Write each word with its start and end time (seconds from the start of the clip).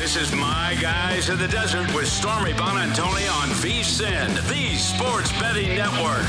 This 0.00 0.16
is 0.16 0.32
My 0.34 0.78
Guys 0.80 1.28
in 1.28 1.36
the 1.36 1.46
Desert 1.46 1.94
with 1.94 2.08
Stormy 2.08 2.52
Buonantony 2.52 3.30
on 3.34 3.48
VSIN, 3.50 4.34
the 4.48 4.74
Sports 4.76 5.30
Betting 5.32 5.76
Network. 5.76 6.24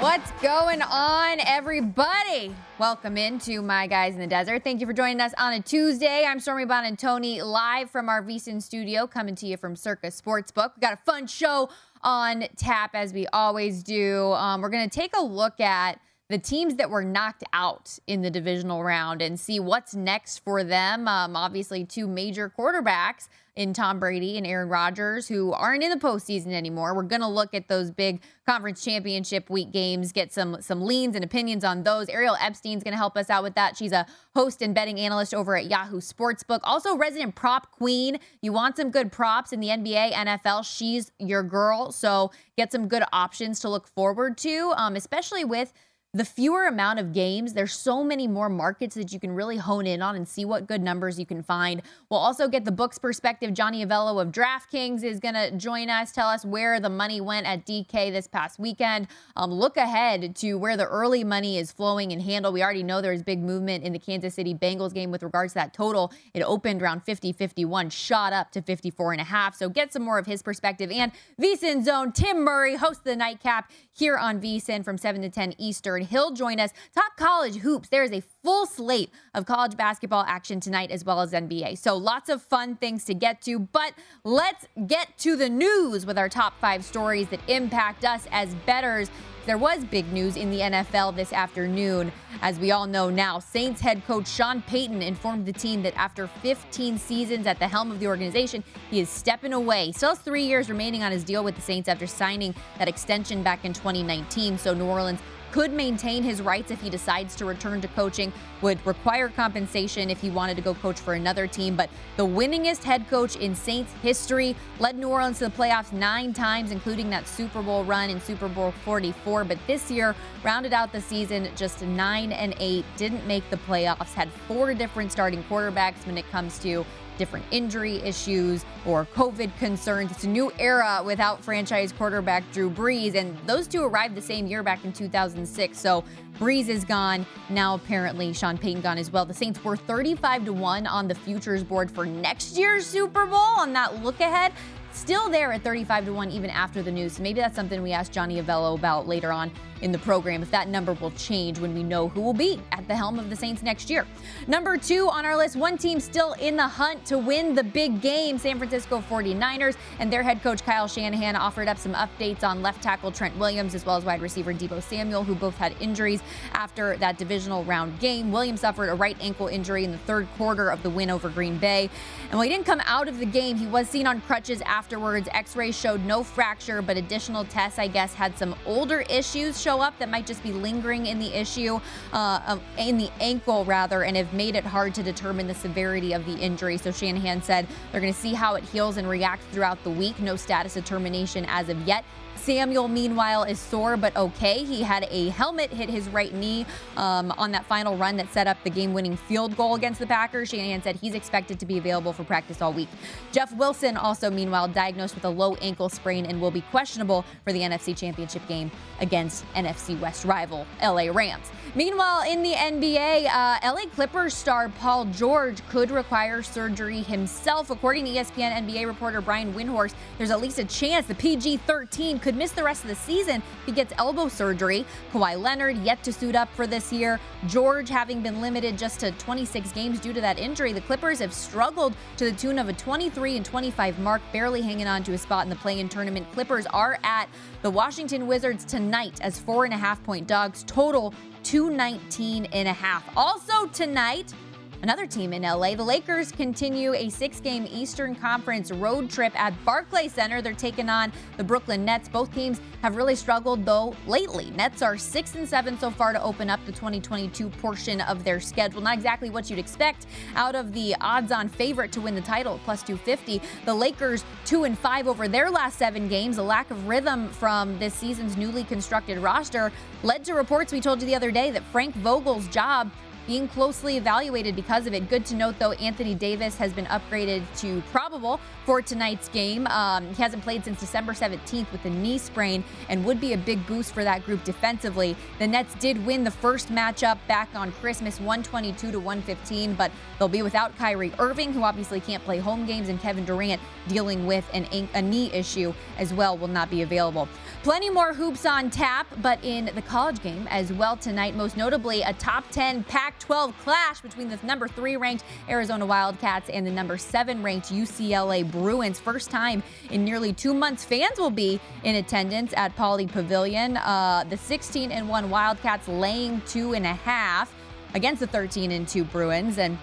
What's 0.00 0.32
going 0.40 0.80
on, 0.80 1.40
everybody? 1.46 2.54
Welcome 2.78 3.18
into 3.18 3.60
My 3.60 3.86
Guys 3.86 4.14
in 4.14 4.20
the 4.20 4.26
Desert. 4.26 4.64
Thank 4.64 4.80
you 4.80 4.86
for 4.86 4.94
joining 4.94 5.20
us 5.20 5.34
on 5.36 5.52
a 5.52 5.60
Tuesday. 5.60 6.24
I'm 6.26 6.40
Stormy 6.40 6.64
Buonantony, 6.64 7.44
live 7.44 7.90
from 7.90 8.08
our 8.08 8.22
VSIN 8.22 8.62
studio, 8.62 9.06
coming 9.06 9.34
to 9.34 9.46
you 9.46 9.58
from 9.58 9.76
Circa 9.76 10.06
Sportsbook. 10.06 10.70
We 10.76 10.80
got 10.80 10.94
a 10.94 11.00
fun 11.04 11.26
show 11.26 11.68
on 12.02 12.44
tap, 12.56 12.92
as 12.94 13.12
we 13.12 13.26
always 13.34 13.82
do. 13.82 14.32
Um, 14.32 14.62
we're 14.62 14.70
going 14.70 14.88
to 14.88 14.98
take 14.98 15.14
a 15.14 15.22
look 15.22 15.60
at 15.60 16.00
the 16.28 16.38
teams 16.38 16.74
that 16.74 16.90
were 16.90 17.04
knocked 17.04 17.44
out 17.52 17.98
in 18.06 18.20
the 18.20 18.30
divisional 18.30 18.84
round 18.84 19.22
and 19.22 19.40
see 19.40 19.58
what's 19.58 19.94
next 19.94 20.38
for 20.38 20.62
them. 20.62 21.08
Um, 21.08 21.34
obviously, 21.34 21.84
two 21.84 22.06
major 22.06 22.52
quarterbacks 22.56 23.28
in 23.58 23.72
Tom 23.72 23.98
Brady 23.98 24.38
and 24.38 24.46
Aaron 24.46 24.68
Rodgers 24.68 25.26
who 25.26 25.52
aren't 25.52 25.82
in 25.82 25.90
the 25.90 25.96
postseason 25.96 26.52
anymore. 26.52 26.94
We're 26.94 27.02
going 27.02 27.22
to 27.22 27.28
look 27.28 27.54
at 27.54 27.66
those 27.66 27.90
big 27.90 28.20
conference 28.46 28.84
championship 28.84 29.50
week 29.50 29.72
games, 29.72 30.12
get 30.12 30.32
some 30.32 30.58
some 30.60 30.80
leans 30.82 31.16
and 31.16 31.24
opinions 31.24 31.64
on 31.64 31.82
those. 31.82 32.08
Ariel 32.08 32.36
Epstein's 32.40 32.84
going 32.84 32.92
to 32.92 32.98
help 32.98 33.16
us 33.16 33.28
out 33.30 33.42
with 33.42 33.56
that. 33.56 33.76
She's 33.76 33.90
a 33.90 34.06
host 34.36 34.62
and 34.62 34.74
betting 34.74 35.00
analyst 35.00 35.34
over 35.34 35.56
at 35.56 35.68
Yahoo 35.68 36.00
Sportsbook. 36.00 36.60
Also, 36.62 36.96
resident 36.96 37.34
prop 37.34 37.72
queen. 37.72 38.20
You 38.42 38.52
want 38.52 38.76
some 38.76 38.90
good 38.90 39.10
props 39.10 39.52
in 39.52 39.58
the 39.58 39.68
NBA, 39.68 40.12
NFL? 40.12 40.64
She's 40.64 41.10
your 41.18 41.42
girl. 41.42 41.90
So 41.90 42.30
get 42.56 42.70
some 42.70 42.86
good 42.86 43.02
options 43.12 43.58
to 43.60 43.68
look 43.68 43.88
forward 43.88 44.38
to, 44.38 44.72
um, 44.76 44.94
especially 44.94 45.44
with 45.44 45.72
the 46.14 46.24
fewer 46.24 46.66
amount 46.66 46.98
of 46.98 47.12
games, 47.12 47.52
there's 47.52 47.74
so 47.74 48.02
many 48.02 48.26
more 48.26 48.48
markets 48.48 48.94
that 48.94 49.12
you 49.12 49.20
can 49.20 49.30
really 49.30 49.58
hone 49.58 49.86
in 49.86 50.00
on 50.00 50.16
and 50.16 50.26
see 50.26 50.42
what 50.42 50.66
good 50.66 50.80
numbers 50.80 51.18
you 51.18 51.26
can 51.26 51.42
find. 51.42 51.82
We'll 52.08 52.18
also 52.18 52.48
get 52.48 52.64
the 52.64 52.72
books 52.72 52.98
perspective. 52.98 53.52
Johnny 53.52 53.84
Avello 53.84 54.20
of 54.22 54.32
DraftKings 54.32 55.04
is 55.04 55.20
going 55.20 55.34
to 55.34 55.50
join 55.50 55.90
us, 55.90 56.10
tell 56.10 56.28
us 56.28 56.46
where 56.46 56.80
the 56.80 56.88
money 56.88 57.20
went 57.20 57.46
at 57.46 57.66
DK 57.66 58.10
this 58.10 58.26
past 58.26 58.58
weekend. 58.58 59.06
Um, 59.36 59.52
look 59.52 59.76
ahead 59.76 60.34
to 60.36 60.54
where 60.54 60.78
the 60.78 60.86
early 60.86 61.24
money 61.24 61.58
is 61.58 61.70
flowing 61.70 62.10
and 62.10 62.22
handle. 62.22 62.52
We 62.52 62.62
already 62.62 62.82
know 62.82 63.02
there's 63.02 63.22
big 63.22 63.42
movement 63.42 63.84
in 63.84 63.92
the 63.92 63.98
Kansas 63.98 64.34
City 64.34 64.54
Bengals 64.54 64.94
game 64.94 65.10
with 65.10 65.22
regards 65.22 65.52
to 65.52 65.58
that 65.58 65.74
total. 65.74 66.10
It 66.32 66.40
opened 66.40 66.80
around 66.80 67.02
50 67.04 67.32
51, 67.34 67.90
shot 67.90 68.32
up 68.32 68.50
to 68.52 68.62
54 68.62 69.12
and 69.12 69.20
a 69.20 69.24
half. 69.24 69.54
So 69.54 69.68
get 69.68 69.92
some 69.92 70.04
more 70.04 70.18
of 70.18 70.24
his 70.24 70.40
perspective. 70.40 70.90
And 70.90 71.12
VSIN 71.38 71.84
Zone, 71.84 72.12
Tim 72.12 72.42
Murray, 72.42 72.76
host 72.76 73.00
of 73.00 73.04
the 73.04 73.16
nightcap 73.16 73.70
here 73.92 74.16
on 74.16 74.40
VSIN 74.40 74.82
from 74.82 74.96
7 74.96 75.20
to 75.20 75.28
10 75.28 75.54
Eastern. 75.58 75.97
He'll 76.02 76.32
join 76.32 76.60
us. 76.60 76.70
Talk 76.94 77.16
college 77.16 77.56
hoops. 77.56 77.88
There 77.88 78.02
is 78.02 78.12
a 78.12 78.22
full 78.42 78.66
slate 78.66 79.10
of 79.34 79.46
college 79.46 79.76
basketball 79.76 80.24
action 80.26 80.60
tonight 80.60 80.90
as 80.90 81.04
well 81.04 81.20
as 81.20 81.32
NBA. 81.32 81.78
So 81.78 81.96
lots 81.96 82.28
of 82.28 82.42
fun 82.42 82.76
things 82.76 83.04
to 83.04 83.14
get 83.14 83.42
to. 83.42 83.58
But 83.58 83.94
let's 84.24 84.66
get 84.86 85.16
to 85.18 85.36
the 85.36 85.48
news 85.48 86.06
with 86.06 86.18
our 86.18 86.28
top 86.28 86.54
five 86.60 86.84
stories 86.84 87.28
that 87.28 87.40
impact 87.48 88.04
us 88.04 88.26
as 88.30 88.54
bettors. 88.66 89.10
There 89.48 89.56
was 89.56 89.82
big 89.82 90.12
news 90.12 90.36
in 90.36 90.50
the 90.50 90.58
NFL 90.58 91.16
this 91.16 91.32
afternoon. 91.32 92.12
As 92.42 92.58
we 92.58 92.70
all 92.70 92.86
know 92.86 93.08
now, 93.08 93.38
Saints 93.38 93.80
head 93.80 94.04
coach 94.06 94.28
Sean 94.28 94.60
Payton 94.60 95.00
informed 95.00 95.46
the 95.46 95.54
team 95.54 95.82
that 95.84 95.96
after 95.96 96.26
15 96.26 96.98
seasons 96.98 97.46
at 97.46 97.58
the 97.58 97.66
helm 97.66 97.90
of 97.90 97.98
the 97.98 98.06
organization, 98.08 98.62
he 98.90 99.00
is 99.00 99.08
stepping 99.08 99.54
away. 99.54 99.92
Still 99.92 100.10
has 100.10 100.18
three 100.18 100.44
years 100.44 100.68
remaining 100.68 101.02
on 101.02 101.12
his 101.12 101.24
deal 101.24 101.42
with 101.42 101.56
the 101.56 101.62
Saints 101.62 101.88
after 101.88 102.06
signing 102.06 102.54
that 102.76 102.88
extension 102.88 103.42
back 103.42 103.64
in 103.64 103.72
2019. 103.72 104.58
So 104.58 104.74
New 104.74 104.84
Orleans 104.84 105.20
could 105.52 105.72
maintain 105.72 106.22
his 106.22 106.42
rights 106.42 106.70
if 106.70 106.80
he 106.80 106.90
decides 106.90 107.34
to 107.36 107.44
return 107.44 107.80
to 107.80 107.88
coaching, 107.88 108.32
would 108.60 108.84
require 108.86 109.28
compensation 109.28 110.10
if 110.10 110.20
he 110.20 110.30
wanted 110.30 110.56
to 110.56 110.62
go 110.62 110.74
coach 110.74 110.98
for 110.98 111.14
another 111.14 111.46
team. 111.46 111.76
But 111.76 111.90
the 112.16 112.26
winningest 112.26 112.82
head 112.82 113.08
coach 113.08 113.36
in 113.36 113.54
Saints 113.54 113.92
history 114.02 114.56
led 114.78 114.96
New 114.98 115.08
Orleans 115.08 115.38
to 115.38 115.44
the 115.44 115.50
playoffs 115.50 115.92
nine 115.92 116.32
times, 116.32 116.70
including 116.70 117.10
that 117.10 117.28
Super 117.28 117.62
Bowl 117.62 117.84
run 117.84 118.10
in 118.10 118.20
Super 118.20 118.48
Bowl 118.48 118.72
44. 118.84 119.44
But 119.44 119.58
this 119.66 119.90
year, 119.90 120.14
rounded 120.42 120.72
out 120.72 120.92
the 120.92 121.00
season 121.00 121.48
just 121.56 121.82
nine 121.82 122.32
and 122.32 122.54
eight, 122.58 122.84
didn't 122.96 123.26
make 123.26 123.48
the 123.50 123.58
playoffs, 123.58 124.12
had 124.14 124.30
four 124.46 124.74
different 124.74 125.12
starting 125.12 125.42
quarterbacks 125.44 126.06
when 126.06 126.18
it 126.18 126.28
comes 126.30 126.58
to 126.60 126.84
different 127.18 127.44
injury 127.50 127.96
issues 127.96 128.64
or 128.86 129.04
COVID 129.06 129.56
concerns. 129.58 130.10
It's 130.10 130.24
a 130.24 130.28
new 130.28 130.50
era 130.58 131.02
without 131.04 131.44
franchise 131.44 131.92
quarterback 131.92 132.50
Drew 132.52 132.70
Brees, 132.70 133.14
and 133.14 133.36
those 133.46 133.66
two 133.66 133.84
arrived 133.84 134.14
the 134.14 134.22
same 134.22 134.46
year 134.46 134.62
back 134.62 134.84
in 134.84 134.92
2006. 134.92 135.78
So 135.78 136.04
Brees 136.38 136.68
is 136.68 136.84
gone. 136.84 137.26
Now 137.50 137.74
apparently 137.74 138.32
Sean 138.32 138.56
Payton 138.56 138.80
gone 138.80 138.96
as 138.96 139.10
well. 139.10 139.26
The 139.26 139.34
Saints 139.34 139.62
were 139.62 139.76
35 139.76 140.46
to 140.46 140.52
1 140.52 140.86
on 140.86 141.08
the 141.08 141.14
futures 141.14 141.62
board 141.62 141.90
for 141.90 142.06
next 142.06 142.56
year's 142.56 142.86
Super 142.86 143.26
Bowl 143.26 143.36
on 143.36 143.72
that 143.74 144.02
look 144.02 144.20
ahead 144.20 144.52
still 144.92 145.28
there 145.28 145.52
at 145.52 145.62
35 145.62 146.06
to 146.06 146.12
1 146.12 146.30
even 146.30 146.50
after 146.50 146.82
the 146.82 146.90
news. 146.90 147.14
So 147.14 147.22
maybe 147.22 147.40
that's 147.40 147.54
something 147.54 147.82
we 147.82 147.92
ask 147.92 148.10
Johnny 148.10 148.40
Avello 148.42 148.76
about 148.76 149.06
later 149.06 149.32
on 149.32 149.50
in 149.82 149.92
the 149.92 149.98
program 149.98 150.42
if 150.42 150.50
that 150.50 150.68
number 150.68 150.94
will 150.94 151.10
change 151.12 151.58
when 151.58 151.74
we 151.74 151.82
know 151.82 152.08
who 152.08 152.20
will 152.20 152.32
be 152.32 152.60
at 152.72 152.86
the 152.88 152.96
helm 152.96 153.18
of 153.18 153.30
the 153.30 153.36
Saints 153.36 153.62
next 153.62 153.90
year. 153.90 154.06
Number 154.46 154.76
two 154.76 155.08
on 155.08 155.24
our 155.24 155.36
list, 155.36 155.56
one 155.56 155.78
team 155.78 156.00
still 156.00 156.32
in 156.34 156.56
the 156.56 156.66
hunt 156.66 157.04
to 157.06 157.18
win 157.18 157.54
the 157.54 157.64
big 157.64 158.00
game 158.00 158.38
San 158.38 158.58
Francisco 158.58 159.00
49ers. 159.08 159.76
And 159.98 160.12
their 160.12 160.22
head 160.22 160.42
coach 160.42 160.64
Kyle 160.64 160.88
Shanahan 160.88 161.36
offered 161.36 161.68
up 161.68 161.78
some 161.78 161.94
updates 161.94 162.44
on 162.44 162.62
left 162.62 162.82
tackle 162.82 163.12
Trent 163.12 163.36
Williams 163.38 163.74
as 163.74 163.84
well 163.84 163.96
as 163.96 164.04
wide 164.04 164.20
receiver 164.20 164.52
Deebo 164.52 164.82
Samuel, 164.82 165.24
who 165.24 165.34
both 165.34 165.56
had 165.56 165.74
injuries 165.80 166.22
after 166.52 166.96
that 166.98 167.18
divisional 167.18 167.64
round 167.64 167.98
game. 168.00 168.32
Williams 168.32 168.60
suffered 168.60 168.88
a 168.88 168.94
right 168.94 169.16
ankle 169.20 169.48
injury 169.48 169.84
in 169.84 169.92
the 169.92 169.98
third 169.98 170.28
quarter 170.36 170.70
of 170.70 170.82
the 170.82 170.90
win 170.90 171.10
over 171.10 171.28
Green 171.28 171.58
Bay. 171.58 171.90
And 172.30 172.32
while 172.32 172.42
he 172.42 172.48
didn't 172.48 172.66
come 172.66 172.82
out 172.84 173.08
of 173.08 173.18
the 173.18 173.26
game, 173.26 173.56
he 173.56 173.66
was 173.66 173.88
seen 173.88 174.06
on 174.06 174.20
crutches 174.22 174.60
afterwards. 174.62 175.28
X 175.32 175.56
rays 175.56 175.78
showed 175.78 176.04
no 176.04 176.22
fracture, 176.22 176.82
but 176.82 176.96
additional 176.96 177.44
tests, 177.44 177.78
I 177.78 177.88
guess, 177.88 178.14
had 178.14 178.36
some 178.36 178.54
older 178.66 179.00
issues 179.08 179.60
show 179.68 179.82
up 179.82 179.98
that 179.98 180.08
might 180.08 180.26
just 180.26 180.42
be 180.42 180.50
lingering 180.50 181.04
in 181.04 181.18
the 181.18 181.30
issue, 181.38 181.78
uh, 182.14 182.58
in 182.78 182.96
the 182.96 183.10
ankle 183.20 183.66
rather, 183.66 184.02
and 184.02 184.16
have 184.16 184.32
made 184.32 184.54
it 184.54 184.64
hard 184.64 184.94
to 184.94 185.02
determine 185.02 185.46
the 185.46 185.54
severity 185.54 186.14
of 186.14 186.24
the 186.24 186.38
injury. 186.38 186.78
So 186.78 186.90
Shanahan 186.90 187.42
said 187.42 187.66
they're 187.92 188.00
going 188.00 188.14
to 188.14 188.18
see 188.18 188.32
how 188.32 188.54
it 188.54 188.64
heals 188.64 188.96
and 188.96 189.06
reacts 189.06 189.44
throughout 189.52 189.84
the 189.84 189.90
week. 189.90 190.18
No 190.20 190.36
status 190.36 190.72
determination 190.72 191.44
as 191.50 191.68
of 191.68 191.78
yet. 191.86 192.02
Samuel, 192.38 192.88
meanwhile, 192.88 193.44
is 193.44 193.58
sore 193.58 193.96
but 193.96 194.16
okay. 194.16 194.64
He 194.64 194.82
had 194.82 195.06
a 195.10 195.28
helmet 195.30 195.70
hit 195.70 195.90
his 195.90 196.08
right 196.08 196.32
knee 196.32 196.66
um, 196.96 197.32
on 197.32 197.52
that 197.52 197.64
final 197.66 197.96
run 197.96 198.16
that 198.16 198.32
set 198.32 198.46
up 198.46 198.56
the 198.64 198.70
game 198.70 198.92
winning 198.92 199.16
field 199.16 199.56
goal 199.56 199.74
against 199.74 200.00
the 200.00 200.06
Packers. 200.06 200.48
Shanahan 200.50 200.82
said 200.82 200.96
he's 200.96 201.14
expected 201.14 201.60
to 201.60 201.66
be 201.66 201.78
available 201.78 202.12
for 202.12 202.24
practice 202.24 202.62
all 202.62 202.72
week. 202.72 202.88
Jeff 203.32 203.52
Wilson, 203.54 203.96
also, 203.96 204.30
meanwhile, 204.30 204.68
diagnosed 204.68 205.14
with 205.14 205.24
a 205.24 205.28
low 205.28 205.54
ankle 205.56 205.88
sprain 205.88 206.26
and 206.26 206.40
will 206.40 206.50
be 206.50 206.62
questionable 206.62 207.24
for 207.44 207.52
the 207.52 207.60
NFC 207.60 207.96
Championship 207.96 208.46
game 208.48 208.70
against 209.00 209.44
NFC 209.54 209.98
West 210.00 210.24
rival 210.24 210.66
LA 210.82 211.10
Rams. 211.12 211.50
Meanwhile, 211.74 212.30
in 212.30 212.42
the 212.42 212.52
NBA, 212.52 213.26
uh, 213.26 213.58
LA 213.62 213.86
Clippers 213.94 214.34
star 214.34 214.68
Paul 214.68 215.04
George 215.06 215.66
could 215.68 215.90
require 215.90 216.42
surgery 216.42 217.02
himself. 217.02 217.70
According 217.70 218.06
to 218.06 218.10
ESPN 218.12 218.66
NBA 218.66 218.86
reporter 218.86 219.20
Brian 219.20 219.52
Windhorst, 219.52 219.94
there's 220.16 220.30
at 220.30 220.40
least 220.40 220.58
a 220.58 220.64
chance 220.64 221.06
the 221.06 221.14
PG 221.14 221.58
13 221.58 222.18
could 222.18 222.27
could 222.28 222.36
miss 222.36 222.50
the 222.50 222.62
rest 222.62 222.82
of 222.82 222.88
the 222.88 222.94
season 222.94 223.36
if 223.36 223.64
he 223.64 223.72
gets 223.72 223.94
elbow 223.96 224.28
surgery. 224.28 224.84
Kawhi 225.14 225.40
Leonard 225.40 225.78
yet 225.78 226.02
to 226.02 226.12
suit 226.12 226.36
up 226.36 226.52
for 226.52 226.66
this 226.66 226.92
year. 226.92 227.18
George 227.46 227.88
having 227.88 228.20
been 228.20 228.42
limited 228.42 228.76
just 228.76 229.00
to 229.00 229.12
26 229.12 229.72
games 229.72 229.98
due 229.98 230.12
to 230.12 230.20
that 230.20 230.38
injury. 230.38 230.74
The 230.74 230.82
Clippers 230.82 231.20
have 231.20 231.32
struggled 231.32 231.94
to 232.18 232.26
the 232.26 232.36
tune 232.36 232.58
of 232.58 232.68
a 232.68 232.74
23 232.74 233.38
and 233.38 233.46
25 233.46 233.98
mark, 234.00 234.20
barely 234.30 234.60
hanging 234.60 234.86
on 234.86 235.02
to 235.04 235.14
a 235.14 235.18
spot 235.18 235.44
in 235.44 235.48
the 235.48 235.56
play-in 235.56 235.88
tournament. 235.88 236.30
Clippers 236.32 236.66
are 236.66 236.98
at 237.02 237.30
the 237.62 237.70
Washington 237.70 238.26
Wizards 238.26 238.66
tonight 238.66 239.18
as 239.22 239.40
four 239.40 239.64
and 239.64 239.72
a 239.72 239.78
half 239.78 240.04
point 240.04 240.26
dogs. 240.26 240.64
Total 240.64 241.14
219 241.44 242.44
and 242.52 242.68
a 242.68 242.74
half. 242.74 243.08
Also 243.16 243.68
tonight, 243.68 244.34
Another 244.80 245.08
team 245.08 245.32
in 245.32 245.42
LA, 245.42 245.74
the 245.74 245.82
Lakers 245.82 246.30
continue 246.30 246.94
a 246.94 247.08
six 247.08 247.40
game 247.40 247.66
Eastern 247.68 248.14
Conference 248.14 248.70
road 248.70 249.10
trip 249.10 249.38
at 249.38 249.52
Barclays 249.64 250.12
Center. 250.12 250.40
They're 250.40 250.54
taking 250.54 250.88
on 250.88 251.12
the 251.36 251.42
Brooklyn 251.42 251.84
Nets. 251.84 252.08
Both 252.08 252.32
teams 252.32 252.60
have 252.82 252.94
really 252.94 253.16
struggled, 253.16 253.64
though, 253.64 253.96
lately. 254.06 254.52
Nets 254.52 254.80
are 254.80 254.96
six 254.96 255.34
and 255.34 255.48
seven 255.48 255.76
so 255.80 255.90
far 255.90 256.12
to 256.12 256.22
open 256.22 256.48
up 256.48 256.64
the 256.64 256.70
2022 256.70 257.48
portion 257.48 258.00
of 258.02 258.22
their 258.22 258.38
schedule. 258.38 258.80
Not 258.80 258.94
exactly 258.94 259.30
what 259.30 259.50
you'd 259.50 259.58
expect 259.58 260.06
out 260.36 260.54
of 260.54 260.72
the 260.72 260.94
odds 261.00 261.32
on 261.32 261.48
favorite 261.48 261.90
to 261.92 262.00
win 262.00 262.14
the 262.14 262.20
title, 262.20 262.60
plus 262.64 262.84
250. 262.84 263.42
The 263.64 263.74
Lakers, 263.74 264.24
two 264.44 264.62
and 264.62 264.78
five 264.78 265.08
over 265.08 265.26
their 265.26 265.50
last 265.50 265.76
seven 265.76 266.06
games. 266.06 266.38
A 266.38 266.42
lack 266.42 266.70
of 266.70 266.86
rhythm 266.86 267.28
from 267.30 267.76
this 267.80 267.94
season's 267.94 268.36
newly 268.36 268.62
constructed 268.62 269.18
roster 269.18 269.72
led 270.04 270.24
to 270.26 270.34
reports 270.34 270.72
we 270.72 270.80
told 270.80 271.00
you 271.00 271.06
the 271.08 271.16
other 271.16 271.32
day 271.32 271.50
that 271.50 271.64
Frank 271.72 271.96
Vogel's 271.96 272.46
job 272.46 272.92
being 273.28 273.46
closely 273.46 273.98
evaluated 273.98 274.56
because 274.56 274.86
of 274.86 274.94
it. 274.94 275.08
Good 275.10 275.26
to 275.26 275.36
note, 275.36 275.58
though, 275.58 275.72
Anthony 275.72 276.14
Davis 276.14 276.56
has 276.56 276.72
been 276.72 276.86
upgraded 276.86 277.44
to 277.58 277.82
probable 277.92 278.40
for 278.68 278.82
tonight's 278.82 279.30
game. 279.30 279.66
Um, 279.68 280.06
he 280.08 280.22
hasn't 280.22 280.42
played 280.42 280.62
since 280.62 280.78
December 280.78 281.14
17th 281.14 281.72
with 281.72 281.82
a 281.86 281.88
knee 281.88 282.18
sprain 282.18 282.62
and 282.90 283.02
would 283.06 283.18
be 283.18 283.32
a 283.32 283.38
big 283.38 283.66
boost 283.66 283.94
for 283.94 284.04
that 284.04 284.26
group 284.26 284.44
defensively. 284.44 285.16
The 285.38 285.46
Nets 285.46 285.74
did 285.76 286.04
win 286.04 286.22
the 286.22 286.30
first 286.30 286.68
matchup 286.68 287.16
back 287.26 287.48
on 287.54 287.72
Christmas 287.72 288.20
122 288.20 288.92
to 288.92 289.00
115, 289.00 289.72
but 289.72 289.90
they'll 290.18 290.28
be 290.28 290.42
without 290.42 290.76
Kyrie 290.76 291.14
Irving, 291.18 291.54
who 291.54 291.62
obviously 291.62 291.98
can't 291.98 292.22
play 292.24 292.36
home 292.36 292.66
games, 292.66 292.90
and 292.90 293.00
Kevin 293.00 293.24
Durant 293.24 293.58
dealing 293.88 294.26
with 294.26 294.44
an, 294.52 294.66
a 294.92 295.00
knee 295.00 295.32
issue 295.32 295.72
as 295.96 296.12
well 296.12 296.36
will 296.36 296.46
not 296.46 296.68
be 296.68 296.82
available. 296.82 297.26
Plenty 297.62 297.88
more 297.88 298.12
hoops 298.12 298.44
on 298.44 298.68
tap, 298.68 299.06
but 299.22 299.42
in 299.42 299.70
the 299.74 299.82
college 299.82 300.22
game 300.22 300.46
as 300.50 300.74
well 300.74 300.94
tonight, 300.94 301.34
most 301.34 301.56
notably 301.56 302.02
a 302.02 302.12
top 302.12 302.44
10 302.50 302.84
Pac 302.84 303.18
12 303.18 303.58
clash 303.60 304.02
between 304.02 304.28
the 304.28 304.38
number 304.42 304.68
three 304.68 304.98
ranked 304.98 305.24
Arizona 305.48 305.86
Wildcats 305.86 306.50
and 306.50 306.66
the 306.66 306.70
number 306.70 306.98
seven 306.98 307.42
ranked 307.42 307.70
UCLA 307.70 308.48
Bruins. 308.58 308.98
First 309.00 309.30
time 309.30 309.62
in 309.90 310.04
nearly 310.04 310.32
two 310.32 310.54
months, 310.54 310.84
fans 310.84 311.18
will 311.18 311.30
be 311.30 311.60
in 311.84 311.96
attendance 311.96 312.52
at 312.56 312.76
Pauley 312.76 313.10
Pavilion. 313.10 313.76
Uh, 313.76 314.24
the 314.28 314.36
16 314.36 314.92
and 314.92 315.08
1 315.08 315.30
Wildcats 315.30 315.88
laying 315.88 316.40
two 316.42 316.74
and 316.74 316.84
a 316.84 316.94
half 316.94 317.52
against 317.94 318.20
the 318.20 318.26
13 318.26 318.72
and 318.72 318.86
2 318.86 319.04
Bruins. 319.04 319.58
And 319.58 319.78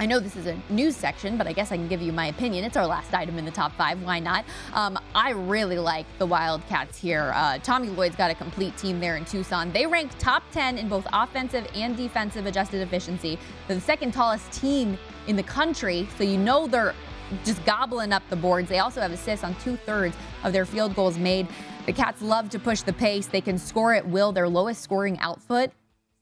I 0.00 0.06
know 0.06 0.20
this 0.20 0.36
is 0.36 0.46
a 0.46 0.56
news 0.70 0.96
section, 0.96 1.36
but 1.36 1.48
I 1.48 1.52
guess 1.52 1.72
I 1.72 1.76
can 1.76 1.88
give 1.88 2.00
you 2.00 2.12
my 2.12 2.26
opinion. 2.26 2.64
It's 2.64 2.76
our 2.76 2.86
last 2.86 3.12
item 3.12 3.36
in 3.36 3.44
the 3.44 3.50
top 3.50 3.72
five. 3.72 4.00
Why 4.00 4.20
not? 4.20 4.44
Um, 4.72 4.96
I 5.12 5.30
really 5.30 5.78
like 5.78 6.06
the 6.18 6.26
Wildcats 6.26 6.98
here. 6.98 7.32
Uh, 7.34 7.58
Tommy 7.58 7.88
Lloyd's 7.88 8.14
got 8.14 8.30
a 8.30 8.34
complete 8.34 8.76
team 8.76 9.00
there 9.00 9.16
in 9.16 9.24
Tucson. 9.24 9.72
They 9.72 9.86
rank 9.86 10.12
top 10.18 10.44
10 10.52 10.78
in 10.78 10.88
both 10.88 11.06
offensive 11.12 11.66
and 11.74 11.96
defensive 11.96 12.46
adjusted 12.46 12.80
efficiency. 12.80 13.40
They're 13.66 13.76
the 13.76 13.82
second 13.82 14.12
tallest 14.12 14.52
team 14.52 14.96
in 15.26 15.34
the 15.34 15.42
country, 15.42 16.08
so 16.16 16.22
you 16.22 16.38
know 16.38 16.68
they're 16.68 16.94
just 17.44 17.64
gobbling 17.64 18.12
up 18.12 18.22
the 18.30 18.36
boards. 18.36 18.68
They 18.68 18.78
also 18.78 19.00
have 19.00 19.12
assists 19.12 19.44
on 19.44 19.54
two 19.56 19.76
thirds 19.76 20.16
of 20.44 20.52
their 20.52 20.64
field 20.64 20.94
goals 20.94 21.18
made. 21.18 21.46
The 21.86 21.92
Cats 21.92 22.20
love 22.22 22.50
to 22.50 22.58
push 22.58 22.82
the 22.82 22.92
pace. 22.92 23.26
They 23.26 23.40
can 23.40 23.58
score 23.58 23.94
at 23.94 24.06
will. 24.06 24.32
Their 24.32 24.48
lowest 24.48 24.82
scoring 24.82 25.18
output 25.20 25.70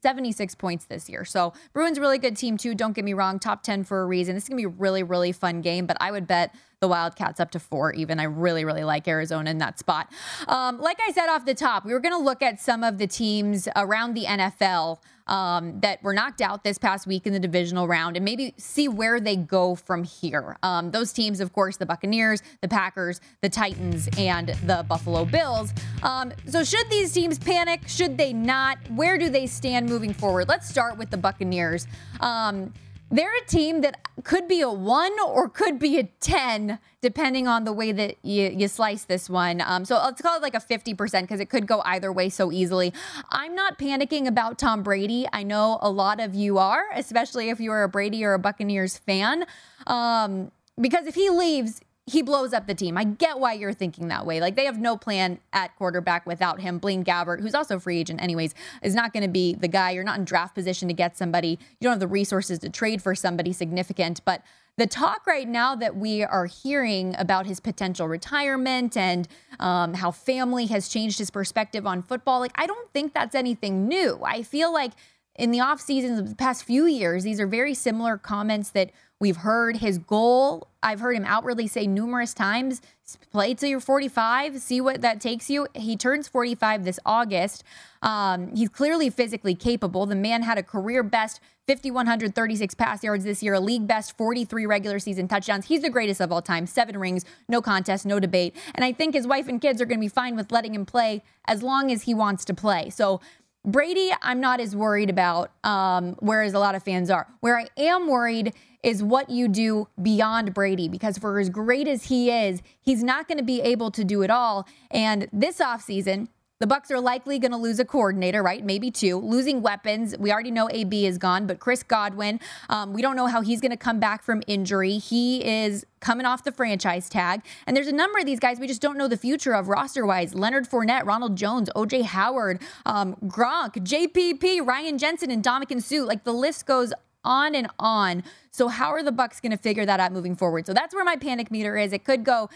76 0.03 0.55
points 0.55 0.85
this 0.85 1.09
year. 1.09 1.25
So 1.25 1.53
Bruins 1.73 1.99
really 1.99 2.19
good 2.19 2.37
team 2.37 2.57
too. 2.57 2.75
Don't 2.75 2.93
get 2.93 3.05
me 3.05 3.13
wrong, 3.13 3.39
top 3.39 3.63
10 3.63 3.85
for 3.85 4.03
a 4.03 4.07
reason. 4.07 4.35
This 4.35 4.45
is 4.45 4.49
gonna 4.49 4.59
be 4.59 4.65
a 4.65 4.69
really, 4.69 5.03
really 5.03 5.33
fun 5.33 5.63
game, 5.63 5.87
but 5.87 5.97
I 6.01 6.13
would 6.13 6.27
bet 6.27 6.55
the 6.81 6.89
Wildcats 6.89 7.41
up 7.41 7.51
to 7.53 7.59
four 7.59 7.93
even. 7.95 8.21
I 8.21 8.25
really, 8.25 8.65
really 8.65 8.85
like 8.85 9.09
Arizona 9.09 9.51
in 9.51 9.59
that 9.59 9.79
spot. 9.79 10.13
Um, 10.47 10.79
like 10.79 10.99
I 11.07 11.11
said 11.13 11.29
off 11.29 11.47
the 11.47 11.55
top, 11.55 11.87
we 11.87 11.93
were 11.93 12.01
gonna 12.01 12.19
look 12.19 12.43
at 12.43 12.61
some 12.61 12.85
of 12.85 12.99
the 12.99 13.07
teams 13.07 13.67
around 13.77 14.15
the 14.15 14.25
NFL 14.25 14.99
um, 15.27 15.81
that 15.81 16.03
were 16.03 16.13
knocked 16.13 16.41
out 16.41 16.63
this 16.63 16.79
past 16.79 17.07
week 17.07 17.27
in 17.27 17.33
the 17.33 17.41
divisional 17.41 17.89
round 17.89 18.17
and 18.17 18.25
maybe 18.25 18.55
see 18.59 18.89
where 18.89 19.19
they 19.19 19.37
go 19.37 19.75
from 19.75 20.05
here. 20.05 20.57
Um, 20.63 20.91
those 20.91 21.13
teams, 21.13 21.41
of 21.41 21.53
course, 21.53 21.79
the 21.79 21.87
Buccaneers, 21.87 22.43
the 22.61 22.69
Packers, 22.69 23.21
the 23.41 23.49
Titans, 23.49 24.09
and 24.19 24.49
the 24.67 24.85
Buffalo 24.89 25.25
Bills. 25.25 25.73
Um, 26.03 26.33
so, 26.47 26.63
should 26.63 26.89
these 26.91 27.13
teams 27.13 27.39
panic? 27.39 27.89
Should 27.89 28.19
they 28.19 28.33
not? 28.33 28.79
Where 28.91 29.19
do 29.19 29.29
they 29.29 29.47
stand 29.47 29.89
moving 29.89 30.13
forward? 30.13 30.49
Let's 30.49 30.69
start 30.69 30.97
with 30.99 31.11
the 31.11 31.17
Buccaneers. 31.17 31.87
Um, 32.21 32.73
they're 33.11 33.37
a 33.37 33.47
team 33.47 33.83
that 33.83 34.01
could 34.25 34.49
be 34.49 34.61
a 34.61 34.71
one 34.71 35.13
or 35.25 35.49
could 35.49 35.79
be 35.79 35.99
a 35.99 36.05
10, 36.05 36.79
depending 37.01 37.47
on 37.47 37.65
the 37.65 37.73
way 37.73 37.93
that 37.93 38.17
you, 38.23 38.49
you 38.49 38.67
slice 38.67 39.05
this 39.05 39.31
one. 39.31 39.61
Um, 39.61 39.85
so 39.85 39.97
let's 39.97 40.21
call 40.21 40.37
it 40.37 40.43
like 40.43 40.55
a 40.55 40.61
50% 40.61 41.23
because 41.23 41.39
it 41.39 41.49
could 41.49 41.67
go 41.67 41.83
either 41.85 42.13
way 42.13 42.29
so 42.29 42.51
easily. 42.51 42.93
I'm 43.31 43.55
not 43.55 43.79
panicking 43.79 44.27
about 44.27 44.59
Tom 44.59 44.83
Brady. 44.83 45.27
I 45.33 45.45
know 45.45 45.79
a 45.83 45.91
lot 45.91 46.21
of 46.21 46.35
you 46.35 46.59
are, 46.59 46.85
especially 46.95 47.49
if 47.49 47.61
you're 47.61 47.85
a 47.85 47.89
Brady 47.89 48.25
or 48.25 48.35
a 48.35 48.39
Buccaneers 48.39 48.99
fan. 48.99 49.47
Um, 49.87 50.51
because 50.81 51.07
if 51.07 51.15
he 51.15 51.31
leaves, 51.31 51.81
he 52.07 52.23
blows 52.23 52.53
up 52.53 52.69
the 52.69 52.75
team. 52.75 52.97
I 52.97 53.03
get 53.03 53.41
why 53.41 53.55
you're 53.55 53.73
thinking 53.73 54.09
that 54.09 54.25
way. 54.25 54.41
Like 54.41 54.55
they 54.55 54.65
have 54.65 54.79
no 54.79 54.97
plan 54.97 55.41
at 55.53 55.75
quarterback 55.77 56.25
without 56.25 56.61
him. 56.61 56.79
Blaine 56.79 57.05
Gabbert, 57.05 57.41
who's 57.41 57.55
also 57.55 57.81
free 57.81 57.99
agent 57.99 58.23
anyways, 58.23 58.55
is 58.81 58.95
not 58.95 59.13
going 59.13 59.25
to 59.25 59.29
be 59.29 59.55
the 59.55 59.67
guy. 59.67 59.91
You're 59.91 60.05
not 60.05 60.19
in 60.19 60.25
draft 60.25 60.55
position 60.55 60.87
to 60.87 60.95
get 60.95 61.17
somebody. 61.17 61.49
You 61.49 61.83
don't 61.83 61.93
have 61.93 62.01
the 62.01 62.07
resources 62.07 62.61
to 62.61 62.71
trade 62.71 63.03
for 63.03 63.17
somebody 63.17 63.53
significant. 63.53 64.21
But 64.25 64.43
the 64.77 64.87
talk 64.87 65.27
right 65.27 65.49
now 65.49 65.75
that 65.75 65.97
we 65.97 66.23
are 66.23 66.47
hearing 66.47 67.17
about 67.19 67.47
his 67.47 67.59
potential 67.59 68.07
retirement 68.07 68.97
and 68.97 69.27
um, 69.59 69.95
how 69.95 70.13
family 70.13 70.67
has 70.67 70.89
changed 70.89 71.19
his 71.19 71.31
perspective 71.31 71.89
on 71.89 72.03
football, 72.03 72.39
like 72.39 72.53
I 72.55 72.67
don't 72.67 72.93
think 72.93 73.15
that's 73.15 73.35
anything 73.35 73.89
new. 73.89 74.21
I 74.23 74.45
feel 74.45 74.73
like 74.73 74.93
in 75.39 75.51
the 75.51 75.61
off 75.61 75.81
seasons 75.81 76.19
of 76.19 76.29
the 76.29 76.37
past 76.37 76.65
few 76.65 76.87
years, 76.87 77.25
these 77.25 77.41
are 77.41 77.47
very 77.47 77.75
similar 77.75 78.17
comments 78.17 78.71
that 78.71 78.91
we've 79.21 79.39
heard. 79.39 79.79
His 79.79 79.99
goal, 79.99 80.69
I've 80.83 81.01
heard 81.01 81.17
him 81.17 81.25
outwardly 81.25 81.67
say 81.67 81.87
numerous 81.87 82.35
times 82.35 82.83
play 83.31 83.55
till 83.55 83.69
you're 83.69 83.81
45, 83.81 84.59
see 84.61 84.81
what 84.81 85.01
that 85.03 85.21
takes 85.21 85.49
you. 85.49 85.69
He 85.75 85.97
turns 85.97 86.27
45 86.27 86.85
this 86.85 86.99
August. 87.07 87.63
Um, 88.03 88.55
he's 88.55 88.69
clearly 88.69 89.11
physically 89.11 89.55
capable. 89.55 90.07
The 90.07 90.17
man 90.17 90.43
had 90.43 90.59
a 90.59 90.63
career 90.63 91.03
best 91.03 91.41
5,136 91.69 92.75
pass 92.75 93.03
yards 93.03 93.25
this 93.25 93.43
year, 93.43 93.55
a 93.55 93.61
league 93.61 93.87
best 93.87 94.17
43 94.17 94.67
regular 94.67 94.99
season 94.99 95.27
touchdowns. 95.27 95.67
He's 95.67 95.83
the 95.83 95.91
greatest 95.91 96.21
of 96.21 96.31
all 96.31 96.43
time. 96.43 96.67
Seven 96.67 96.97
rings, 96.99 97.25
no 97.49 97.61
contest, 97.61 98.07
no 98.07 98.21
debate. 98.21 98.55
And 98.75 98.85
I 98.85 98.93
think 98.93 99.15
his 99.15 99.27
wife 99.27 99.49
and 99.49 99.61
kids 99.61 99.81
are 99.81 99.87
going 99.87 99.99
to 99.99 100.05
be 100.05 100.09
fine 100.09 100.37
with 100.37 100.53
letting 100.53 100.75
him 100.75 100.87
play 100.87 101.23
as 101.47 101.63
long 101.63 101.91
as 101.91 102.03
he 102.03 102.15
wants 102.15 102.45
to 102.47 102.55
play. 102.55 102.91
So, 102.91 103.21
Brady, 103.65 104.13
I'm 104.23 104.41
not 104.41 104.61
as 104.61 104.77
worried 104.77 105.11
about, 105.11 105.51
um, 105.65 106.15
whereas 106.21 106.55
a 106.55 106.61
lot 106.61 106.77
of 106.77 106.85
fans 106.85 107.11
are. 107.11 107.27
Where 107.41 107.59
I 107.59 107.67
am 107.77 108.07
worried 108.07 108.55
is 108.87 109.03
what 109.03 109.29
you 109.29 109.49
do 109.49 109.89
beyond 110.01 110.55
Brady, 110.55 110.89
because 110.89 111.19
for 111.19 111.41
as 111.41 111.51
great 111.51 111.89
as 111.89 112.05
he 112.05 112.31
is, 112.31 112.63
he's 112.81 113.03
not 113.03 113.27
going 113.27 113.37
to 113.37 113.45
be 113.45 113.61
able 113.61 113.91
to 113.91 114.05
do 114.05 114.23
it 114.23 114.31
all. 114.31 114.67
And 114.93 115.29
this 115.33 115.59
offseason, 115.59 116.29
the 116.61 116.67
Bucs 116.67 116.91
are 116.93 117.01
likely 117.01 117.41
going 117.41 117.51
to 117.51 117.59
lose 117.59 117.81
a 117.81 117.85
coordinator, 117.85 118.45
right? 118.45 118.65
Maybe 118.65 118.93
two. 118.93 119.19
Losing 119.19 119.61
weapons. 119.61 120.17
We 120.17 120.33
already 120.33 120.53
know 120.53 120.71
AB 120.71 121.05
is 121.05 121.19
gone, 121.19 121.49
but 121.49 121.59
Chris 121.59 121.83
Godwin, 121.83 122.39
um, 122.71 122.93
we 122.93 123.03
don't 123.03 123.17
know 123.17 123.27
how 123.27 123.43
he's 123.43 123.61
going 123.61 123.73
to 123.73 123.77
come 123.77 123.99
back 123.99 124.23
from 124.23 124.41
injury. 124.47 124.99
He 124.99 125.45
is 125.45 125.85
coming 126.01 126.25
off 126.25 126.45
the 126.45 126.53
franchise 126.53 127.09
tag. 127.09 127.43
And 127.67 127.77
there's 127.77 127.89
a 127.89 127.93
number 127.93 128.21
of 128.21 128.25
these 128.25 128.39
guys 128.39 128.61
we 128.61 128.69
just 128.69 128.81
don't 128.81 128.97
know 128.97 129.09
the 129.09 129.17
future 129.19 129.53
of 129.53 129.69
roster 129.69 130.07
wise. 130.07 130.35
Leonard 130.35 130.67
Fournette, 130.67 131.05
Ronald 131.05 131.37
Jones, 131.37 131.69
OJ 131.75 132.05
Howard, 132.05 132.63
um, 132.87 133.17
Gronk, 133.25 133.75
JPP, 133.75 134.65
Ryan 134.65 134.97
Jensen, 134.97 135.31
and 135.31 135.43
Ndamukong 135.45 135.83
Suh. 135.83 136.05
Like 136.05 136.23
the 136.25 136.33
list 136.33 136.65
goes 136.65 136.93
on 137.27 137.55
and 137.55 137.69
on. 137.79 138.23
So 138.51 138.69
how 138.69 138.91
are 138.91 139.03
the 139.03 139.13
Bucs 139.13 139.43
going 139.43 139.53
to 139.53 139.59
figure 139.59 139.85
that 139.85 140.01
out 140.01 140.13
moving 140.13 140.37
forward? 140.37 140.67
So 140.67 140.73
that's 140.73 140.95
where 140.95 141.05
my 141.05 141.17
panic 141.17 141.51
meter 141.51 141.77
is. 141.77 141.93
It 141.93 142.05
could 142.05 142.25
go 142.25 142.49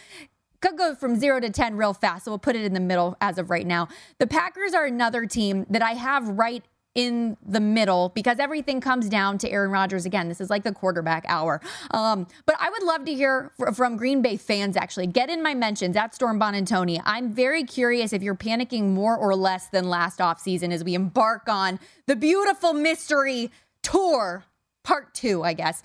could 0.60 0.76
go 0.76 0.94
from 0.94 1.16
zero 1.16 1.40
to 1.40 1.50
10 1.50 1.76
real 1.76 1.94
fast. 1.94 2.26
So 2.26 2.30
we'll 2.30 2.38
put 2.38 2.54
it 2.54 2.64
in 2.64 2.74
the 2.74 2.80
middle 2.80 3.16
as 3.20 3.38
of 3.38 3.50
right 3.50 3.66
now. 3.66 3.88
The 4.18 4.26
Packers 4.26 4.74
are 4.74 4.84
another 4.84 5.26
team 5.26 5.66
that 5.70 5.82
I 5.82 5.92
have 5.92 6.28
right 6.28 6.62
in 6.94 7.36
the 7.46 7.60
middle 7.60 8.10
because 8.10 8.38
everything 8.40 8.80
comes 8.80 9.08
down 9.08 9.38
to 9.38 9.48
Aaron 9.48 9.70
Rodgers 9.70 10.06
again. 10.06 10.28
This 10.28 10.40
is 10.40 10.50
like 10.50 10.64
the 10.64 10.72
quarterback 10.72 11.24
hour. 11.28 11.60
Um, 11.92 12.26
but 12.46 12.56
I 12.58 12.68
would 12.68 12.82
love 12.82 13.04
to 13.04 13.14
hear 13.14 13.52
from 13.74 13.96
Green 13.96 14.22
Bay 14.22 14.36
fans 14.36 14.76
actually. 14.76 15.06
Get 15.06 15.30
in 15.30 15.42
my 15.42 15.54
mentions 15.54 15.96
at 15.96 16.14
Storm 16.14 16.38
bon 16.38 16.54
and 16.54 16.66
Tony. 16.66 17.00
I'm 17.04 17.32
very 17.32 17.62
curious 17.62 18.12
if 18.12 18.22
you're 18.22 18.34
panicking 18.34 18.90
more 18.90 19.16
or 19.16 19.36
less 19.36 19.68
than 19.68 19.88
last 19.88 20.18
offseason 20.18 20.72
as 20.72 20.82
we 20.82 20.94
embark 20.94 21.48
on 21.48 21.78
the 22.06 22.16
beautiful 22.16 22.72
mystery 22.72 23.52
tour, 23.82 24.44
part 24.84 25.14
two, 25.14 25.42
I 25.42 25.52
guess. 25.52 25.82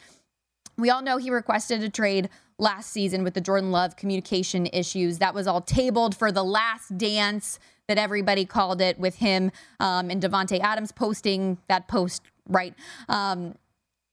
We 0.78 0.90
all 0.90 1.02
know 1.02 1.18
he 1.18 1.30
requested 1.30 1.84
a 1.84 1.90
trade 1.90 2.30
last 2.58 2.92
season 2.92 3.24
with 3.24 3.34
the 3.34 3.42
Jordan 3.42 3.72
Love 3.72 3.96
communication 3.96 4.68
issues. 4.68 5.20
That 5.20 5.34
was 5.34 5.48
all 5.48 5.62
tabled 5.62 6.16
for 6.16 6.32
the 6.32 6.44
last 6.44 6.98
dance 6.98 7.60
that 7.88 7.98
everybody 7.98 8.46
called 8.46 8.82
it 8.82 9.00
with 9.00 9.16
him 9.16 9.52
um, 9.80 10.10
and 10.10 10.22
Davante 10.22 10.60
Adams 10.60 10.92
posting 10.92 11.58
that 11.68 11.88
post, 11.88 12.24
right? 12.48 12.74
Um, 13.08 13.56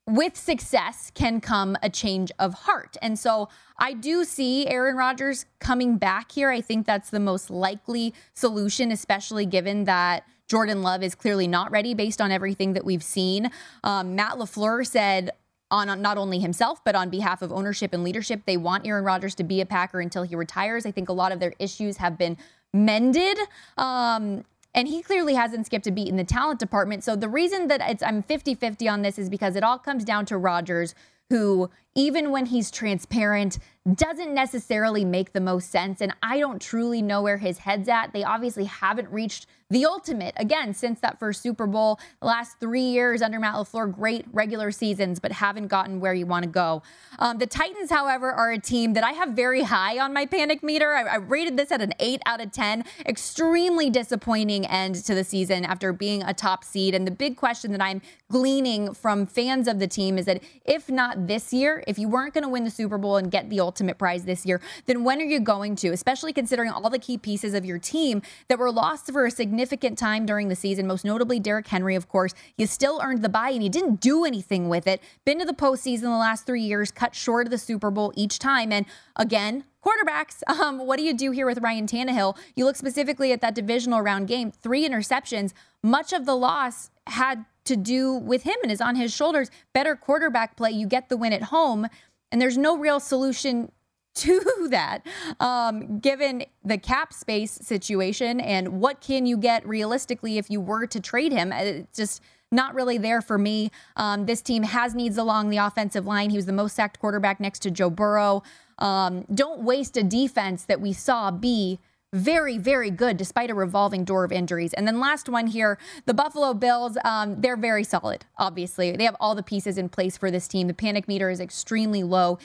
with 0.07 0.37
success 0.37 1.13
can 1.15 1.41
come 1.41 1.77
a 1.83 1.89
change 1.89 2.33
of 2.39 2.55
heart. 2.55 2.97
And 3.01 3.19
so 3.19 3.49
I 3.79 3.93
do 3.93 4.25
see 4.25 4.67
Aaron 4.67 4.97
Rodgers 4.97 5.47
coming 5.61 5.97
back 5.97 6.33
here. 6.33 6.51
I 6.51 6.61
think 6.61 6.87
that's 6.87 7.11
the 7.11 7.21
most 7.21 7.51
likely 7.51 8.13
solution, 8.35 8.91
especially 8.91 9.47
given 9.47 9.85
that 9.85 10.25
Jordan 10.49 10.83
Love 10.83 11.03
is 11.03 11.15
clearly 11.15 11.47
not 11.47 11.71
ready 11.71 11.95
based 11.95 12.21
on 12.21 12.31
everything 12.31 12.75
that 12.75 12.85
we've 12.85 13.03
seen. 13.03 13.51
Um, 13.85 14.15
Matt 14.15 14.35
LaFleur 14.35 14.87
said 14.87 15.31
on 15.71 16.03
not 16.03 16.19
only 16.19 16.39
himself, 16.39 16.85
but 16.85 16.95
on 16.95 17.09
behalf 17.09 17.41
of 17.41 17.51
ownership 17.51 17.95
and 17.95 18.05
leadership, 18.05 18.43
they 18.45 18.59
want 18.59 18.87
Aaron 18.87 19.05
Rodgers 19.05 19.35
to 19.37 19.45
be 19.45 19.61
a 19.61 19.67
Packer 19.67 20.01
until 20.01 20.23
he 20.23 20.37
retires. 20.37 20.85
I 20.85 20.91
think 20.91 21.09
a 21.09 21.15
lot 21.15 21.33
of 21.33 21.41
their 21.41 21.55
issues 21.59 21.97
have 21.97 22.19
been 22.19 22.37
mended. 22.75 23.39
Um, 23.79 24.45
and 24.75 24.89
he 24.89 25.03
clearly 25.03 25.35
hasn't 25.35 25.67
skipped 25.67 25.87
a 25.87 25.91
beat 25.91 26.09
in 26.09 26.17
the 26.17 26.25
talent 26.25 26.61
department. 26.61 27.05
So 27.05 27.17
the 27.17 27.29
reason 27.29 27.69
that 27.69 28.03
I'm 28.03 28.23
50 28.23 28.55
50 28.55 28.89
on 28.89 29.03
this 29.03 29.19
is 29.19 29.29
because 29.29 29.57
it 29.57 29.63
all 29.63 29.79
comes 29.79 30.05
down 30.05 30.27
to 30.27 30.37
Rodgers, 30.37 30.95
who, 31.31 31.71
even 31.95 32.31
when 32.31 32.47
he's 32.47 32.71
transparent, 32.71 33.59
doesn't 33.95 34.33
necessarily 34.33 35.05
make 35.05 35.33
the 35.33 35.41
most 35.41 35.71
sense. 35.71 36.01
And 36.01 36.15
I 36.23 36.39
don't 36.39 36.63
truly 36.63 37.03
know 37.03 37.23
where 37.23 37.39
his 37.39 37.59
head's 37.59 37.89
at. 37.89 38.13
They 38.13 38.23
obviously 38.23 38.65
haven't 38.65 39.11
reached 39.11 39.47
the 39.71 39.87
ultimate 39.87 40.35
again 40.37 40.75
since 40.75 41.01
that 41.01 41.19
first 41.19 41.43
Super 41.43 41.67
Bowl. 41.67 41.99
The 42.21 42.27
last 42.27 42.61
three 42.61 42.83
years 42.83 43.23
under 43.23 43.41
Matt 43.41 43.55
LaFleur, 43.55 43.93
great 43.93 44.27
regular 44.31 44.71
seasons, 44.71 45.19
but 45.19 45.33
haven't 45.33 45.69
gotten 45.69 45.99
where 45.99 46.13
you 46.13 46.27
want 46.27 46.45
to 46.45 46.51
go. 46.51 46.83
Um, 47.19 47.39
the 47.39 47.47
Titans, 47.47 47.91
however, 47.91 48.31
are 48.31 48.53
a 48.53 48.59
team 48.59 48.93
that 48.93 49.03
I 49.03 49.13
have 49.13 49.31
very 49.31 49.63
high 49.63 49.99
on 49.99 50.13
my 50.13 50.27
panic 50.27 50.63
meter. 50.63 50.95
I, 50.95 51.05
I 51.05 51.17
rated 51.17 51.57
this 51.57 51.73
at 51.73 51.81
an 51.81 51.95
8 51.99 52.21
out 52.27 52.43
of 52.43 52.53
10. 52.53 52.85
Extremely 53.07 53.89
disappointing 53.89 54.67
end 54.67 54.97
to 55.07 55.15
the 55.15 55.25
season 55.25 55.65
after 55.65 55.93
being 55.93 56.23
a 56.23 56.35
top 56.35 56.65
seed. 56.65 56.95
And 56.95 57.07
the 57.07 57.11
big 57.11 57.37
question 57.37 57.73
that 57.73 57.83
I'm 57.83 58.03
gleaning 58.31 58.93
from 58.93 59.27
fans 59.27 59.67
of 59.69 59.79
the 59.79 59.89
team 59.89 60.19
is 60.19 60.27
that 60.27 60.43
if 60.67 60.91
not 60.91 61.27
this 61.27 61.53
year, 61.53 61.82
if 61.87 61.99
you 61.99 62.09
weren't 62.09 62.35
going 62.35 62.43
to 62.43 62.49
win 62.49 62.65
the 62.65 62.71
Super 62.71 62.99
Bowl 62.99 63.17
and 63.17 63.31
get 63.31 63.51
the 63.51 63.61
ultimate 63.61 63.99
prize 63.99 64.25
this 64.25 64.45
year, 64.47 64.61
then 64.87 65.05
when 65.05 65.21
are 65.21 65.25
you 65.25 65.41
going 65.41 65.77
to, 65.77 65.89
especially 65.89 66.33
considering 66.33 66.71
all 66.71 66.89
the 66.91 66.99
key 66.99 67.19
pieces 67.19 67.55
of 67.55 67.65
your 67.65 67.79
team 67.79 68.23
that 68.49 68.59
were 68.59 68.71
lost 68.71 69.11
for 69.11 69.27
a 69.27 69.31
significant 69.31 69.99
time 69.99 70.27
during 70.27 70.49
the 70.49 70.57
season, 70.57 70.87
most 70.87 71.05
notably 71.05 71.41
Derrick 71.41 71.69
Henry, 71.69 71.95
of 71.95 72.09
course. 72.09 72.35
You 72.57 72.67
still 72.67 73.01
earned 73.03 73.23
the 73.23 73.29
bye 73.29 73.51
and 73.51 73.63
you 73.63 73.71
didn't 73.71 74.01
do 74.01 74.25
anything 74.25 74.69
with 74.69 74.87
it. 74.87 75.03
Been 75.25 75.39
to 75.39 75.45
the 75.45 75.53
postseason 75.53 76.03
the 76.03 76.11
last 76.11 76.47
three 76.47 76.63
years, 76.63 76.91
cut 76.91 77.15
short 77.15 77.47
of 77.47 77.51
the 77.51 77.59
Super 77.59 77.91
Bowl 77.91 78.13
each 78.17 78.39
time. 78.39 78.73
And 78.73 78.87
again, 79.17 79.65
quarterbacks. 79.85 80.43
Um, 80.63 80.87
what 80.87 80.99
do 80.99 81.03
you 81.03 81.15
do 81.15 81.33
here 81.33 81.47
with 81.47 81.59
Ryan 81.59 81.87
Tannehill? 81.87 82.37
You 82.55 82.67
look 82.67 82.77
specifically 82.77 83.33
at 83.33 83.41
that 83.41 83.55
divisional 83.55 84.01
round 84.01 84.29
game, 84.29 84.53
three 84.53 84.87
interceptions. 84.89 85.53
Much 85.83 86.13
of 86.13 86.25
the 86.25 86.37
loss 86.37 86.91
had 87.09 87.47
to 87.65 87.77
do 87.77 88.15
with 88.15 88.43
him 88.43 88.57
and 88.63 88.71
is 88.71 88.81
on 88.81 88.97
his 88.97 89.13
shoulders. 89.15 89.51
Better 89.73 89.97
quarterback 89.97 90.57
play, 90.57 90.71
you 90.71 90.87
get 90.87 91.09
the 91.09 91.17
win 91.17 91.33
at 91.33 91.45
home. 91.45 91.87
And 92.31 92.41
there's 92.41 92.59
no 92.59 92.77
real 92.77 93.01
solution 93.01 93.71
to 94.15 94.69
that, 94.71 95.07
um, 95.41 95.99
given 95.99 96.45
the 96.63 96.77
cap 96.77 97.15
space 97.15 97.53
situation 97.53 98.41
and 98.41 98.81
what 98.81 99.01
can 99.01 99.25
you 99.25 99.39
get 99.39 99.67
realistically 99.67 100.37
if 100.37 100.51
you 100.51 100.61
were 100.61 100.87
to 100.87 101.01
trade 101.01 101.33
him. 101.33 101.51
Uh, 101.51 101.61
it's 101.61 101.97
just 101.97 102.23
not 102.51 102.75
really 102.75 102.99
there 102.99 103.23
for 103.23 103.39
me. 103.39 103.71
Um, 103.97 104.27
this 104.27 104.43
team 104.43 104.65
has 104.65 104.95
needs 104.95 105.17
along 105.17 105.49
the 105.49 105.57
offensive 105.57 106.07
line. 106.07 106.29
He 106.29 106.37
was 106.37 106.45
the 106.45 106.53
most 106.53 106.77
sacked 106.77 107.01
quarterback 107.01 107.41
next 107.41 107.61
to 107.61 107.71
Joe 107.71 107.89
Burrow. 107.89 108.43
Um, 108.79 109.25
don't 109.33 109.63
waste 109.63 109.97
a 109.97 110.03
defense 110.03 110.65
that 110.65 110.81
we 110.81 110.93
saw 110.93 111.31
be 111.31 111.81
very, 112.13 112.59
very 112.59 112.91
good 112.91 113.17
despite 113.17 113.51
a 113.51 113.55
revolving 113.55 114.05
door 114.05 114.25
of 114.25 114.33
injuries. 114.33 114.73
And 114.75 114.87
then 114.87 115.01
last 115.01 115.29
one 115.29 115.47
here, 115.47 115.79
the 116.05 116.15
Buffalo 116.15 116.53
Bills, 116.55 116.99
um, 117.05 117.41
they're 117.41 117.57
very 117.57 117.85
solid, 117.85 118.27
obviously. 118.37 118.93
They 118.93 119.05
have 119.05 119.17
all 119.19 119.35
the 119.35 119.43
pieces 119.43 119.79
in 119.79 119.89
place 119.89 120.17
for 120.17 120.31
this 120.31 120.47
team. 120.47 120.67
The 120.67 120.75
panic 120.75 121.09
meter 121.09 121.31
is 121.31 121.41
extremely 121.41 122.03
low 122.03 122.39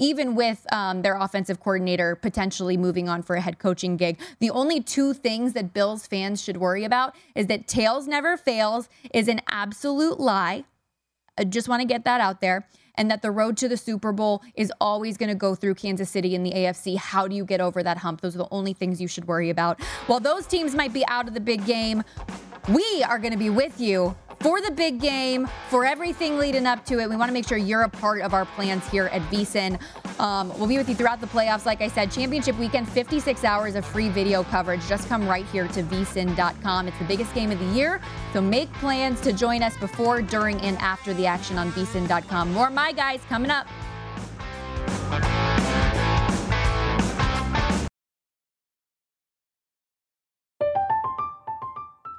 even 0.00 0.34
with 0.34 0.66
um, 0.72 1.02
their 1.02 1.14
offensive 1.14 1.60
coordinator 1.60 2.16
potentially 2.16 2.76
moving 2.76 3.08
on 3.08 3.22
for 3.22 3.36
a 3.36 3.40
head 3.40 3.58
coaching 3.58 3.96
gig. 3.96 4.18
The 4.40 4.50
only 4.50 4.80
two 4.80 5.12
things 5.12 5.52
that 5.52 5.74
Bills 5.74 6.06
fans 6.06 6.42
should 6.42 6.56
worry 6.56 6.84
about 6.84 7.14
is 7.34 7.46
that 7.46 7.68
tails 7.68 8.08
never 8.08 8.36
fails 8.36 8.88
is 9.12 9.28
an 9.28 9.42
absolute 9.48 10.18
lie. 10.18 10.64
I 11.38 11.44
just 11.44 11.68
want 11.68 11.82
to 11.82 11.86
get 11.86 12.04
that 12.04 12.20
out 12.20 12.40
there. 12.40 12.66
And 13.00 13.10
that 13.10 13.22
the 13.22 13.30
road 13.30 13.56
to 13.56 13.66
the 13.66 13.78
Super 13.78 14.12
Bowl 14.12 14.42
is 14.56 14.70
always 14.78 15.16
going 15.16 15.30
to 15.30 15.34
go 15.34 15.54
through 15.54 15.76
Kansas 15.76 16.10
City 16.10 16.34
in 16.34 16.42
the 16.42 16.50
AFC. 16.50 16.98
How 16.98 17.26
do 17.26 17.34
you 17.34 17.46
get 17.46 17.58
over 17.58 17.82
that 17.82 17.96
hump? 17.96 18.20
Those 18.20 18.34
are 18.34 18.38
the 18.40 18.48
only 18.50 18.74
things 18.74 19.00
you 19.00 19.08
should 19.08 19.26
worry 19.26 19.48
about. 19.48 19.80
While 20.06 20.20
those 20.20 20.46
teams 20.46 20.74
might 20.74 20.92
be 20.92 21.02
out 21.06 21.26
of 21.26 21.32
the 21.32 21.40
big 21.40 21.64
game, 21.64 22.04
we 22.74 23.04
are 23.04 23.18
going 23.18 23.32
to 23.32 23.38
be 23.38 23.50
with 23.50 23.80
you 23.80 24.14
for 24.40 24.60
the 24.60 24.70
big 24.70 25.00
game, 25.00 25.46
for 25.68 25.84
everything 25.84 26.38
leading 26.38 26.66
up 26.66 26.84
to 26.86 26.98
it. 26.98 27.08
We 27.08 27.16
want 27.16 27.28
to 27.28 27.32
make 27.32 27.46
sure 27.46 27.58
you're 27.58 27.82
a 27.82 27.88
part 27.88 28.22
of 28.22 28.32
our 28.32 28.46
plans 28.46 28.88
here 28.88 29.06
at 29.06 29.20
VSIN. 29.30 29.78
Um, 30.18 30.48
we'll 30.58 30.68
be 30.68 30.78
with 30.78 30.88
you 30.88 30.94
throughout 30.94 31.20
the 31.20 31.26
playoffs. 31.26 31.66
Like 31.66 31.82
I 31.82 31.88
said, 31.88 32.10
championship 32.10 32.58
weekend, 32.58 32.88
56 32.88 33.44
hours 33.44 33.74
of 33.74 33.84
free 33.84 34.08
video 34.08 34.42
coverage. 34.44 34.86
Just 34.88 35.08
come 35.08 35.28
right 35.28 35.44
here 35.46 35.68
to 35.68 35.82
vsin.com. 35.82 36.88
It's 36.88 36.98
the 36.98 37.04
biggest 37.04 37.34
game 37.34 37.50
of 37.50 37.58
the 37.58 37.66
year, 37.66 38.00
so 38.32 38.40
make 38.40 38.72
plans 38.74 39.20
to 39.22 39.32
join 39.32 39.62
us 39.62 39.76
before, 39.76 40.22
during, 40.22 40.58
and 40.62 40.78
after 40.78 41.12
the 41.12 41.26
action 41.26 41.58
on 41.58 41.70
vsin.com. 41.72 42.52
More 42.52 42.70
My 42.70 42.92
Guys 42.92 43.20
coming 43.28 43.50
up. 43.50 43.66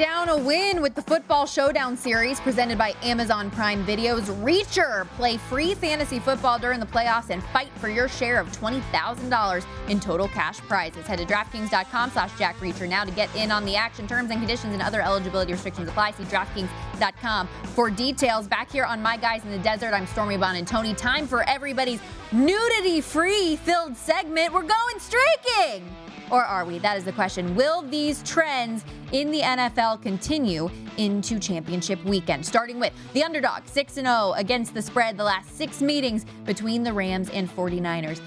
Down 0.00 0.30
a 0.30 0.38
win 0.38 0.80
with 0.80 0.94
the 0.94 1.02
Football 1.02 1.44
Showdown 1.44 1.94
series 1.94 2.40
presented 2.40 2.78
by 2.78 2.94
Amazon 3.02 3.50
Prime 3.50 3.84
Video's 3.84 4.30
Reacher. 4.30 5.06
Play 5.08 5.36
free 5.36 5.74
fantasy 5.74 6.18
football 6.18 6.58
during 6.58 6.80
the 6.80 6.86
playoffs 6.86 7.28
and 7.28 7.44
fight 7.48 7.68
for 7.76 7.90
your 7.90 8.08
share 8.08 8.40
of 8.40 8.50
$20,000 8.50 9.66
in 9.90 10.00
total 10.00 10.26
cash 10.28 10.58
prizes. 10.60 11.06
Head 11.06 11.18
to 11.18 11.26
DraftKings.com 11.26 12.12
slash 12.12 12.30
Jack 12.38 12.56
Reacher 12.60 12.88
now 12.88 13.04
to 13.04 13.10
get 13.10 13.28
in 13.36 13.50
on 13.50 13.66
the 13.66 13.76
action. 13.76 14.06
Terms 14.06 14.30
and 14.30 14.40
conditions 14.40 14.72
and 14.72 14.80
other 14.80 15.02
eligibility 15.02 15.52
restrictions 15.52 15.90
apply. 15.90 16.12
See 16.12 16.24
DraftKings.com 16.24 17.46
for 17.74 17.90
details. 17.90 18.48
Back 18.48 18.72
here 18.72 18.86
on 18.86 19.02
My 19.02 19.18
Guys 19.18 19.44
in 19.44 19.50
the 19.50 19.58
Desert, 19.58 19.92
I'm 19.92 20.06
Stormy 20.06 20.38
Buonantony. 20.38 20.96
Time 20.96 21.26
for 21.26 21.42
everybody's 21.42 22.00
nudity-free 22.32 23.56
filled 23.56 23.96
segment. 23.96 24.52
We're 24.52 24.62
going 24.62 24.98
streaking! 24.98 25.88
Or 26.30 26.44
are 26.44 26.64
we? 26.64 26.78
That 26.78 26.96
is 26.96 27.04
the 27.04 27.12
question. 27.12 27.56
Will 27.56 27.82
these 27.82 28.22
trends 28.22 28.84
in 29.10 29.32
the 29.32 29.40
NFL 29.40 30.00
continue 30.00 30.70
into 30.96 31.40
championship 31.40 32.02
weekend? 32.04 32.46
Starting 32.46 32.78
with 32.78 32.92
the 33.14 33.24
underdog, 33.24 33.66
6 33.66 33.92
0 33.92 34.34
against 34.36 34.72
the 34.72 34.82
spread, 34.82 35.16
the 35.16 35.24
last 35.24 35.56
six 35.56 35.82
meetings 35.82 36.24
between 36.44 36.84
the 36.84 36.92
Rams 36.92 37.30
and 37.30 37.50
49ers. 37.50 38.20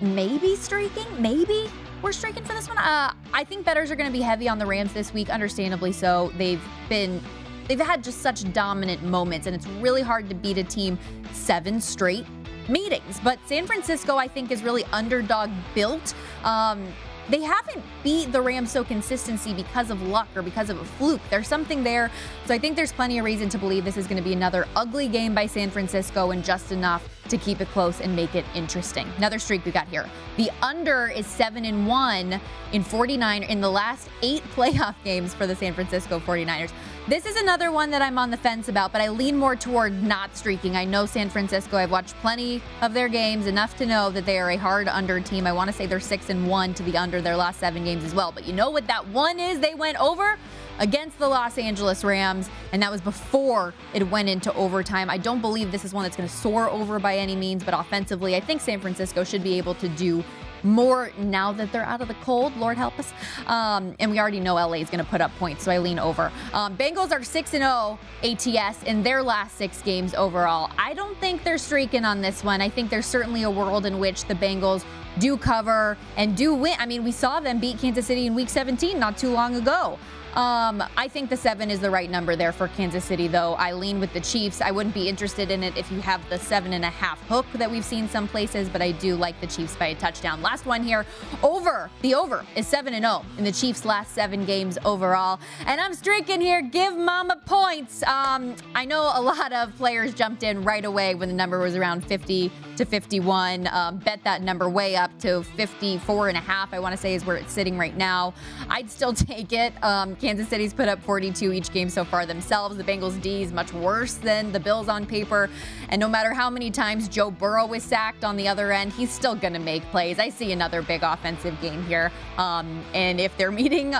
maybe 0.00 0.54
streaking, 0.56 1.06
maybe 1.20 1.70
we're 2.02 2.12
streaking 2.12 2.44
for 2.44 2.52
this 2.52 2.68
one. 2.68 2.78
Uh, 2.78 3.12
I 3.32 3.44
think 3.44 3.64
bettors 3.64 3.90
are 3.90 3.96
going 3.96 4.06
to 4.06 4.16
be 4.16 4.22
heavy 4.22 4.48
on 4.48 4.58
the 4.58 4.66
Rams 4.66 4.92
this 4.92 5.12
week, 5.12 5.30
understandably 5.30 5.92
so. 5.92 6.30
They've 6.36 6.62
been 6.88 7.20
they've 7.66 7.80
had 7.80 8.04
just 8.04 8.20
such 8.20 8.50
dominant 8.52 9.02
moments, 9.02 9.46
and 9.46 9.56
it's 9.56 9.66
really 9.80 10.02
hard 10.02 10.28
to 10.28 10.34
beat 10.34 10.58
a 10.58 10.64
team 10.64 10.98
seven 11.32 11.80
straight 11.80 12.26
meetings. 12.68 13.20
But 13.22 13.38
San 13.46 13.66
Francisco, 13.66 14.16
I 14.16 14.28
think, 14.28 14.50
is 14.50 14.62
really 14.62 14.84
underdog 14.92 15.50
built. 15.74 16.14
Um, 16.44 16.86
they 17.28 17.42
haven't 17.42 17.82
beat 18.08 18.32
the 18.32 18.40
Rams 18.40 18.72
so 18.72 18.82
consistency 18.82 19.52
because 19.52 19.90
of 19.90 20.00
luck 20.00 20.28
or 20.34 20.40
because 20.40 20.70
of 20.70 20.80
a 20.80 20.84
fluke. 20.96 21.20
There's 21.28 21.46
something 21.46 21.84
there. 21.84 22.10
So 22.46 22.54
I 22.54 22.58
think 22.58 22.74
there's 22.74 22.90
plenty 22.90 23.18
of 23.18 23.24
reason 23.26 23.50
to 23.50 23.58
believe 23.58 23.84
this 23.84 23.98
is 23.98 24.06
going 24.06 24.16
to 24.16 24.26
be 24.26 24.32
another 24.32 24.66
ugly 24.76 25.08
game 25.08 25.34
by 25.34 25.44
San 25.44 25.70
Francisco 25.70 26.30
and 26.30 26.42
just 26.42 26.72
enough 26.72 27.06
to 27.28 27.36
keep 27.36 27.60
it 27.60 27.68
close 27.68 28.00
and 28.00 28.16
make 28.16 28.34
it 28.34 28.46
interesting. 28.54 29.06
Another 29.18 29.38
streak 29.38 29.62
we 29.66 29.72
got 29.72 29.86
here. 29.88 30.08
The 30.38 30.50
under 30.62 31.08
is 31.08 31.26
7 31.26 31.66
and 31.66 31.86
1 31.86 32.40
in 32.72 32.82
49 32.82 33.42
in 33.42 33.60
the 33.60 33.70
last 33.70 34.08
8 34.22 34.42
playoff 34.54 34.94
games 35.04 35.34
for 35.34 35.46
the 35.46 35.54
San 35.54 35.74
Francisco 35.74 36.18
49ers. 36.18 36.70
This 37.08 37.24
is 37.24 37.36
another 37.36 37.72
one 37.72 37.90
that 37.92 38.02
I'm 38.02 38.18
on 38.18 38.30
the 38.30 38.36
fence 38.36 38.68
about, 38.68 38.92
but 38.92 39.00
I 39.00 39.08
lean 39.08 39.34
more 39.34 39.56
toward 39.56 40.02
not 40.02 40.36
streaking. 40.36 40.76
I 40.76 40.84
know 40.84 41.06
San 41.06 41.30
Francisco. 41.30 41.78
I've 41.78 41.90
watched 41.90 42.14
plenty 42.16 42.60
of 42.82 42.92
their 42.92 43.08
games, 43.08 43.46
enough 43.46 43.78
to 43.78 43.86
know 43.86 44.10
that 44.10 44.26
they 44.26 44.38
are 44.38 44.50
a 44.50 44.56
hard 44.56 44.88
under 44.88 45.18
team. 45.18 45.46
I 45.46 45.52
want 45.52 45.70
to 45.70 45.72
say 45.72 45.86
they're 45.86 46.00
6 46.00 46.28
and 46.28 46.46
1 46.46 46.74
to 46.74 46.82
the 46.82 46.98
under 46.98 47.22
their 47.22 47.34
last 47.34 47.60
7 47.60 47.82
games 47.82 47.97
as 48.04 48.14
well. 48.14 48.32
But 48.32 48.46
you 48.46 48.52
know 48.52 48.70
what 48.70 48.86
that 48.86 49.06
one 49.08 49.38
is 49.38 49.60
they 49.60 49.74
went 49.74 50.00
over? 50.00 50.38
against 50.80 51.18
the 51.18 51.28
Los 51.28 51.58
Angeles 51.58 52.04
Rams, 52.04 52.48
and 52.72 52.82
that 52.82 52.90
was 52.90 53.00
before 53.00 53.74
it 53.94 54.08
went 54.10 54.28
into 54.28 54.52
overtime. 54.54 55.10
I 55.10 55.18
don't 55.18 55.40
believe 55.40 55.72
this 55.72 55.84
is 55.84 55.92
one 55.92 56.04
that's 56.04 56.16
going 56.16 56.28
to 56.28 56.34
soar 56.34 56.68
over 56.70 56.98
by 56.98 57.16
any 57.16 57.36
means, 57.36 57.64
but 57.64 57.74
offensively, 57.78 58.36
I 58.36 58.40
think 58.40 58.60
San 58.60 58.80
Francisco 58.80 59.24
should 59.24 59.42
be 59.42 59.58
able 59.58 59.74
to 59.74 59.88
do 59.88 60.22
more 60.62 61.12
now 61.18 61.52
that 61.52 61.70
they're 61.72 61.84
out 61.84 62.00
of 62.00 62.08
the 62.08 62.14
cold. 62.14 62.56
Lord 62.56 62.76
help 62.76 62.98
us. 62.98 63.12
Um, 63.46 63.94
and 63.98 64.10
we 64.10 64.18
already 64.18 64.40
know 64.40 64.54
LA 64.54 64.74
is 64.74 64.90
going 64.90 65.04
to 65.04 65.10
put 65.10 65.20
up 65.20 65.30
points, 65.38 65.64
so 65.64 65.70
I 65.70 65.78
lean 65.78 65.98
over. 65.98 66.32
Um, 66.52 66.76
Bengals 66.76 67.12
are 67.12 67.22
6 67.22 67.50
0 67.50 67.98
ATS 68.22 68.82
in 68.84 69.02
their 69.02 69.22
last 69.22 69.56
six 69.56 69.82
games 69.82 70.14
overall. 70.14 70.70
I 70.78 70.94
don't 70.94 71.16
think 71.18 71.44
they're 71.44 71.58
streaking 71.58 72.04
on 72.04 72.20
this 72.20 72.42
one. 72.42 72.60
I 72.60 72.68
think 72.68 72.90
there's 72.90 73.06
certainly 73.06 73.42
a 73.44 73.50
world 73.50 73.86
in 73.86 73.98
which 73.98 74.24
the 74.24 74.34
Bengals 74.34 74.84
do 75.18 75.36
cover 75.36 75.96
and 76.16 76.36
do 76.36 76.54
win. 76.54 76.74
I 76.78 76.86
mean, 76.86 77.04
we 77.04 77.12
saw 77.12 77.40
them 77.40 77.58
beat 77.58 77.78
Kansas 77.78 78.06
City 78.06 78.26
in 78.26 78.34
week 78.34 78.48
17 78.48 78.98
not 78.98 79.18
too 79.18 79.30
long 79.30 79.56
ago. 79.56 79.98
Um, 80.38 80.84
I 80.96 81.08
think 81.08 81.30
the 81.30 81.36
seven 81.36 81.68
is 81.68 81.80
the 81.80 81.90
right 81.90 82.08
number 82.08 82.36
there 82.36 82.52
for 82.52 82.68
Kansas 82.68 83.04
City, 83.04 83.26
though. 83.26 83.54
I 83.54 83.72
lean 83.72 83.98
with 83.98 84.12
the 84.12 84.20
Chiefs. 84.20 84.60
I 84.60 84.70
wouldn't 84.70 84.94
be 84.94 85.08
interested 85.08 85.50
in 85.50 85.64
it 85.64 85.76
if 85.76 85.90
you 85.90 86.00
have 86.00 86.20
the 86.30 86.38
seven 86.38 86.74
and 86.74 86.84
a 86.84 86.90
half 86.90 87.20
hook 87.26 87.44
that 87.54 87.68
we've 87.68 87.84
seen 87.84 88.08
some 88.08 88.28
places, 88.28 88.68
but 88.68 88.80
I 88.80 88.92
do 88.92 89.16
like 89.16 89.40
the 89.40 89.48
Chiefs 89.48 89.74
by 89.74 89.86
a 89.86 89.94
touchdown. 89.96 90.40
Last 90.40 90.64
one 90.64 90.84
here 90.84 91.04
over. 91.42 91.90
The 92.02 92.14
over 92.14 92.46
is 92.54 92.68
7 92.68 92.94
and 92.94 93.04
0 93.04 93.24
in 93.36 93.42
the 93.42 93.50
Chiefs' 93.50 93.84
last 93.84 94.14
seven 94.14 94.44
games 94.44 94.78
overall. 94.84 95.40
And 95.66 95.80
I'm 95.80 95.92
streaking 95.92 96.40
here. 96.40 96.62
Give 96.62 96.96
Mama 96.96 97.42
points. 97.44 98.04
Um, 98.04 98.54
I 98.76 98.84
know 98.84 99.10
a 99.12 99.20
lot 99.20 99.52
of 99.52 99.74
players 99.74 100.14
jumped 100.14 100.44
in 100.44 100.62
right 100.62 100.84
away 100.84 101.16
when 101.16 101.28
the 101.28 101.34
number 101.34 101.58
was 101.58 101.74
around 101.74 102.04
50 102.04 102.52
to 102.76 102.84
51. 102.84 103.66
Um, 103.66 103.96
bet 103.98 104.22
that 104.22 104.42
number 104.42 104.68
way 104.68 104.94
up 104.94 105.10
to 105.18 105.42
54 105.42 106.28
and 106.28 106.38
a 106.38 106.40
half, 106.40 106.72
I 106.72 106.78
want 106.78 106.92
to 106.94 106.96
say, 106.96 107.14
is 107.14 107.26
where 107.26 107.36
it's 107.36 107.52
sitting 107.52 107.76
right 107.76 107.96
now. 107.96 108.34
I'd 108.68 108.88
still 108.88 109.12
take 109.12 109.52
it. 109.52 109.72
Um, 109.82 110.14
City's 110.36 110.74
put 110.74 110.88
up 110.88 111.02
42 111.02 111.52
each 111.52 111.72
game 111.72 111.88
so 111.88 112.04
far 112.04 112.26
themselves. 112.26 112.76
The 112.76 112.84
Bengals 112.84 113.20
D 113.22 113.42
is 113.42 113.52
much 113.52 113.72
worse 113.72 114.14
than 114.14 114.52
the 114.52 114.60
Bills 114.60 114.88
on 114.88 115.06
paper. 115.06 115.48
And 115.88 115.98
no 115.98 116.08
matter 116.08 116.34
how 116.34 116.50
many 116.50 116.70
times 116.70 117.08
Joe 117.08 117.30
Burrow 117.30 117.64
was 117.64 117.82
sacked 117.82 118.24
on 118.24 118.36
the 118.36 118.46
other 118.46 118.70
end, 118.70 118.92
he's 118.92 119.10
still 119.10 119.34
going 119.34 119.54
to 119.54 119.58
make 119.58 119.82
plays. 119.84 120.18
I 120.18 120.28
see 120.28 120.52
another 120.52 120.82
big 120.82 121.02
offensive 121.02 121.58
game 121.62 121.82
here. 121.86 122.12
Um, 122.36 122.84
and 122.92 123.18
if 123.20 123.34
they're 123.38 123.50
meeting 123.58 123.94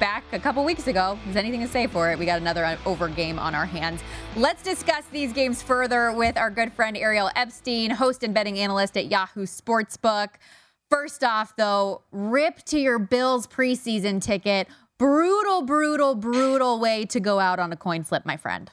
back 0.00 0.24
a 0.32 0.38
couple 0.40 0.64
weeks 0.64 0.88
ago, 0.88 1.16
there's 1.24 1.36
anything 1.36 1.60
to 1.60 1.68
say 1.68 1.86
for 1.86 2.10
it, 2.10 2.18
we 2.18 2.26
got 2.26 2.40
another 2.40 2.76
over 2.84 3.08
game 3.08 3.38
on 3.38 3.54
our 3.54 3.66
hands. 3.66 4.00
Let's 4.36 4.62
discuss 4.64 5.04
these 5.12 5.32
games 5.32 5.62
further 5.62 6.12
with 6.12 6.36
our 6.36 6.50
good 6.50 6.72
friend 6.72 6.96
Ariel 6.96 7.30
Epstein, 7.36 7.90
host 7.90 8.24
and 8.24 8.34
betting 8.34 8.58
analyst 8.58 8.96
at 8.96 9.10
Yahoo 9.10 9.46
Sportsbook. 9.46 10.30
First 10.90 11.22
off, 11.22 11.54
though, 11.56 12.02
rip 12.10 12.62
to 12.64 12.78
your 12.78 12.98
Bills 12.98 13.46
preseason 13.46 14.22
ticket 14.22 14.66
brutal, 14.98 15.62
brutal, 15.62 16.14
brutal 16.14 16.78
way 16.78 17.04
to 17.06 17.20
go 17.20 17.38
out 17.38 17.58
on 17.58 17.72
a 17.72 17.76
coin 17.76 18.04
flip, 18.04 18.26
my 18.26 18.36
friend. 18.36 18.70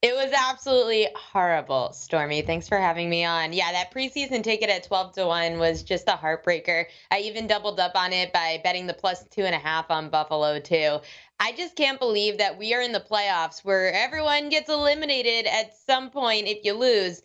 It 0.00 0.14
was 0.14 0.32
absolutely 0.32 1.08
horrible, 1.16 1.92
Stormy. 1.92 2.42
Thanks 2.42 2.68
for 2.68 2.78
having 2.78 3.10
me 3.10 3.24
on. 3.24 3.52
Yeah, 3.52 3.72
that 3.72 3.92
preseason 3.92 4.44
ticket 4.44 4.70
at 4.70 4.84
12 4.84 5.14
to 5.14 5.26
1 5.26 5.58
was 5.58 5.82
just 5.82 6.06
a 6.06 6.12
heartbreaker. 6.12 6.84
I 7.10 7.18
even 7.18 7.48
doubled 7.48 7.80
up 7.80 7.96
on 7.96 8.12
it 8.12 8.32
by 8.32 8.60
betting 8.62 8.86
the 8.86 8.94
plus 8.94 9.24
two 9.24 9.42
and 9.42 9.56
a 9.56 9.58
half 9.58 9.90
on 9.90 10.08
Buffalo, 10.08 10.60
too. 10.60 11.00
I 11.40 11.50
just 11.52 11.74
can't 11.74 11.98
believe 11.98 12.38
that 12.38 12.56
we 12.56 12.74
are 12.74 12.80
in 12.80 12.92
the 12.92 13.00
playoffs 13.00 13.64
where 13.64 13.92
everyone 13.92 14.50
gets 14.50 14.68
eliminated 14.68 15.46
at 15.46 15.76
some 15.76 16.10
point 16.10 16.46
if 16.46 16.64
you 16.64 16.74
lose 16.74 17.20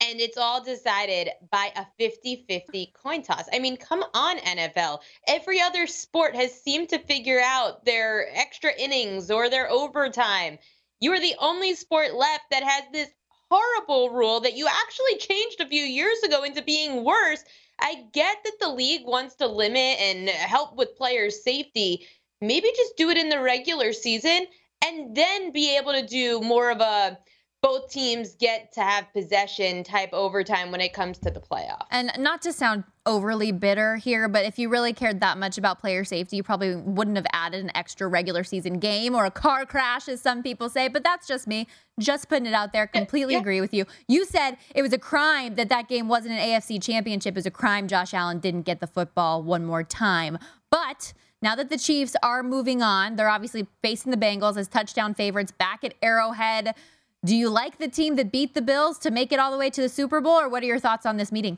and 0.00 0.20
it's 0.20 0.38
all 0.38 0.62
decided 0.62 1.30
by 1.50 1.72
a 1.76 1.86
50-50 2.00 2.92
coin 2.94 3.22
toss. 3.22 3.44
I 3.52 3.58
mean, 3.58 3.76
come 3.76 4.04
on 4.14 4.38
NFL. 4.38 5.00
Every 5.28 5.60
other 5.60 5.86
sport 5.86 6.34
has 6.34 6.52
seemed 6.52 6.88
to 6.90 6.98
figure 6.98 7.40
out 7.40 7.84
their 7.84 8.26
extra 8.34 8.72
innings 8.78 9.30
or 9.30 9.48
their 9.48 9.70
overtime. 9.70 10.58
You 11.00 11.12
are 11.12 11.20
the 11.20 11.36
only 11.40 11.74
sport 11.74 12.14
left 12.14 12.44
that 12.50 12.62
has 12.62 12.84
this 12.92 13.10
horrible 13.50 14.10
rule 14.10 14.40
that 14.40 14.56
you 14.56 14.66
actually 14.66 15.18
changed 15.18 15.60
a 15.60 15.68
few 15.68 15.82
years 15.82 16.18
ago 16.22 16.42
into 16.42 16.62
being 16.62 17.04
worse. 17.04 17.44
I 17.80 18.04
get 18.12 18.38
that 18.44 18.58
the 18.60 18.70
league 18.70 19.04
wants 19.04 19.34
to 19.36 19.46
limit 19.46 19.98
and 20.00 20.28
help 20.28 20.76
with 20.76 20.96
players' 20.96 21.42
safety. 21.42 22.06
Maybe 22.40 22.68
just 22.76 22.96
do 22.96 23.10
it 23.10 23.18
in 23.18 23.28
the 23.28 23.40
regular 23.40 23.92
season 23.92 24.46
and 24.84 25.14
then 25.14 25.52
be 25.52 25.76
able 25.76 25.92
to 25.92 26.06
do 26.06 26.40
more 26.40 26.70
of 26.70 26.80
a 26.80 27.18
both 27.62 27.88
teams 27.88 28.34
get 28.34 28.72
to 28.72 28.80
have 28.80 29.10
possession 29.12 29.84
type 29.84 30.10
overtime 30.12 30.72
when 30.72 30.80
it 30.80 30.92
comes 30.92 31.16
to 31.18 31.30
the 31.30 31.38
playoff. 31.38 31.86
And 31.92 32.10
not 32.18 32.42
to 32.42 32.52
sound 32.52 32.82
overly 33.06 33.52
bitter 33.52 33.96
here, 33.96 34.28
but 34.28 34.44
if 34.44 34.58
you 34.58 34.68
really 34.68 34.92
cared 34.92 35.20
that 35.20 35.38
much 35.38 35.58
about 35.58 35.78
player 35.78 36.04
safety, 36.04 36.36
you 36.36 36.42
probably 36.42 36.74
wouldn't 36.74 37.16
have 37.16 37.26
added 37.32 37.62
an 37.64 37.70
extra 37.76 38.08
regular 38.08 38.42
season 38.42 38.80
game 38.80 39.14
or 39.14 39.26
a 39.26 39.30
car 39.30 39.64
crash, 39.64 40.08
as 40.08 40.20
some 40.20 40.42
people 40.42 40.68
say. 40.68 40.88
But 40.88 41.04
that's 41.04 41.28
just 41.28 41.46
me, 41.46 41.68
just 42.00 42.28
putting 42.28 42.46
it 42.46 42.52
out 42.52 42.72
there. 42.72 42.88
Completely 42.88 43.34
yeah. 43.34 43.40
agree 43.40 43.60
with 43.60 43.72
you. 43.72 43.84
You 44.08 44.24
said 44.24 44.56
it 44.74 44.82
was 44.82 44.92
a 44.92 44.98
crime 44.98 45.54
that 45.54 45.68
that 45.68 45.88
game 45.88 46.08
wasn't 46.08 46.34
an 46.34 46.40
AFC 46.40 46.82
championship. 46.82 47.34
It 47.34 47.38
was 47.38 47.46
a 47.46 47.50
crime 47.52 47.86
Josh 47.86 48.12
Allen 48.12 48.40
didn't 48.40 48.62
get 48.62 48.80
the 48.80 48.88
football 48.88 49.40
one 49.40 49.64
more 49.64 49.84
time. 49.84 50.36
But 50.68 51.12
now 51.40 51.54
that 51.54 51.70
the 51.70 51.78
Chiefs 51.78 52.16
are 52.24 52.42
moving 52.42 52.82
on, 52.82 53.14
they're 53.14 53.28
obviously 53.28 53.68
facing 53.82 54.10
the 54.10 54.16
Bengals 54.16 54.56
as 54.56 54.66
touchdown 54.66 55.14
favorites 55.14 55.52
back 55.52 55.84
at 55.84 55.94
Arrowhead. 56.02 56.74
Do 57.24 57.36
you 57.36 57.50
like 57.50 57.78
the 57.78 57.86
team 57.86 58.16
that 58.16 58.32
beat 58.32 58.52
the 58.52 58.62
Bills 58.62 58.98
to 58.98 59.12
make 59.12 59.30
it 59.30 59.38
all 59.38 59.52
the 59.52 59.58
way 59.58 59.70
to 59.70 59.80
the 59.80 59.88
Super 59.88 60.20
Bowl, 60.20 60.40
or 60.40 60.48
what 60.48 60.64
are 60.64 60.66
your 60.66 60.80
thoughts 60.80 61.06
on 61.06 61.18
this 61.18 61.30
meeting? 61.30 61.56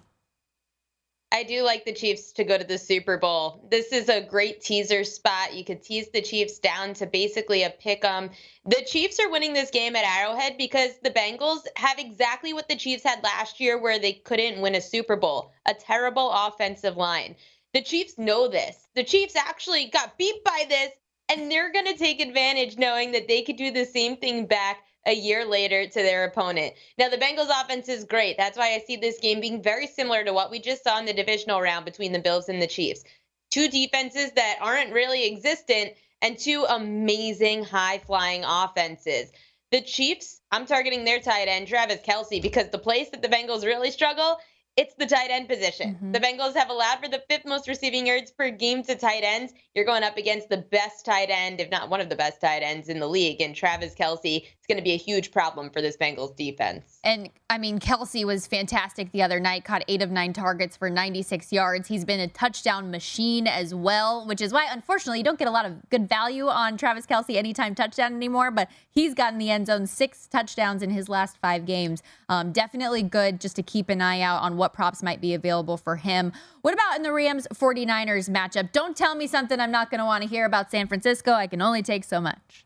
I 1.32 1.42
do 1.42 1.62
like 1.62 1.86
the 1.86 1.92
Chiefs 1.94 2.32
to 2.32 2.44
go 2.44 2.58
to 2.58 2.64
the 2.64 2.76
Super 2.76 3.16
Bowl. 3.16 3.66
This 3.70 3.90
is 3.90 4.10
a 4.10 4.20
great 4.20 4.60
teaser 4.60 5.04
spot. 5.04 5.54
You 5.54 5.64
could 5.64 5.82
tease 5.82 6.10
the 6.10 6.20
Chiefs 6.20 6.58
down 6.58 6.92
to 6.94 7.06
basically 7.06 7.62
a 7.62 7.70
pick 7.70 8.04
'em. 8.04 8.30
The 8.66 8.84
Chiefs 8.86 9.18
are 9.18 9.30
winning 9.30 9.54
this 9.54 9.70
game 9.70 9.96
at 9.96 10.04
Arrowhead 10.04 10.58
because 10.58 10.98
the 11.02 11.10
Bengals 11.10 11.66
have 11.76 11.98
exactly 11.98 12.52
what 12.52 12.68
the 12.68 12.76
Chiefs 12.76 13.02
had 13.02 13.24
last 13.24 13.58
year 13.58 13.78
where 13.78 13.98
they 13.98 14.12
couldn't 14.12 14.60
win 14.60 14.74
a 14.74 14.82
Super 14.82 15.16
Bowl, 15.16 15.50
a 15.64 15.72
terrible 15.72 16.30
offensive 16.30 16.98
line. 16.98 17.36
The 17.72 17.80
Chiefs 17.80 18.18
know 18.18 18.48
this. 18.48 18.86
The 18.94 19.02
Chiefs 19.02 19.34
actually 19.34 19.86
got 19.86 20.18
beat 20.18 20.44
by 20.44 20.66
this 20.68 20.92
and 21.30 21.50
they're 21.50 21.72
going 21.72 21.86
to 21.86 21.96
take 21.96 22.20
advantage 22.20 22.76
knowing 22.76 23.12
that 23.12 23.28
they 23.28 23.40
could 23.40 23.56
do 23.56 23.70
the 23.70 23.86
same 23.86 24.18
thing 24.18 24.44
back 24.44 24.82
a 25.06 25.14
year 25.14 25.44
later 25.44 25.86
to 25.86 25.94
their 25.94 26.24
opponent. 26.24 26.74
Now, 26.98 27.08
the 27.08 27.18
Bengals 27.18 27.50
offense 27.50 27.88
is 27.88 28.04
great. 28.04 28.36
That's 28.36 28.56
why 28.56 28.74
I 28.74 28.82
see 28.86 28.96
this 28.96 29.18
game 29.20 29.40
being 29.40 29.62
very 29.62 29.86
similar 29.86 30.24
to 30.24 30.32
what 30.32 30.50
we 30.50 30.58
just 30.58 30.82
saw 30.82 30.98
in 30.98 31.06
the 31.06 31.12
divisional 31.12 31.60
round 31.60 31.84
between 31.84 32.12
the 32.12 32.18
Bills 32.18 32.48
and 32.48 32.60
the 32.60 32.66
Chiefs. 32.66 33.04
Two 33.50 33.68
defenses 33.68 34.32
that 34.32 34.58
aren't 34.60 34.92
really 34.92 35.26
existent 35.26 35.92
and 36.22 36.38
two 36.38 36.64
amazing 36.68 37.64
high 37.64 37.98
flying 37.98 38.44
offenses. 38.44 39.30
The 39.70 39.82
Chiefs, 39.82 40.40
I'm 40.50 40.66
targeting 40.66 41.04
their 41.04 41.20
tight 41.20 41.48
end, 41.48 41.68
Travis 41.68 42.00
Kelce, 42.00 42.40
because 42.40 42.70
the 42.70 42.78
place 42.78 43.10
that 43.10 43.22
the 43.22 43.28
Bengals 43.28 43.64
really 43.64 43.90
struggle 43.90 44.38
it's 44.76 44.94
the 44.94 45.06
tight 45.06 45.30
end 45.30 45.48
position. 45.48 45.94
Mm-hmm. 45.94 46.12
The 46.12 46.20
Bengals 46.20 46.54
have 46.56 46.68
allowed 46.68 46.98
for 47.00 47.08
the 47.08 47.22
fifth 47.28 47.46
most 47.46 47.68
receiving 47.68 48.06
yards 48.06 48.32
per 48.32 48.50
game 48.50 48.82
to 48.84 48.96
tight 48.96 49.22
ends. 49.22 49.52
You're 49.74 49.84
going 49.84 50.02
up 50.02 50.16
against 50.16 50.48
the 50.48 50.56
best 50.56 51.04
tight 51.04 51.30
end, 51.30 51.60
if 51.60 51.70
not 51.70 51.90
one 51.90 52.00
of 52.00 52.08
the 52.08 52.16
best 52.16 52.40
tight 52.40 52.62
ends 52.62 52.88
in 52.88 52.98
the 52.98 53.06
league, 53.06 53.40
and 53.40 53.54
Travis 53.54 53.94
Kelce 53.94 54.46
it's 54.64 54.72
going 54.72 54.82
to 54.82 54.82
be 54.82 54.92
a 54.92 54.96
huge 54.96 55.30
problem 55.30 55.68
for 55.68 55.82
this 55.82 55.94
Bengals 55.94 56.34
defense. 56.34 56.98
And 57.04 57.28
I 57.50 57.58
mean, 57.58 57.78
Kelce 57.78 58.24
was 58.24 58.46
fantastic 58.46 59.12
the 59.12 59.20
other 59.20 59.38
night, 59.38 59.62
caught 59.62 59.84
eight 59.88 60.00
of 60.00 60.10
nine 60.10 60.32
targets 60.32 60.74
for 60.74 60.88
96 60.88 61.52
yards. 61.52 61.86
He's 61.86 62.06
been 62.06 62.18
a 62.18 62.28
touchdown 62.28 62.90
machine 62.90 63.46
as 63.46 63.74
well, 63.74 64.26
which 64.26 64.40
is 64.40 64.54
why, 64.54 64.66
unfortunately, 64.72 65.18
you 65.18 65.24
don't 65.24 65.38
get 65.38 65.48
a 65.48 65.50
lot 65.50 65.66
of 65.66 65.90
good 65.90 66.08
value 66.08 66.48
on 66.48 66.78
Travis 66.78 67.04
Kelce 67.04 67.36
anytime 67.36 67.74
touchdown 67.74 68.14
anymore, 68.14 68.50
but 68.50 68.70
he's 68.90 69.12
gotten 69.12 69.38
the 69.38 69.50
end 69.50 69.66
zone 69.66 69.86
six 69.86 70.26
touchdowns 70.26 70.82
in 70.82 70.88
his 70.88 71.10
last 71.10 71.36
five 71.36 71.66
games. 71.66 72.02
Um, 72.30 72.50
definitely 72.50 73.02
good 73.02 73.42
just 73.42 73.56
to 73.56 73.62
keep 73.62 73.90
an 73.90 74.00
eye 74.00 74.22
out 74.22 74.40
on 74.40 74.56
what 74.56 74.72
props 74.72 75.02
might 75.02 75.20
be 75.20 75.34
available 75.34 75.76
for 75.76 75.96
him. 75.96 76.32
What 76.62 76.72
about 76.72 76.96
in 76.96 77.02
the 77.02 77.12
Rams 77.12 77.46
49ers 77.52 78.30
matchup? 78.30 78.72
Don't 78.72 78.96
tell 78.96 79.14
me 79.14 79.26
something 79.26 79.60
I'm 79.60 79.70
not 79.70 79.90
going 79.90 79.98
to 79.98 80.06
want 80.06 80.22
to 80.22 80.28
hear 80.28 80.46
about 80.46 80.70
San 80.70 80.86
Francisco. 80.86 81.32
I 81.32 81.48
can 81.48 81.60
only 81.60 81.82
take 81.82 82.04
so 82.04 82.18
much. 82.18 82.64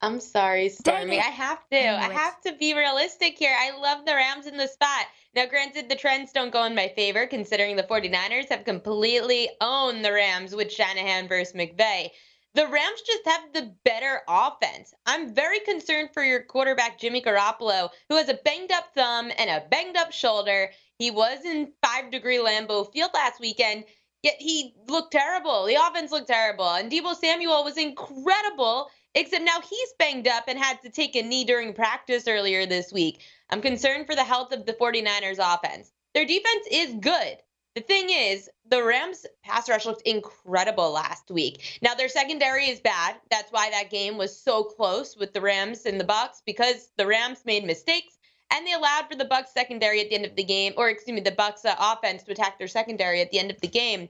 I'm 0.00 0.20
sorry, 0.20 0.68
Stormy. 0.68 1.18
I 1.18 1.22
have 1.22 1.68
to. 1.70 1.76
I, 1.76 2.06
I 2.06 2.12
have 2.12 2.40
to 2.42 2.52
be 2.52 2.74
realistic 2.74 3.36
here. 3.36 3.54
I 3.58 3.76
love 3.76 4.06
the 4.06 4.14
Rams 4.14 4.46
in 4.46 4.56
the 4.56 4.68
spot. 4.68 5.06
Now, 5.34 5.46
granted, 5.46 5.88
the 5.88 5.96
trends 5.96 6.32
don't 6.32 6.52
go 6.52 6.64
in 6.64 6.74
my 6.74 6.88
favor, 6.94 7.26
considering 7.26 7.74
the 7.74 7.82
49ers 7.82 8.48
have 8.48 8.64
completely 8.64 9.48
owned 9.60 10.04
the 10.04 10.12
Rams 10.12 10.54
with 10.54 10.72
Shanahan 10.72 11.26
versus 11.26 11.54
McVay. 11.54 12.10
The 12.54 12.66
Rams 12.66 13.02
just 13.06 13.26
have 13.26 13.52
the 13.52 13.74
better 13.84 14.22
offense. 14.28 14.94
I'm 15.04 15.34
very 15.34 15.60
concerned 15.60 16.10
for 16.14 16.22
your 16.22 16.42
quarterback, 16.44 16.98
Jimmy 16.98 17.20
Garoppolo, 17.20 17.90
who 18.08 18.16
has 18.16 18.28
a 18.28 18.38
banged 18.44 18.72
up 18.72 18.94
thumb 18.94 19.30
and 19.36 19.50
a 19.50 19.66
banged 19.68 19.96
up 19.96 20.12
shoulder. 20.12 20.70
He 20.98 21.10
was 21.10 21.44
in 21.44 21.72
five 21.84 22.10
degree 22.10 22.38
Lambeau 22.38 22.90
Field 22.92 23.10
last 23.14 23.40
weekend, 23.40 23.84
yet 24.22 24.36
he 24.38 24.74
looked 24.88 25.12
terrible. 25.12 25.66
The 25.66 25.76
offense 25.76 26.10
looked 26.10 26.28
terrible. 26.28 26.68
And 26.68 26.90
Deebo 26.90 27.14
Samuel 27.16 27.64
was 27.64 27.76
incredible 27.76 28.90
Except 29.14 29.44
now 29.44 29.60
he's 29.60 29.92
banged 29.98 30.28
up 30.28 30.44
and 30.48 30.58
had 30.58 30.80
to 30.82 30.90
take 30.90 31.16
a 31.16 31.22
knee 31.22 31.44
during 31.44 31.72
practice 31.72 32.28
earlier 32.28 32.66
this 32.66 32.92
week. 32.92 33.22
I'm 33.50 33.62
concerned 33.62 34.06
for 34.06 34.14
the 34.14 34.24
health 34.24 34.52
of 34.52 34.66
the 34.66 34.74
49ers 34.74 35.38
offense. 35.38 35.90
Their 36.14 36.26
defense 36.26 36.66
is 36.70 36.94
good. 37.00 37.38
The 37.74 37.80
thing 37.82 38.10
is, 38.10 38.50
the 38.68 38.82
Rams 38.82 39.24
pass 39.44 39.68
rush 39.68 39.86
looked 39.86 40.02
incredible 40.02 40.90
last 40.90 41.30
week. 41.30 41.78
Now 41.80 41.94
their 41.94 42.08
secondary 42.08 42.66
is 42.66 42.80
bad. 42.80 43.16
That's 43.30 43.52
why 43.52 43.70
that 43.70 43.90
game 43.90 44.18
was 44.18 44.36
so 44.36 44.64
close 44.64 45.16
with 45.16 45.32
the 45.32 45.40
Rams 45.40 45.86
and 45.86 46.00
the 46.00 46.04
Bucs 46.04 46.42
because 46.44 46.90
the 46.96 47.06
Rams 47.06 47.44
made 47.44 47.64
mistakes 47.64 48.18
and 48.50 48.66
they 48.66 48.72
allowed 48.72 49.06
for 49.08 49.14
the 49.14 49.24
Bucs 49.24 49.48
secondary 49.48 50.00
at 50.00 50.08
the 50.08 50.16
end 50.16 50.24
of 50.24 50.34
the 50.34 50.42
game, 50.42 50.72
or 50.76 50.88
excuse 50.88 51.14
me, 51.14 51.20
the 51.20 51.30
Bucs 51.30 51.64
uh, 51.64 51.76
offense 51.78 52.22
to 52.24 52.32
attack 52.32 52.58
their 52.58 52.68
secondary 52.68 53.20
at 53.20 53.30
the 53.30 53.38
end 53.38 53.50
of 53.50 53.60
the 53.60 53.68
game. 53.68 54.08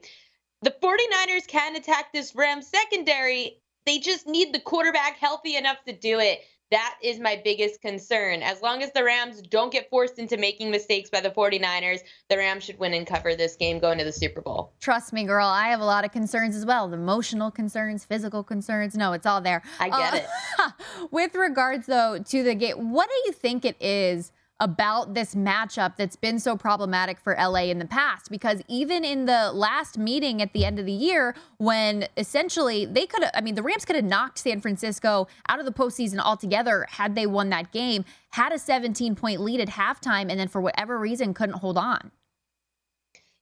The 0.61 0.75
49ers 0.81 1.47
can 1.47 1.75
attack 1.75 2.11
this 2.11 2.35
Rams 2.35 2.67
secondary 2.67 3.61
they 3.85 3.99
just 3.99 4.27
need 4.27 4.53
the 4.53 4.59
quarterback 4.59 5.17
healthy 5.17 5.55
enough 5.55 5.77
to 5.85 5.93
do 5.93 6.19
it. 6.19 6.41
That 6.71 6.97
is 7.01 7.19
my 7.19 7.41
biggest 7.43 7.81
concern. 7.81 8.43
As 8.43 8.61
long 8.61 8.83
as 8.83 8.91
the 8.91 9.03
Rams 9.03 9.41
don't 9.41 9.71
get 9.71 9.89
forced 9.89 10.19
into 10.19 10.37
making 10.37 10.69
mistakes 10.69 11.09
by 11.09 11.19
the 11.19 11.31
49ers, 11.31 12.01
the 12.29 12.37
Rams 12.37 12.63
should 12.63 12.77
win 12.77 12.93
and 12.93 13.07
cover 13.07 13.35
this 13.35 13.55
game 13.55 13.79
going 13.79 13.97
to 13.97 14.03
the 14.03 14.11
Super 14.11 14.39
Bowl. 14.39 14.73
Trust 14.79 15.11
me, 15.11 15.23
girl. 15.23 15.47
I 15.47 15.69
have 15.69 15.79
a 15.79 15.85
lot 15.85 16.05
of 16.05 16.11
concerns 16.11 16.55
as 16.55 16.67
well 16.67 16.87
The 16.87 16.97
emotional 16.97 17.49
concerns, 17.49 18.05
physical 18.05 18.43
concerns. 18.43 18.95
No, 18.95 19.13
it's 19.13 19.25
all 19.25 19.41
there. 19.41 19.63
I 19.79 19.89
get 19.89 20.13
uh, 20.13 20.17
it. 20.67 20.73
with 21.11 21.33
regards, 21.33 21.87
though, 21.87 22.19
to 22.19 22.43
the 22.43 22.53
game, 22.53 22.91
what 22.91 23.09
do 23.09 23.15
you 23.25 23.31
think 23.31 23.65
it 23.65 23.81
is? 23.81 24.31
About 24.59 25.13
this 25.13 25.35
matchup 25.35 25.95
that's 25.95 26.15
been 26.15 26.39
so 26.39 26.57
problematic 26.57 27.19
for 27.19 27.35
LA 27.39 27.63
in 27.63 27.79
the 27.79 27.85
past 27.85 28.29
because 28.29 28.61
even 28.67 29.05
in 29.05 29.25
the 29.25 29.51
last 29.53 29.97
meeting 29.97 30.41
at 30.41 30.53
the 30.53 30.65
end 30.65 30.79
of 30.79 30.85
the 30.85 30.91
year 30.91 31.33
when 31.57 32.07
essentially 32.17 32.85
they 32.85 33.05
could 33.05 33.23
have 33.23 33.31
I 33.33 33.41
mean 33.41 33.55
the 33.55 33.63
Rams 33.63 33.85
could 33.85 33.95
have 33.95 34.05
knocked 34.05 34.37
San 34.39 34.59
Francisco 34.59 35.27
out 35.47 35.59
of 35.59 35.65
the 35.65 35.71
postseason 35.71 36.19
altogether 36.19 36.85
had 36.89 37.15
they 37.15 37.25
won 37.25 37.49
that 37.49 37.71
game, 37.71 38.03
had 38.31 38.51
a 38.51 38.59
17 38.59 39.15
point 39.15 39.39
lead 39.41 39.61
at 39.61 39.69
halftime 39.69 40.29
and 40.29 40.39
then 40.39 40.47
for 40.47 40.59
whatever 40.61 40.99
reason 40.99 41.33
couldn't 41.33 41.59
hold 41.59 41.77
on. 41.77 42.11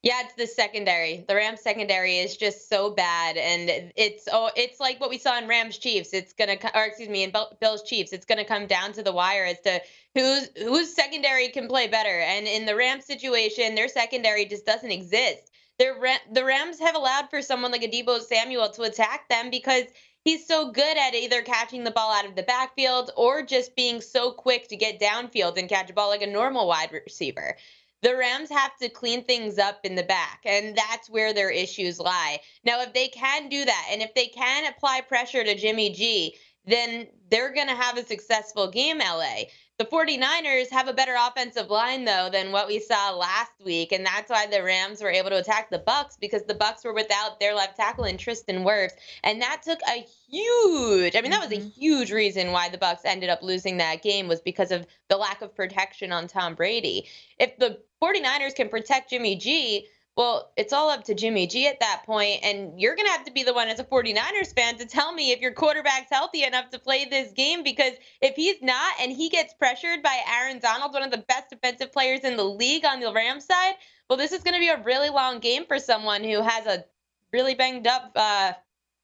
Yeah, 0.02 0.20
it's 0.24 0.34
the 0.34 0.46
secondary. 0.46 1.24
The 1.26 1.34
Rams 1.34 1.60
secondary 1.60 2.18
is 2.18 2.36
just 2.36 2.68
so 2.68 2.90
bad, 2.90 3.36
and 3.36 3.92
it's 3.96 4.28
oh, 4.32 4.48
it's 4.54 4.78
like 4.78 5.00
what 5.00 5.10
we 5.10 5.18
saw 5.18 5.36
in 5.38 5.48
Rams 5.48 5.76
Chiefs. 5.76 6.14
It's 6.14 6.32
gonna, 6.32 6.56
or 6.72 6.84
excuse 6.84 7.08
me, 7.08 7.24
in 7.24 7.32
Bills 7.60 7.82
Chiefs. 7.82 8.12
It's 8.12 8.24
gonna 8.24 8.44
come 8.44 8.68
down 8.68 8.92
to 8.92 9.02
the 9.02 9.12
wire 9.12 9.44
as 9.44 9.60
to 9.62 9.80
who's 10.14 10.50
whose 10.56 10.94
secondary 10.94 11.48
can 11.48 11.66
play 11.66 11.88
better. 11.88 12.20
And 12.20 12.46
in 12.46 12.64
the 12.64 12.76
Rams 12.76 13.06
situation, 13.06 13.74
their 13.74 13.88
secondary 13.88 14.44
just 14.44 14.64
doesn't 14.64 14.90
exist. 14.90 15.50
Their 15.80 15.96
the 16.30 16.44
Rams 16.44 16.78
have 16.78 16.94
allowed 16.94 17.28
for 17.28 17.42
someone 17.42 17.72
like 17.72 17.82
a 17.82 17.88
Deebo 17.88 18.20
Samuel 18.20 18.70
to 18.70 18.82
attack 18.82 19.28
them 19.28 19.50
because 19.50 19.84
he's 20.22 20.46
so 20.46 20.70
good 20.70 20.96
at 20.96 21.14
either 21.14 21.42
catching 21.42 21.82
the 21.82 21.90
ball 21.90 22.12
out 22.12 22.24
of 22.24 22.36
the 22.36 22.44
backfield 22.44 23.10
or 23.16 23.42
just 23.42 23.74
being 23.74 24.00
so 24.00 24.30
quick 24.30 24.68
to 24.68 24.76
get 24.76 25.00
downfield 25.00 25.58
and 25.58 25.68
catch 25.68 25.90
a 25.90 25.92
ball 25.92 26.08
like 26.08 26.22
a 26.22 26.26
normal 26.26 26.68
wide 26.68 26.92
receiver 26.92 27.56
the 28.02 28.16
Rams 28.16 28.50
have 28.50 28.76
to 28.78 28.88
clean 28.88 29.24
things 29.24 29.58
up 29.58 29.80
in 29.84 29.94
the 29.94 30.02
back, 30.02 30.40
and 30.44 30.76
that's 30.76 31.10
where 31.10 31.32
their 31.32 31.50
issues 31.50 31.98
lie. 31.98 32.38
Now, 32.64 32.80
if 32.82 32.92
they 32.92 33.08
can 33.08 33.48
do 33.48 33.64
that, 33.64 33.88
and 33.90 34.02
if 34.02 34.14
they 34.14 34.26
can 34.26 34.66
apply 34.66 35.00
pressure 35.02 35.42
to 35.42 35.54
Jimmy 35.56 35.90
G, 35.90 36.36
then 36.66 37.08
they're 37.30 37.52
going 37.52 37.68
to 37.68 37.74
have 37.74 37.96
a 37.96 38.04
successful 38.04 38.70
game, 38.70 38.98
LA. 38.98 39.44
The 39.78 39.84
49ers 39.84 40.70
have 40.70 40.88
a 40.88 40.92
better 40.92 41.14
offensive 41.16 41.70
line 41.70 42.04
though 42.04 42.28
than 42.32 42.50
what 42.50 42.66
we 42.66 42.80
saw 42.80 43.12
last 43.12 43.52
week, 43.64 43.92
and 43.92 44.04
that's 44.04 44.28
why 44.28 44.44
the 44.44 44.60
Rams 44.60 45.00
were 45.00 45.08
able 45.08 45.30
to 45.30 45.38
attack 45.38 45.70
the 45.70 45.78
Bucs 45.78 46.18
because 46.18 46.42
the 46.42 46.54
Bucs 46.56 46.84
were 46.84 46.92
without 46.92 47.38
their 47.38 47.54
left 47.54 47.76
tackle 47.76 48.02
in 48.02 48.18
Tristan 48.18 48.64
Wirfs, 48.64 48.94
and 49.22 49.40
that 49.40 49.62
took 49.62 49.78
a 49.88 50.04
huge. 50.28 51.14
I 51.14 51.20
mean, 51.20 51.30
that 51.30 51.48
was 51.48 51.56
a 51.56 51.60
mm-hmm. 51.60 51.80
huge 51.80 52.10
reason 52.10 52.50
why 52.50 52.68
the 52.68 52.76
Bucs 52.76 53.04
ended 53.04 53.30
up 53.30 53.40
losing 53.40 53.76
that 53.76 54.02
game 54.02 54.26
was 54.26 54.40
because 54.40 54.72
of 54.72 54.84
the 55.06 55.16
lack 55.16 55.42
of 55.42 55.54
protection 55.54 56.10
on 56.10 56.26
Tom 56.26 56.56
Brady. 56.56 57.06
If 57.38 57.56
the 57.58 57.78
49ers 58.02 58.56
can 58.56 58.68
protect 58.68 59.10
Jimmy 59.10 59.36
G, 59.36 59.86
well, 60.18 60.50
it's 60.56 60.72
all 60.72 60.90
up 60.90 61.04
to 61.04 61.14
Jimmy 61.14 61.46
G 61.46 61.68
at 61.68 61.78
that 61.78 62.02
point, 62.04 62.40
and 62.42 62.78
you're 62.78 62.96
going 62.96 63.06
to 63.06 63.12
have 63.12 63.24
to 63.26 63.30
be 63.30 63.44
the 63.44 63.54
one 63.54 63.68
as 63.68 63.78
a 63.78 63.84
49ers 63.84 64.52
fan 64.52 64.76
to 64.78 64.84
tell 64.84 65.12
me 65.12 65.30
if 65.30 65.40
your 65.40 65.52
quarterback's 65.52 66.10
healthy 66.10 66.42
enough 66.42 66.70
to 66.70 66.78
play 66.80 67.04
this 67.04 67.30
game 67.30 67.62
because 67.62 67.92
if 68.20 68.34
he's 68.34 68.60
not 68.60 68.94
and 69.00 69.12
he 69.12 69.28
gets 69.28 69.54
pressured 69.54 70.02
by 70.02 70.18
Aaron 70.28 70.58
Donald, 70.58 70.92
one 70.92 71.04
of 71.04 71.12
the 71.12 71.24
best 71.28 71.50
defensive 71.50 71.92
players 71.92 72.22
in 72.24 72.36
the 72.36 72.42
league 72.42 72.84
on 72.84 72.98
the 72.98 73.12
Rams 73.12 73.44
side, 73.44 73.74
well, 74.10 74.16
this 74.16 74.32
is 74.32 74.42
going 74.42 74.54
to 74.54 74.58
be 74.58 74.66
a 74.66 74.82
really 74.82 75.08
long 75.08 75.38
game 75.38 75.64
for 75.64 75.78
someone 75.78 76.24
who 76.24 76.42
has 76.42 76.66
a 76.66 76.84
really 77.32 77.54
banged 77.54 77.86
up 77.86 78.10
uh, 78.16 78.54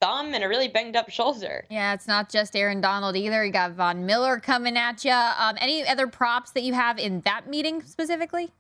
thumb 0.01 0.35
and 0.35 0.43
a 0.43 0.49
really 0.49 0.67
banged 0.67 0.97
up 0.97 1.11
shoulder. 1.11 1.65
Yeah, 1.71 1.95
it's 1.95 2.09
not 2.09 2.29
just 2.29 2.57
Aaron 2.57 2.81
Donald 2.81 3.15
either. 3.15 3.45
You 3.45 3.53
got 3.53 3.71
Von 3.75 4.05
Miller 4.05 4.41
coming 4.41 4.77
at 4.77 5.05
you. 5.05 5.13
Um, 5.13 5.55
any 5.61 5.87
other 5.87 6.09
props 6.09 6.51
that 6.51 6.65
you 6.65 6.75
have 6.75 6.99
in 6.99 7.21
that 7.21 7.49
meeting 7.49 7.83
specifically? 7.83 8.51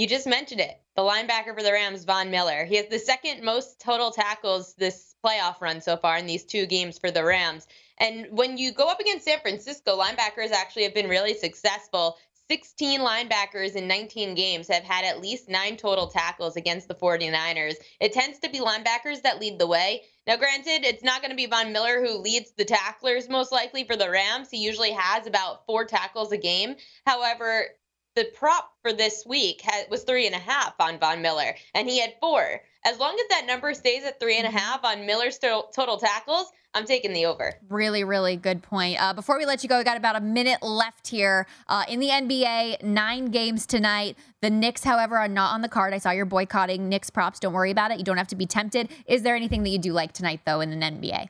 You 0.00 0.06
just 0.06 0.26
mentioned 0.26 0.62
it. 0.62 0.80
The 0.96 1.02
linebacker 1.02 1.54
for 1.54 1.62
the 1.62 1.74
Rams, 1.74 2.04
Von 2.04 2.30
Miller. 2.30 2.64
He 2.64 2.76
has 2.76 2.86
the 2.86 2.98
second 2.98 3.42
most 3.42 3.78
total 3.78 4.10
tackles 4.10 4.72
this 4.76 5.14
playoff 5.22 5.60
run 5.60 5.82
so 5.82 5.98
far 5.98 6.16
in 6.16 6.24
these 6.24 6.46
two 6.46 6.64
games 6.64 6.98
for 6.98 7.10
the 7.10 7.22
Rams. 7.22 7.68
And 7.98 8.26
when 8.30 8.56
you 8.56 8.72
go 8.72 8.88
up 8.88 8.98
against 8.98 9.26
San 9.26 9.40
Francisco, 9.40 10.00
linebackers 10.00 10.52
actually 10.52 10.84
have 10.84 10.94
been 10.94 11.10
really 11.10 11.34
successful. 11.34 12.16
16 12.48 13.00
linebackers 13.00 13.76
in 13.76 13.86
19 13.86 14.34
games 14.34 14.68
have 14.68 14.84
had 14.84 15.04
at 15.04 15.20
least 15.20 15.50
nine 15.50 15.76
total 15.76 16.06
tackles 16.06 16.56
against 16.56 16.88
the 16.88 16.94
49ers. 16.94 17.74
It 18.00 18.14
tends 18.14 18.38
to 18.38 18.48
be 18.48 18.58
linebackers 18.58 19.20
that 19.20 19.38
lead 19.38 19.58
the 19.58 19.66
way. 19.66 20.04
Now, 20.26 20.38
granted, 20.38 20.82
it's 20.82 21.04
not 21.04 21.20
going 21.20 21.30
to 21.30 21.36
be 21.36 21.44
Von 21.44 21.72
Miller 21.72 22.00
who 22.00 22.16
leads 22.16 22.52
the 22.52 22.64
tacklers 22.64 23.28
most 23.28 23.52
likely 23.52 23.84
for 23.84 23.96
the 23.96 24.10
Rams. 24.10 24.48
He 24.50 24.64
usually 24.64 24.92
has 24.92 25.26
about 25.26 25.66
four 25.66 25.84
tackles 25.84 26.32
a 26.32 26.38
game. 26.38 26.76
However, 27.04 27.66
the 28.16 28.26
prop 28.34 28.72
for 28.82 28.92
this 28.92 29.24
week 29.26 29.60
had, 29.62 29.86
was 29.90 30.02
three 30.02 30.26
and 30.26 30.34
a 30.34 30.38
half 30.38 30.74
on 30.80 30.98
Von 30.98 31.22
Miller, 31.22 31.54
and 31.74 31.88
he 31.88 32.00
had 32.00 32.14
four. 32.20 32.60
As 32.84 32.98
long 32.98 33.14
as 33.14 33.28
that 33.28 33.46
number 33.46 33.74
stays 33.74 34.04
at 34.04 34.18
three 34.18 34.38
and 34.38 34.46
a 34.46 34.48
mm-hmm. 34.48 34.58
half 34.58 34.84
on 34.84 35.06
Miller's 35.06 35.38
to- 35.38 35.64
total 35.74 35.98
tackles, 35.98 36.50
I'm 36.72 36.86
taking 36.86 37.12
the 37.12 37.26
over. 37.26 37.54
Really, 37.68 38.04
really 38.04 38.36
good 38.36 38.62
point. 38.62 39.02
Uh, 39.02 39.12
before 39.12 39.38
we 39.38 39.44
let 39.44 39.62
you 39.62 39.68
go, 39.68 39.78
we 39.78 39.84
got 39.84 39.96
about 39.96 40.16
a 40.16 40.20
minute 40.20 40.62
left 40.62 41.08
here 41.08 41.46
uh, 41.68 41.84
in 41.88 41.98
the 41.98 42.08
NBA. 42.08 42.82
Nine 42.82 43.26
games 43.26 43.66
tonight. 43.66 44.16
The 44.40 44.50
Knicks, 44.50 44.84
however, 44.84 45.18
are 45.18 45.28
not 45.28 45.52
on 45.52 45.62
the 45.62 45.68
card. 45.68 45.92
I 45.92 45.98
saw 45.98 46.10
you're 46.12 46.26
boycotting 46.26 46.88
Knicks 46.88 47.10
props. 47.10 47.40
Don't 47.40 47.52
worry 47.52 47.72
about 47.72 47.90
it. 47.90 47.98
You 47.98 48.04
don't 48.04 48.18
have 48.18 48.28
to 48.28 48.36
be 48.36 48.46
tempted. 48.46 48.88
Is 49.06 49.22
there 49.22 49.34
anything 49.34 49.64
that 49.64 49.70
you 49.70 49.78
do 49.78 49.92
like 49.92 50.12
tonight, 50.12 50.42
though, 50.46 50.60
in 50.60 50.72
an 50.72 51.00
NBA? 51.00 51.28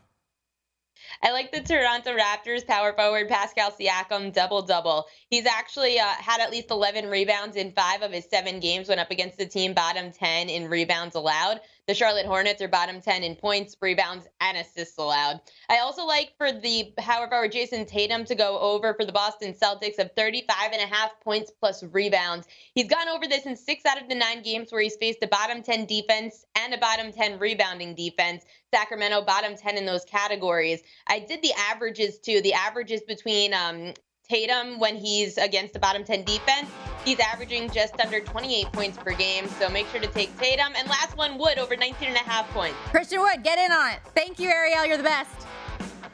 I 1.23 1.33
like 1.33 1.53
the 1.53 1.61
Toronto 1.61 2.16
Raptors 2.16 2.66
power 2.66 2.92
forward 2.92 3.29
Pascal 3.29 3.70
Siakam 3.73 4.33
double 4.33 4.62
double. 4.62 5.07
He's 5.29 5.46
actually 5.46 5.99
uh, 5.99 6.05
had 6.05 6.40
at 6.40 6.51
least 6.51 6.70
11 6.70 7.07
rebounds 7.09 7.57
in 7.57 7.73
five 7.73 8.03
of 8.03 8.12
his 8.12 8.25
seven 8.25 8.61
games. 8.61 8.88
Went 8.88 9.01
up 9.01 9.11
against 9.11 9.38
the 9.38 9.46
team 9.46 9.75
bottom 9.75 10.12
10 10.12 10.49
in 10.49 10.68
rebounds 10.68 11.14
allowed. 11.14 11.61
The 11.90 11.94
Charlotte 11.94 12.27
Hornets 12.27 12.62
are 12.62 12.68
bottom 12.68 13.01
10 13.01 13.25
in 13.25 13.35
points, 13.35 13.77
rebounds, 13.81 14.29
and 14.40 14.57
assists 14.57 14.96
allowed. 14.96 15.40
I 15.68 15.79
also 15.79 16.07
like 16.07 16.33
for 16.38 16.53
the 16.53 16.92
however 17.01 17.49
Jayson 17.49 17.85
Tatum 17.85 18.25
to 18.27 18.37
go 18.37 18.61
over 18.61 18.94
for 18.94 19.05
the 19.05 19.11
Boston 19.11 19.55
Celtics 19.55 19.99
of 19.99 20.12
35 20.12 20.73
and 20.73 20.83
a 20.83 20.87
half 20.87 21.11
points 21.25 21.51
plus 21.51 21.83
rebounds. 21.83 22.46
He's 22.75 22.87
gone 22.87 23.09
over 23.09 23.27
this 23.27 23.44
in 23.44 23.57
six 23.57 23.85
out 23.87 24.01
of 24.01 24.09
the 24.09 24.14
nine 24.14 24.42
games 24.42 24.70
where 24.70 24.83
he's 24.83 24.94
faced 24.96 25.18
a 25.23 25.27
bottom 25.27 25.64
10 25.64 25.87
defense 25.87 26.44
and 26.57 26.73
a 26.73 26.79
bottom 26.79 27.12
10 27.12 27.40
rebounding 27.40 27.96
defense. 27.96 28.44
Sacramento 28.73 29.23
bottom 29.23 29.57
10 29.57 29.77
in 29.77 29.87
those 29.87 30.05
categories. 30.05 30.83
I 31.09 31.21
did 31.21 31.43
the 31.43 31.53
averages 31.71 32.19
too. 32.19 32.41
The 32.41 32.53
averages 32.53 33.03
between 33.03 33.53
um, 33.53 33.95
Tatum 34.29 34.79
when 34.79 34.97
he's 34.97 35.39
against 35.39 35.73
the 35.73 35.81
bottom 35.81 36.05
10 36.05 36.25
defense. 36.25 36.69
He's 37.05 37.19
averaging 37.19 37.71
just 37.71 37.99
under 38.01 38.21
28 38.21 38.73
points 38.73 38.97
per 38.99 39.13
game. 39.13 39.49
So 39.59 39.69
make 39.69 39.89
sure 39.89 40.01
to 40.01 40.07
take 40.07 40.37
Tatum. 40.39 40.73
And 40.77 40.89
last 40.89 41.17
one, 41.17 41.37
Wood 41.37 41.59
over 41.59 41.77
19 41.77 42.09
and 42.09 42.17
a 42.17 42.21
half 42.21 42.49
points. 42.51 42.77
Christian 42.91 43.21
Wood, 43.21 43.43
get 43.43 43.59
in 43.59 43.73
on 43.73 43.91
it. 43.91 44.01
Thank 44.15 44.39
you, 44.39 44.49
Ariel. 44.49 44.87
You're 44.87 44.99
the 44.99 45.03
best. 45.03 45.47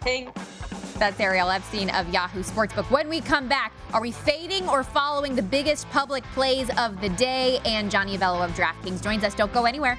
Thanks. 0.01 0.33
That's 0.95 1.21
Ariel 1.21 1.51
Epstein 1.51 1.91
of 1.91 2.09
Yahoo 2.09 2.43
Sportsbook. 2.43 2.91
When 2.91 3.11
we 3.11 3.21
come 3.21 3.49
back, 3.49 3.75
are 3.93 4.01
we 4.01 4.13
fading 4.13 4.67
or 4.67 4.83
following 4.83 5.35
the 5.35 5.43
biggest 5.43 5.91
public 5.91 6.25
plays 6.33 6.71
of 6.79 6.99
the 7.03 7.11
day? 7.11 7.59
And 7.67 7.91
Johnny 7.91 8.17
Avello 8.17 8.43
of 8.43 8.53
DraftKings 8.53 9.03
joins 9.03 9.25
us. 9.25 9.35
Don't 9.35 9.53
go 9.53 9.67
anywhere. 9.67 9.99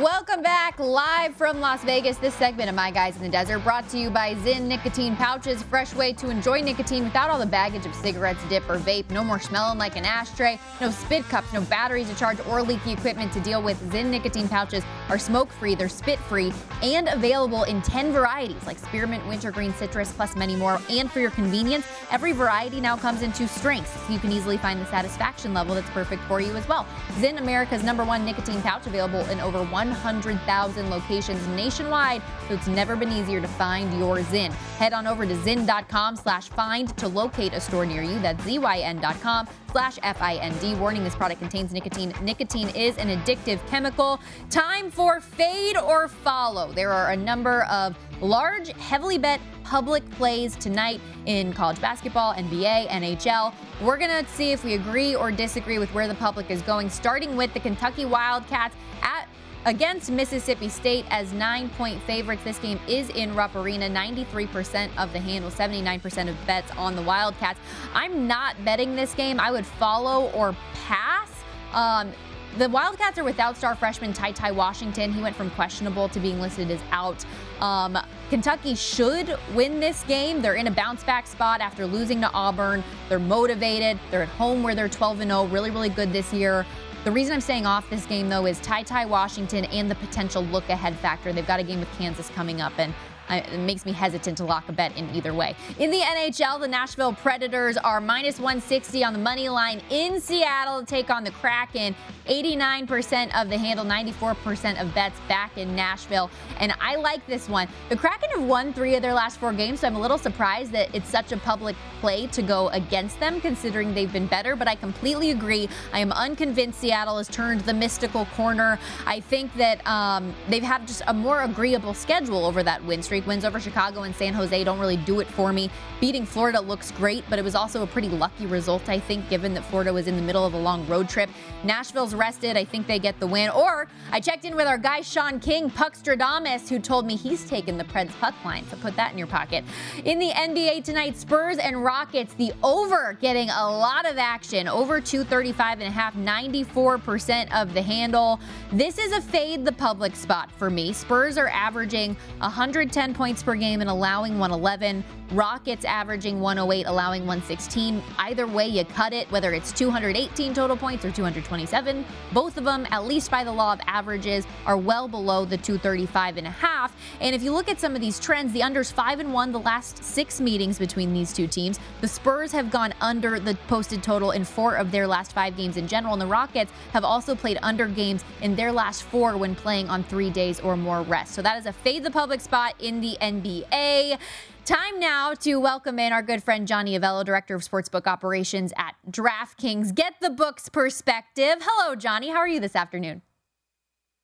Welcome 0.00 0.40
back 0.40 0.78
live 0.78 1.36
from 1.36 1.60
Las 1.60 1.84
Vegas. 1.84 2.16
This 2.16 2.32
segment 2.32 2.70
of 2.70 2.74
My 2.74 2.90
Guys 2.90 3.16
in 3.16 3.22
the 3.22 3.28
Desert 3.28 3.58
brought 3.58 3.86
to 3.90 3.98
you 3.98 4.08
by 4.08 4.34
Zyn 4.36 4.62
Nicotine 4.62 5.14
Pouches. 5.14 5.62
Fresh 5.64 5.94
way 5.94 6.14
to 6.14 6.30
enjoy 6.30 6.62
nicotine 6.62 7.04
without 7.04 7.28
all 7.28 7.38
the 7.38 7.44
baggage 7.44 7.84
of 7.84 7.94
cigarettes, 7.94 8.40
dip, 8.48 8.66
or 8.70 8.78
vape. 8.78 9.10
No 9.10 9.22
more 9.22 9.38
smelling 9.38 9.76
like 9.76 9.96
an 9.96 10.06
ashtray. 10.06 10.58
No 10.80 10.90
spit 10.90 11.24
cups, 11.24 11.52
no 11.52 11.60
batteries 11.60 12.08
to 12.08 12.16
charge, 12.16 12.38
or 12.48 12.62
leaky 12.62 12.92
equipment 12.92 13.30
to 13.34 13.40
deal 13.40 13.62
with. 13.62 13.78
Zyn 13.90 14.06
Nicotine 14.06 14.48
Pouches 14.48 14.82
are 15.10 15.18
smoke 15.18 15.52
free, 15.52 15.74
they're 15.74 15.90
spit 15.90 16.18
free, 16.20 16.50
and 16.82 17.08
available 17.08 17.64
in 17.64 17.82
10 17.82 18.10
varieties 18.10 18.64
like 18.64 18.78
spearmint, 18.78 19.26
wintergreen, 19.28 19.74
citrus, 19.74 20.12
plus 20.12 20.34
many 20.34 20.56
more. 20.56 20.80
And 20.88 21.12
for 21.12 21.20
your 21.20 21.30
convenience, 21.32 21.84
every 22.10 22.32
variety 22.32 22.80
now 22.80 22.96
comes 22.96 23.20
in 23.20 23.34
two 23.34 23.46
strengths, 23.46 23.90
so 24.06 24.14
you 24.14 24.18
can 24.18 24.32
easily 24.32 24.56
find 24.56 24.80
the 24.80 24.86
satisfaction 24.86 25.52
level 25.52 25.74
that's 25.74 25.90
perfect 25.90 26.22
for 26.22 26.40
you 26.40 26.56
as 26.56 26.66
well. 26.68 26.86
Zyn, 27.18 27.38
America's 27.38 27.84
number 27.84 28.02
one 28.02 28.24
nicotine 28.24 28.62
pouch, 28.62 28.86
available 28.86 29.20
in 29.28 29.40
over 29.40 29.62
100,000 29.90 30.90
locations 30.90 31.46
nationwide, 31.48 32.22
so 32.48 32.54
it's 32.54 32.66
never 32.66 32.96
been 32.96 33.12
easier 33.12 33.40
to 33.40 33.48
find 33.48 33.92
your 33.98 34.18
Zyn. 34.18 34.50
Head 34.78 34.92
on 34.92 35.06
over 35.06 35.26
to 35.26 35.34
zyn.com 35.34 36.16
slash 36.16 36.48
find 36.48 36.96
to 36.96 37.08
locate 37.08 37.52
a 37.52 37.60
store 37.60 37.84
near 37.84 38.02
you. 38.02 38.18
That's 38.20 38.42
zyn.com 38.44 39.48
slash 39.70 39.98
F-I-N-D. 40.02 40.74
Warning, 40.74 41.04
this 41.04 41.14
product 41.14 41.40
contains 41.40 41.72
nicotine. 41.72 42.12
Nicotine 42.22 42.68
is 42.70 42.96
an 42.98 43.08
addictive 43.08 43.64
chemical. 43.68 44.20
Time 44.48 44.90
for 44.90 45.20
fade 45.20 45.76
or 45.76 46.08
follow. 46.08 46.72
There 46.72 46.92
are 46.92 47.12
a 47.12 47.16
number 47.16 47.62
of 47.64 47.96
large, 48.20 48.68
heavily 48.72 49.18
bet 49.18 49.40
public 49.64 50.08
plays 50.10 50.56
tonight 50.56 51.00
in 51.26 51.52
college 51.52 51.80
basketball, 51.80 52.34
NBA, 52.34 52.88
NHL. 52.88 53.54
We're 53.80 53.98
going 53.98 54.24
to 54.24 54.30
see 54.32 54.50
if 54.50 54.64
we 54.64 54.74
agree 54.74 55.14
or 55.14 55.30
disagree 55.30 55.78
with 55.78 55.92
where 55.94 56.08
the 56.08 56.14
public 56.16 56.50
is 56.50 56.60
going, 56.62 56.90
starting 56.90 57.36
with 57.36 57.54
the 57.54 57.60
Kentucky 57.60 58.04
Wildcats 58.04 58.74
at 59.02 59.19
against 59.66 60.10
Mississippi 60.10 60.68
State 60.68 61.04
as 61.10 61.32
nine 61.32 61.68
point 61.70 62.00
favorites. 62.02 62.42
This 62.44 62.58
game 62.58 62.80
is 62.88 63.10
in 63.10 63.34
Rupp 63.34 63.54
Arena. 63.54 63.88
93% 63.88 64.90
of 64.96 65.12
the 65.12 65.20
handle, 65.20 65.50
79% 65.50 66.28
of 66.28 66.46
bets 66.46 66.70
on 66.72 66.96
the 66.96 67.02
Wildcats. 67.02 67.58
I'm 67.94 68.26
not 68.26 68.62
betting 68.64 68.96
this 68.96 69.14
game. 69.14 69.40
I 69.40 69.50
would 69.50 69.66
follow 69.66 70.30
or 70.30 70.56
pass. 70.74 71.30
Um, 71.72 72.12
the 72.58 72.68
Wildcats 72.68 73.16
are 73.16 73.24
without 73.24 73.56
star 73.56 73.76
freshman 73.76 74.12
Ty 74.12 74.32
Ty 74.32 74.50
Washington. 74.52 75.12
He 75.12 75.22
went 75.22 75.36
from 75.36 75.50
questionable 75.50 76.08
to 76.08 76.18
being 76.18 76.40
listed 76.40 76.70
as 76.70 76.80
out. 76.90 77.24
Um, 77.60 77.96
Kentucky 78.28 78.74
should 78.74 79.38
win 79.54 79.78
this 79.78 80.02
game. 80.04 80.42
They're 80.42 80.54
in 80.54 80.66
a 80.66 80.70
bounce 80.70 81.04
back 81.04 81.28
spot 81.28 81.60
after 81.60 81.86
losing 81.86 82.20
to 82.22 82.30
Auburn. 82.32 82.82
They're 83.08 83.20
motivated. 83.20 84.00
They're 84.10 84.22
at 84.22 84.28
home 84.30 84.64
where 84.64 84.74
they're 84.74 84.88
12 84.88 85.18
0, 85.18 85.44
really, 85.46 85.70
really 85.70 85.90
good 85.90 86.12
this 86.12 86.32
year. 86.32 86.66
The 87.02 87.10
reason 87.10 87.32
I'm 87.32 87.40
staying 87.40 87.64
off 87.64 87.88
this 87.88 88.04
game, 88.04 88.28
though, 88.28 88.44
is 88.44 88.60
Ty 88.60 88.82
Ty 88.82 89.06
Washington 89.06 89.64
and 89.64 89.90
the 89.90 89.94
potential 89.94 90.42
look 90.42 90.68
ahead 90.68 90.94
factor. 90.96 91.32
They've 91.32 91.46
got 91.46 91.58
a 91.58 91.62
game 91.62 91.80
with 91.80 91.90
Kansas 91.96 92.28
coming 92.28 92.60
up, 92.60 92.74
and 92.76 92.92
it 93.36 93.58
makes 93.58 93.86
me 93.86 93.92
hesitant 93.92 94.36
to 94.38 94.44
lock 94.44 94.68
a 94.68 94.72
bet 94.72 94.96
in 94.96 95.08
either 95.14 95.32
way. 95.32 95.54
In 95.78 95.90
the 95.90 96.00
NHL, 96.00 96.60
the 96.60 96.68
Nashville 96.68 97.12
Predators 97.12 97.76
are 97.76 98.00
minus 98.00 98.38
160 98.38 99.04
on 99.04 99.12
the 99.12 99.18
money 99.18 99.48
line 99.48 99.80
in 99.90 100.20
Seattle 100.20 100.80
to 100.80 100.86
take 100.86 101.10
on 101.10 101.24
the 101.24 101.30
Kraken. 101.30 101.94
89% 102.28 103.40
of 103.40 103.48
the 103.48 103.58
handle, 103.58 103.84
94% 103.84 104.80
of 104.80 104.94
bets 104.94 105.18
back 105.28 105.56
in 105.58 105.74
Nashville. 105.74 106.30
And 106.58 106.72
I 106.80 106.96
like 106.96 107.26
this 107.26 107.48
one. 107.48 107.66
The 107.88 107.96
Kraken 107.96 108.30
have 108.30 108.44
won 108.44 108.72
three 108.72 108.94
of 108.94 109.02
their 109.02 109.14
last 109.14 109.40
four 109.40 109.52
games, 109.52 109.80
so 109.80 109.88
I'm 109.88 109.96
a 109.96 110.00
little 110.00 110.18
surprised 110.18 110.70
that 110.72 110.94
it's 110.94 111.08
such 111.08 111.32
a 111.32 111.36
public 111.36 111.74
play 112.00 112.28
to 112.28 112.42
go 112.42 112.68
against 112.68 113.18
them, 113.18 113.40
considering 113.40 113.94
they've 113.94 114.12
been 114.12 114.26
better. 114.26 114.54
But 114.54 114.68
I 114.68 114.76
completely 114.76 115.30
agree. 115.30 115.68
I 115.92 115.98
am 115.98 116.12
unconvinced 116.12 116.80
Seattle 116.80 117.18
has 117.18 117.28
turned 117.28 117.62
the 117.62 117.74
mystical 117.74 118.26
corner. 118.36 118.78
I 119.06 119.20
think 119.20 119.52
that 119.56 119.84
um, 119.86 120.32
they've 120.48 120.62
had 120.62 120.86
just 120.86 121.02
a 121.06 121.14
more 121.14 121.42
agreeable 121.42 121.94
schedule 121.94 122.44
over 122.44 122.62
that 122.62 122.84
win 122.84 123.02
streak. 123.02 123.19
Wins 123.26 123.44
over 123.44 123.60
Chicago 123.60 124.02
and 124.02 124.14
San 124.14 124.34
Jose 124.34 124.64
don't 124.64 124.78
really 124.78 124.96
do 124.98 125.20
it 125.20 125.26
for 125.28 125.52
me. 125.52 125.70
Beating 126.00 126.24
Florida 126.24 126.60
looks 126.60 126.90
great, 126.92 127.24
but 127.28 127.38
it 127.38 127.42
was 127.42 127.54
also 127.54 127.82
a 127.82 127.86
pretty 127.86 128.08
lucky 128.08 128.46
result, 128.46 128.88
I 128.88 128.98
think, 128.98 129.28
given 129.28 129.54
that 129.54 129.64
Florida 129.66 129.92
was 129.92 130.06
in 130.06 130.16
the 130.16 130.22
middle 130.22 130.44
of 130.44 130.54
a 130.54 130.58
long 130.58 130.86
road 130.86 131.08
trip. 131.08 131.30
Nashville's 131.64 132.14
rested. 132.14 132.56
I 132.56 132.64
think 132.64 132.86
they 132.86 132.98
get 132.98 133.18
the 133.20 133.26
win. 133.26 133.50
Or 133.50 133.88
I 134.10 134.20
checked 134.20 134.44
in 134.44 134.56
with 134.56 134.66
our 134.66 134.78
guy 134.78 135.02
Sean 135.02 135.40
King, 135.40 135.70
Puckstradamus, 135.70 136.68
who 136.68 136.78
told 136.78 137.06
me 137.06 137.16
he's 137.16 137.44
taken 137.48 137.76
the 137.76 137.84
Preds 137.84 138.12
puck 138.18 138.34
line. 138.44 138.66
So 138.68 138.76
put 138.76 138.96
that 138.96 139.12
in 139.12 139.18
your 139.18 139.26
pocket. 139.26 139.64
In 140.04 140.18
the 140.18 140.30
NBA 140.30 140.84
tonight, 140.84 141.16
Spurs 141.16 141.58
and 141.58 141.84
Rockets, 141.84 142.34
the 142.34 142.52
over 142.62 143.16
getting 143.20 143.50
a 143.50 143.70
lot 143.70 144.06
of 144.06 144.18
action. 144.18 144.68
Over 144.68 145.00
235 145.00 145.80
and 145.80 145.88
a 145.88 145.90
half, 145.90 146.14
94% 146.14 147.52
of 147.54 147.74
the 147.74 147.82
handle. 147.82 148.40
This 148.72 148.98
is 148.98 149.12
a 149.12 149.20
fade 149.20 149.64
the 149.64 149.72
public 149.72 150.16
spot 150.16 150.50
for 150.52 150.70
me. 150.70 150.92
Spurs 150.92 151.36
are 151.36 151.48
averaging 151.48 152.16
110 152.38 153.09
points 153.14 153.42
per 153.42 153.54
game 153.54 153.80
and 153.80 153.90
allowing 153.90 154.38
111. 154.38 155.04
Rockets 155.32 155.84
averaging 155.84 156.40
108, 156.40 156.86
allowing 156.86 157.22
116. 157.22 158.02
Either 158.18 158.46
way, 158.46 158.66
you 158.66 158.84
cut 158.84 159.12
it, 159.12 159.30
whether 159.30 159.52
it's 159.52 159.70
218 159.72 160.52
total 160.52 160.76
points 160.76 161.04
or 161.04 161.12
227. 161.12 162.04
Both 162.32 162.56
of 162.56 162.64
them, 162.64 162.86
at 162.90 163.04
least 163.04 163.30
by 163.30 163.44
the 163.44 163.52
law 163.52 163.72
of 163.72 163.80
averages, 163.86 164.44
are 164.66 164.76
well 164.76 165.06
below 165.06 165.44
the 165.44 165.56
235 165.56 166.38
and 166.38 166.46
a 166.46 166.50
half. 166.50 166.96
And 167.20 167.34
if 167.34 167.42
you 167.42 167.52
look 167.52 167.68
at 167.68 167.78
some 167.78 167.94
of 167.94 168.00
these 168.00 168.18
trends, 168.18 168.52
the 168.52 168.60
unders 168.60 168.92
5 168.92 169.20
and 169.20 169.32
1 169.32 169.52
the 169.52 169.60
last 169.60 170.02
six 170.02 170.40
meetings 170.40 170.78
between 170.78 171.12
these 171.12 171.32
two 171.32 171.46
teams. 171.46 171.78
The 172.00 172.08
Spurs 172.08 172.50
have 172.52 172.70
gone 172.70 172.92
under 173.00 173.38
the 173.38 173.54
posted 173.68 174.02
total 174.02 174.32
in 174.32 174.44
four 174.44 174.74
of 174.74 174.90
their 174.90 175.06
last 175.06 175.32
five 175.32 175.56
games 175.56 175.76
in 175.76 175.86
general. 175.86 176.14
And 176.14 176.20
the 176.20 176.26
Rockets 176.26 176.72
have 176.92 177.04
also 177.04 177.34
played 177.34 177.58
under 177.62 177.86
games 177.86 178.24
in 178.42 178.56
their 178.56 178.72
last 178.72 179.04
four 179.04 179.36
when 179.36 179.54
playing 179.54 179.88
on 179.88 180.02
three 180.02 180.30
days 180.30 180.58
or 180.60 180.76
more 180.76 181.02
rest. 181.02 181.34
So 181.34 181.42
that 181.42 181.58
is 181.58 181.66
a 181.66 181.72
fade 181.72 182.02
the 182.02 182.10
public 182.10 182.40
spot 182.40 182.74
in 182.80 182.99
the 183.00 183.16
NBA. 183.20 184.18
Time 184.64 185.00
now 185.00 185.34
to 185.34 185.56
welcome 185.56 185.98
in 185.98 186.12
our 186.12 186.22
good 186.22 186.42
friend 186.42 186.68
Johnny 186.68 186.98
Avello, 186.98 187.24
Director 187.24 187.54
of 187.54 187.62
Sportsbook 187.62 188.06
Operations 188.06 188.72
at 188.76 188.94
DraftKings. 189.10 189.94
Get 189.94 190.14
the 190.20 190.30
books 190.30 190.68
perspective. 190.68 191.56
Hello, 191.60 191.96
Johnny. 191.96 192.28
How 192.28 192.38
are 192.38 192.48
you 192.48 192.60
this 192.60 192.76
afternoon? 192.76 193.22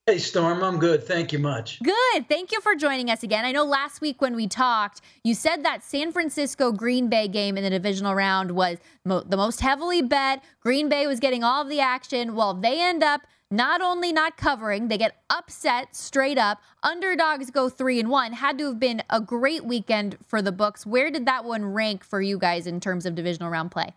Hey, 0.09 0.19
Storm. 0.19 0.63
I'm 0.63 0.79
good. 0.79 1.03
Thank 1.03 1.33
you 1.33 1.41
much. 1.41 1.83
Good. 1.83 2.29
Thank 2.29 2.53
you 2.53 2.61
for 2.61 2.77
joining 2.77 3.11
us 3.11 3.25
again. 3.25 3.45
I 3.45 3.51
know 3.51 3.65
last 3.65 4.01
week 4.01 4.23
when 4.23 4.37
we 4.37 4.47
talked, 4.47 5.01
you 5.25 5.35
said 5.35 5.65
that 5.65 5.83
San 5.83 6.13
Francisco 6.13 6.71
Green 6.71 7.09
Bay 7.09 7.27
game 7.27 7.57
in 7.57 7.65
the 7.65 7.71
divisional 7.71 8.15
round 8.15 8.53
was 8.53 8.79
mo- 9.05 9.25
the 9.27 9.37
most 9.37 9.63
heavily 9.63 10.03
bet. 10.03 10.45
Green 10.61 10.89
Bay 10.89 11.09
was 11.09 11.19
getting 11.19 11.43
all 11.43 11.63
of 11.63 11.69
the 11.69 11.81
action. 11.81 12.37
Well, 12.37 12.55
they 12.55 12.81
end 12.81 13.03
up 13.03 13.23
not 13.51 13.81
only 13.81 14.13
not 14.13 14.37
covering, 14.37 14.89
they 14.89 14.99
get 14.99 15.23
upset 15.31 15.95
straight 15.95 16.39
up. 16.39 16.61
Underdogs 16.83 17.51
go 17.51 17.69
three 17.69 18.01
and 18.01 18.11
one. 18.11 18.33
Had 18.33 18.59
to 18.59 18.67
have 18.67 18.81
been 18.81 19.03
a 19.09 19.21
great 19.21 19.65
weekend 19.65 20.17
for 20.27 20.43
the 20.43 20.53
books. 20.53 20.85
Where 20.85 21.11
did 21.11 21.27
that 21.27 21.45
one 21.45 21.65
rank 21.65 22.05
for 22.05 22.21
you 22.21 22.39
guys 22.39 22.67
in 22.67 22.81
terms 22.81 23.07
of 23.07 23.15
divisional 23.15 23.51
round 23.51 23.71
play? 23.71 23.95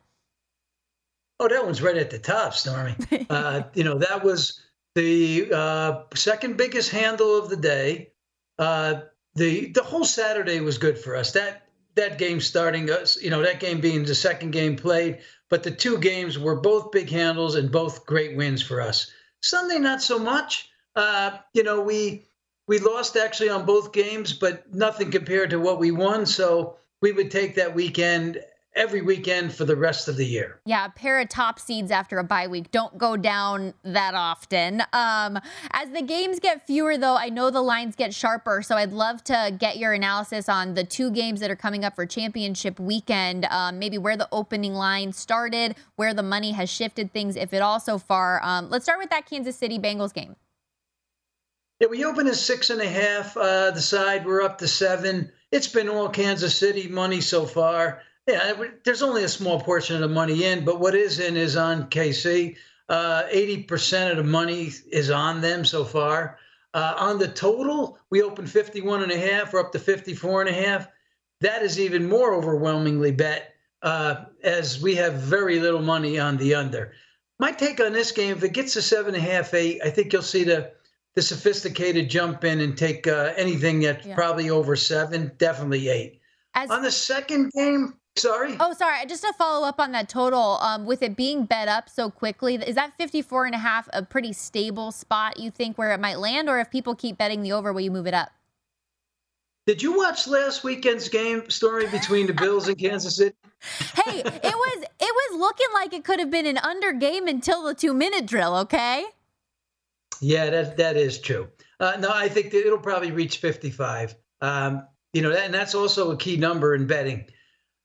Oh, 1.40 1.48
that 1.48 1.66
one's 1.66 1.82
right 1.82 1.98
at 1.98 2.10
the 2.10 2.20
top, 2.20 2.54
Stormy. 2.54 2.96
uh, 3.30 3.64
you 3.74 3.84
know, 3.84 3.98
that 3.98 4.24
was 4.24 4.62
the 4.96 5.52
uh, 5.54 6.04
second 6.14 6.58
biggest 6.58 6.92
handle 6.92 7.38
of 7.38 7.50
the 7.50 7.58
day. 7.58 8.12
Uh, 8.58 9.02
the 9.36 9.72
the 9.72 9.84
whole 9.84 10.04
Saturday 10.04 10.60
was 10.60 10.78
good 10.78 10.98
for 10.98 11.16
us. 11.16 11.32
That 11.32 11.70
that 11.96 12.18
game 12.18 12.40
starting, 12.42 12.90
us, 12.92 13.22
you 13.22 13.30
know, 13.30 13.42
that 13.42 13.60
game 13.60 13.80
being 13.80 14.04
the 14.04 14.16
second 14.16 14.52
game 14.52 14.76
played, 14.76 15.20
but 15.50 15.64
the 15.64 15.72
two 15.72 15.98
games 15.98 16.38
were 16.38 16.60
both 16.60 16.92
big 16.92 17.10
handles 17.10 17.56
and 17.56 17.72
both 17.72 18.06
great 18.06 18.36
wins 18.36 18.62
for 18.62 18.82
us. 18.82 19.12
Sunday, 19.42 19.80
not 19.80 20.02
so 20.02 20.20
much. 20.20 20.70
Uh, 20.96 21.38
you 21.54 21.64
know, 21.64 21.82
we 21.82 22.26
we 22.68 22.80
lost 22.80 23.18
actually 23.18 23.50
on 23.50 23.66
both 23.66 23.94
games, 23.94 24.34
but 24.34 24.74
nothing 24.74 25.10
compared 25.12 25.50
to 25.50 25.60
what 25.60 25.80
we 25.80 25.92
won. 25.92 26.26
So 26.26 26.78
we 27.02 27.12
would 27.12 27.32
take 27.32 27.56
that 27.56 27.74
weekend 27.74 28.44
every 28.76 29.02
weekend 29.02 29.54
for 29.54 29.66
the 29.66 29.76
rest 29.76 30.08
of 30.08 30.16
the 30.16 30.26
year. 30.26 30.62
Yeah, 30.66 30.86
a 30.86 30.90
pair 30.90 31.20
of 31.20 31.30
top 31.30 31.60
seeds 31.60 31.92
after 31.92 32.20
a 32.20 32.24
bye 32.24 32.48
week 32.48 32.72
don't 32.72 32.98
go 32.98 33.18
down 33.18 33.74
that 33.84 34.14
often. 34.14 34.82
Um, 34.94 35.40
as 35.72 35.90
the 35.92 36.02
games 36.02 36.40
get 36.40 36.66
fewer, 36.66 36.98
though, 36.98 37.18
I 37.18 37.30
know 37.30 37.50
the 37.50 37.62
lines 37.62 37.96
get 37.96 38.14
sharper. 38.14 38.62
So 38.62 38.76
I'd 38.76 38.92
love 38.92 39.24
to 39.26 39.56
get 39.58 39.78
your 39.78 39.94
analysis 39.94 40.48
on 40.48 40.76
the 40.76 40.84
two 40.84 41.12
games 41.12 41.40
that 41.40 41.50
are 41.50 41.56
coming 41.56 41.84
up 41.84 41.96
for 41.96 42.06
championship 42.06 42.80
weekend. 42.80 43.46
Um, 43.46 43.80
maybe 43.80 43.98
where 43.98 44.18
the 44.18 44.30
opening 44.32 44.74
line 44.74 45.14
started, 45.14 45.76
where 45.96 46.14
the 46.14 46.24
money 46.24 46.52
has 46.52 46.70
shifted 46.70 47.12
things, 47.12 47.36
if 47.36 47.54
at 47.54 47.62
all, 47.62 47.80
so 47.80 47.98
far. 47.98 48.40
Um, 48.44 48.70
let's 48.70 48.86
start 48.86 49.00
with 49.00 49.10
that 49.10 49.26
Kansas 49.26 49.56
City 49.56 49.80
Bengals 49.80 50.14
game. 50.14 50.36
Yeah, 51.80 51.88
we 51.88 52.04
opened 52.04 52.28
at 52.28 52.36
six 52.36 52.70
and 52.70 52.82
a 52.82 52.88
half. 52.88 53.38
Uh, 53.38 53.72
the 53.72 53.82
side 53.82 54.26
we're 54.26 54.42
up 54.42 54.58
to 54.58 54.68
seven. 54.68 55.32
It's 55.52 55.68
been 55.68 55.88
all 55.88 56.10
Kansas 56.10 56.56
City 56.56 56.90
money 56.90 57.22
so 57.22 57.46
far. 57.46 58.02
Yeah, 58.30 58.54
there's 58.84 59.02
only 59.02 59.24
a 59.24 59.30
small 59.30 59.60
portion 59.60 59.96
of 59.96 60.02
the 60.02 60.08
money 60.08 60.46
in, 60.46 60.64
but 60.64 60.80
what 60.80 60.94
is 60.94 61.20
in 61.20 61.36
is 61.36 61.56
on 61.56 61.90
KC. 61.90 62.58
Uh, 62.88 63.24
80% 63.34 64.12
of 64.12 64.18
the 64.18 64.24
money 64.24 64.72
is 64.92 65.10
on 65.10 65.42
them 65.42 65.66
so 65.66 65.84
far. 65.84 66.38
Uh, 66.74 66.94
on 66.98 67.18
the 67.18 67.28
total, 67.28 67.98
we 68.12 68.22
opened 68.22 68.50
51 68.50 69.04
and 69.04 69.12
a 69.12 69.18
half. 69.18 69.52
We're 69.52 69.62
up 69.62 69.72
to 69.72 69.80
54 69.80 70.42
and 70.42 70.50
a 70.50 70.54
half. 70.54 70.88
That 71.42 71.64
is 71.64 71.80
even 71.80 72.08
more 72.08 72.36
overwhelmingly 72.36 73.12
bet 73.12 73.56
uh, 73.82 74.26
as 74.44 74.80
we 74.80 74.96
have 74.96 75.14
very 75.16 75.60
little 75.60 75.82
money 75.82 76.20
on 76.20 76.38
the 76.38 76.56
under. 76.56 76.94
My 77.40 77.52
take 77.52 77.80
on 77.80 77.94
this 77.94 78.12
game, 78.12 78.36
if 78.36 78.44
it 78.44 78.54
gets 78.54 78.74
to 78.74 78.82
seven 78.82 79.16
and 79.16 79.24
a 79.24 79.28
half, 79.28 79.54
eight, 79.54 79.82
I 79.84 79.90
think 79.90 80.14
you'll 80.14 80.22
see 80.22 80.44
the 80.44 80.72
the 81.16 81.22
sophisticated 81.24 82.10
jump 82.10 82.44
in 82.44 82.62
and 82.62 82.78
take 82.78 83.08
uh, 83.08 83.34
anything 83.36 83.80
that's 83.80 84.06
yeah. 84.06 84.14
probably 84.16 84.52
over 84.52 84.76
seven, 84.76 85.32
definitely 85.38 85.90
eight. 85.90 86.22
As, 86.54 86.70
on 86.70 86.84
the 86.84 86.92
second 86.92 87.52
game, 87.52 87.96
Sorry. 88.20 88.56
Oh, 88.60 88.74
sorry. 88.74 89.06
Just 89.08 89.24
to 89.24 89.34
follow 89.34 89.68
up 89.68 89.80
on 89.80 89.92
that 89.94 90.10
total, 90.10 90.60
um, 90.62 90.86
with 90.86 91.02
it 91.02 91.16
being 91.16 91.46
bet 91.46 91.68
up 91.68 91.90
so 91.90 92.10
quickly, 92.10 92.56
is 92.56 92.76
that 92.76 92.94
54 92.98 93.46
and 93.46 93.56
a 93.56 93.60
half 93.60 93.88
a 93.94 94.04
pretty 94.04 94.34
stable 94.34 94.92
spot 94.92 95.40
you 95.40 95.52
think 95.52 95.78
where 95.78 95.92
it 95.94 96.00
might 96.00 96.20
land? 96.20 96.50
Or 96.50 96.60
if 96.60 96.70
people 96.70 96.96
keep 96.96 97.18
betting 97.18 97.42
the 97.42 97.52
over, 97.52 97.74
will 97.74 97.82
you 97.82 97.92
move 97.92 98.08
it 98.08 98.14
up? 98.14 98.30
Did 99.66 99.84
you 99.84 99.96
watch 99.96 100.28
last 100.28 100.64
weekend's 100.64 101.10
game 101.10 101.48
story 101.50 101.88
between 101.88 102.26
the 102.26 102.34
Bills 102.34 102.68
and 102.68 102.78
Kansas 102.78 103.18
City? 103.18 103.36
hey, 103.94 104.20
it 104.20 104.44
was 104.44 104.84
it 104.84 104.90
was 105.00 105.40
looking 105.40 105.68
like 105.76 105.94
it 105.94 106.04
could 106.04 106.20
have 106.20 106.32
been 106.32 106.48
an 106.48 106.58
under 106.58 106.92
game 106.92 107.28
until 107.28 107.64
the 107.64 107.76
two 107.76 107.94
minute 107.94 108.26
drill. 108.26 108.56
Okay. 108.56 109.06
Yeah, 110.22 110.50
that 110.50 110.78
that 110.78 110.98
is 110.98 111.20
true. 111.20 111.50
Uh, 111.80 111.98
no, 112.00 112.10
I 112.12 112.30
think 112.30 112.54
it'll 112.54 112.80
probably 112.80 113.12
reach 113.12 113.38
55. 113.38 114.16
Um, 114.42 114.88
you 115.14 115.22
know, 115.22 115.32
and 115.32 115.54
that's 115.54 115.76
also 115.76 116.12
a 116.12 116.18
key 116.18 116.38
number 116.38 116.74
in 116.74 116.88
betting. 116.88 117.26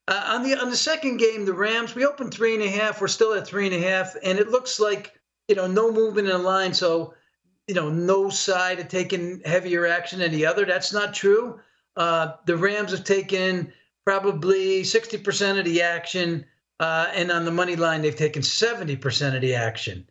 Uh, 0.06 0.24
on 0.28 0.42
the 0.42 0.54
on 0.60 0.70
the 0.70 0.76
second 0.76 1.16
game, 1.16 1.44
the 1.44 1.52
Rams, 1.52 1.94
we 1.94 2.04
opened 2.04 2.32
three 2.32 2.54
and 2.54 2.62
a 2.62 2.68
half. 2.68 3.00
We're 3.00 3.08
still 3.08 3.32
at 3.34 3.46
three 3.46 3.66
and 3.66 3.74
a 3.74 3.88
half, 3.88 4.14
and 4.22 4.38
it 4.38 4.48
looks 4.48 4.78
like 4.78 5.18
you 5.48 5.54
know 5.54 5.66
no 5.66 5.90
movement 5.90 6.28
in 6.28 6.34
the 6.34 6.38
line. 6.38 6.74
So 6.74 7.14
you 7.66 7.74
know 7.74 7.88
no 7.88 8.28
side 8.28 8.78
have 8.78 8.88
taken 8.88 9.40
heavier 9.44 9.86
action 9.86 10.18
than 10.18 10.32
the 10.32 10.46
other. 10.46 10.66
That's 10.66 10.92
not 10.92 11.14
true. 11.14 11.58
Uh, 11.96 12.32
the 12.46 12.56
Rams 12.56 12.90
have 12.90 13.04
taken 13.04 13.72
probably 14.04 14.82
60% 14.82 15.58
of 15.58 15.64
the 15.64 15.82
action, 15.82 16.44
uh, 16.80 17.06
and 17.14 17.30
on 17.30 17.44
the 17.44 17.50
money 17.50 17.76
line, 17.76 18.02
they've 18.02 18.14
taken 18.14 18.42
70% 18.42 19.34
of 19.34 19.40
the 19.40 19.54
action. 19.54 20.06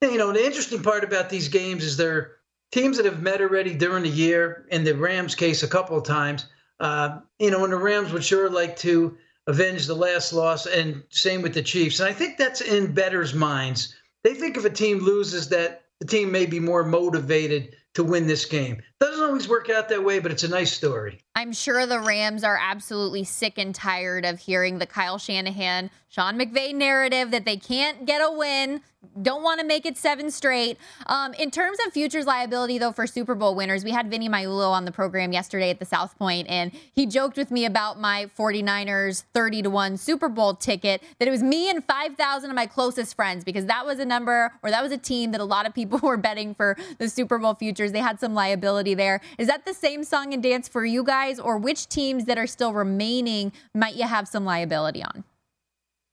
And, 0.00 0.12
you 0.12 0.18
know, 0.18 0.32
the 0.32 0.44
interesting 0.44 0.82
part 0.82 1.04
about 1.04 1.30
these 1.30 1.48
games 1.48 1.84
is 1.84 1.96
they're 1.96 2.36
teams 2.72 2.96
that 2.96 3.06
have 3.06 3.22
met 3.22 3.40
already 3.40 3.74
during 3.74 4.02
the 4.02 4.10
year. 4.10 4.66
In 4.70 4.84
the 4.84 4.94
Rams' 4.94 5.34
case, 5.34 5.62
a 5.62 5.68
couple 5.68 5.96
of 5.96 6.04
times. 6.04 6.46
Uh, 6.80 7.20
you 7.38 7.50
know, 7.50 7.64
and 7.64 7.72
the 7.72 7.78
Rams 7.78 8.12
would 8.12 8.24
sure 8.24 8.50
like 8.50 8.76
to 8.78 9.16
avenge 9.48 9.86
the 9.86 9.96
last 9.96 10.32
loss, 10.32 10.66
and 10.66 11.02
same 11.08 11.42
with 11.42 11.54
the 11.54 11.62
Chiefs. 11.62 12.00
And 12.00 12.08
I 12.08 12.12
think 12.12 12.36
that's 12.36 12.60
in 12.60 12.92
bettors' 12.92 13.34
minds. 13.34 13.96
They 14.22 14.34
think 14.34 14.56
if 14.56 14.64
a 14.64 14.70
team 14.70 14.98
loses, 14.98 15.48
that 15.48 15.86
the 16.00 16.06
team 16.06 16.30
may 16.30 16.46
be 16.46 16.60
more 16.60 16.84
motivated 16.84 17.74
to 17.94 18.04
win 18.04 18.26
this 18.26 18.44
game. 18.44 18.80
Doesn't 19.00 19.22
always 19.22 19.48
work 19.48 19.70
out 19.70 19.88
that 19.90 20.02
way, 20.02 20.18
but 20.18 20.32
it's 20.32 20.42
a 20.42 20.48
nice 20.48 20.72
story. 20.72 21.20
I'm 21.36 21.52
sure 21.52 21.86
the 21.86 22.00
Rams 22.00 22.42
are 22.42 22.58
absolutely 22.60 23.22
sick 23.22 23.56
and 23.56 23.72
tired 23.72 24.24
of 24.24 24.40
hearing 24.40 24.78
the 24.78 24.86
Kyle 24.86 25.18
Shanahan, 25.18 25.90
Sean 26.08 26.36
McVay 26.36 26.74
narrative 26.74 27.30
that 27.30 27.44
they 27.44 27.56
can't 27.56 28.06
get 28.06 28.20
a 28.20 28.32
win, 28.32 28.80
don't 29.22 29.42
want 29.42 29.60
to 29.60 29.66
make 29.66 29.86
it 29.86 29.96
seven 29.96 30.30
straight. 30.30 30.76
Um, 31.06 31.32
in 31.34 31.50
terms 31.50 31.78
of 31.86 31.92
futures 31.92 32.26
liability, 32.26 32.78
though, 32.78 32.92
for 32.92 33.06
Super 33.06 33.34
Bowl 33.34 33.54
winners, 33.54 33.84
we 33.84 33.92
had 33.92 34.10
Vinny 34.10 34.28
Magliulo 34.28 34.70
on 34.70 34.84
the 34.84 34.92
program 34.92 35.32
yesterday 35.32 35.70
at 35.70 35.78
the 35.78 35.84
South 35.84 36.18
Point, 36.18 36.48
and 36.48 36.72
he 36.92 37.06
joked 37.06 37.36
with 37.36 37.50
me 37.50 37.64
about 37.64 38.00
my 38.00 38.28
49ers 38.36 39.24
30 39.34 39.62
to 39.62 39.70
1 39.70 39.96
Super 39.96 40.28
Bowl 40.28 40.54
ticket, 40.54 41.02
that 41.18 41.28
it 41.28 41.30
was 41.30 41.42
me 41.42 41.70
and 41.70 41.84
5,000 41.84 42.50
of 42.50 42.56
my 42.56 42.66
closest 42.66 43.14
friends, 43.14 43.44
because 43.44 43.66
that 43.66 43.86
was 43.86 43.98
a 43.98 44.04
number 44.04 44.52
or 44.62 44.70
that 44.70 44.82
was 44.82 44.92
a 44.92 44.98
team 44.98 45.30
that 45.32 45.40
a 45.40 45.44
lot 45.44 45.66
of 45.66 45.74
people 45.74 45.98
were 46.02 46.16
betting 46.16 46.54
for 46.54 46.76
the 46.98 47.08
Super 47.08 47.38
Bowl 47.38 47.54
futures. 47.54 47.92
They 47.92 48.00
had 48.00 48.18
some 48.18 48.34
liability 48.34 48.87
there. 48.94 49.20
Is 49.38 49.46
that 49.48 49.64
the 49.64 49.74
same 49.74 50.04
song 50.04 50.32
and 50.32 50.42
dance 50.42 50.68
for 50.68 50.84
you 50.84 51.04
guys, 51.04 51.38
or 51.38 51.58
which 51.58 51.88
teams 51.88 52.24
that 52.26 52.38
are 52.38 52.46
still 52.46 52.72
remaining 52.72 53.52
might 53.74 53.94
you 53.96 54.04
have 54.04 54.28
some 54.28 54.44
liability 54.44 55.02
on? 55.02 55.24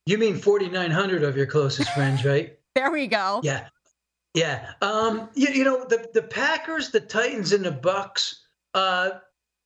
You 0.05 0.17
mean 0.17 0.37
4,900 0.37 1.23
of 1.23 1.35
your 1.35 1.47
closest 1.47 1.89
friends, 1.91 2.25
right? 2.25 2.57
There 2.75 2.91
we 2.91 3.07
go. 3.07 3.39
Yeah. 3.41 3.69
Yeah. 4.33 4.73
Um, 4.81 5.29
you, 5.33 5.47
you 5.47 5.63
know, 5.63 5.85
the, 5.85 6.09
the 6.13 6.23
Packers, 6.23 6.91
the 6.91 6.99
Titans, 6.99 7.53
and 7.53 7.63
the 7.63 7.71
Bucs, 7.71 8.33
uh, 8.73 9.11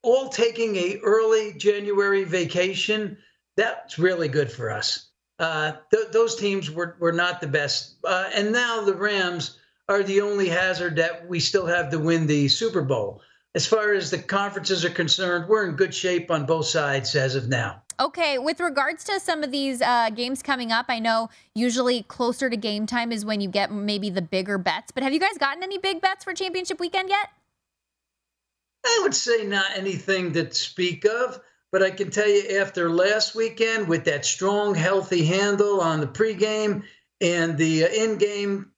all 0.04 0.30
taking 0.30 0.76
a 0.76 1.00
early 1.00 1.54
January 1.54 2.24
vacation. 2.24 3.18
That's 3.58 3.98
really 3.98 4.28
good 4.28 4.52
for 4.52 4.70
us. 4.70 5.10
Uh, 5.40 5.72
th- 5.92 6.12
those 6.12 6.36
teams 6.36 6.70
were, 6.70 6.98
were 7.00 7.12
not 7.12 7.42
the 7.42 7.48
best. 7.48 7.96
Uh, 8.04 8.30
and 8.36 8.52
now 8.52 8.82
the 8.82 8.94
Rams 8.94 9.58
are 9.90 10.04
the 10.04 10.22
only 10.22 10.48
hazard 10.48 10.96
that 10.98 11.28
we 11.28 11.40
still 11.40 11.66
have 11.66 11.90
to 11.90 11.98
win 11.98 12.28
the 12.28 12.48
Super 12.48 12.84
Bowl. 12.84 13.22
As 13.56 13.66
far 13.66 13.94
as 13.94 14.12
the 14.12 14.20
conferences 14.20 14.86
are 14.86 14.92
concerned, 14.92 15.50
we're 15.50 15.68
in 15.68 15.76
good 15.76 15.94
shape 15.94 16.30
on 16.30 16.46
both 16.46 16.68
sides 16.68 17.16
as 17.16 17.36
of 17.36 17.50
now. 17.50 17.82
Okay, 18.00 18.38
with 18.38 18.60
regards 18.60 19.04
to 19.06 19.20
some 19.20 19.44
of 19.44 19.52
these 19.52 19.82
uh, 19.82 20.12
games 20.12 20.44
coming 20.44 20.72
up, 20.72 20.86
I 20.88 21.00
know 21.00 21.30
usually 21.56 22.04
closer 22.04 22.50
to 22.50 22.56
game 22.56 22.86
time 22.86 23.12
is 23.12 23.26
when 23.26 23.42
you 23.42 23.50
get 23.50 23.72
maybe 23.72 24.12
the 24.12 24.22
bigger 24.22 24.60
bets. 24.60 24.92
But 24.92 25.04
have 25.04 25.12
you 25.12 25.20
guys 25.20 25.38
gotten 25.40 25.64
any 25.64 25.80
big 25.80 26.00
bets 26.00 26.24
for 26.24 26.34
championship 26.34 26.80
weekend 26.80 27.10
yet? 27.10 27.28
I 28.86 29.00
would 29.02 29.16
say 29.16 29.44
not 29.44 29.72
anything 29.76 30.32
to 30.34 30.54
speak 30.54 31.04
of, 31.04 31.42
but 31.72 31.84
I 31.84 31.90
can 31.90 32.12
tell 32.12 32.30
you 32.30 32.60
after 32.60 32.90
last 32.90 33.36
weekend 33.36 33.88
with 33.88 34.06
that 34.06 34.24
strong, 34.24 34.76
healthy 34.76 35.26
handle 35.26 35.82
on 35.82 36.00
the 36.00 36.08
pregame 36.08 36.84
and 37.22 37.58
the 37.58 37.86
uh, 37.86 37.88
in-game, 37.88 38.72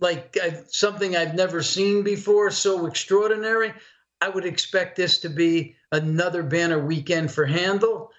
like 0.00 0.36
something 0.68 1.16
I've 1.16 1.34
never 1.34 1.62
seen 1.62 2.02
before, 2.02 2.50
so 2.50 2.86
extraordinary. 2.86 3.72
I 4.20 4.28
would 4.28 4.44
expect 4.44 4.96
this 4.96 5.18
to 5.20 5.28
be 5.28 5.76
another 5.92 6.42
banner 6.42 6.84
weekend 6.84 7.30
for 7.30 7.46
handle 7.46 8.10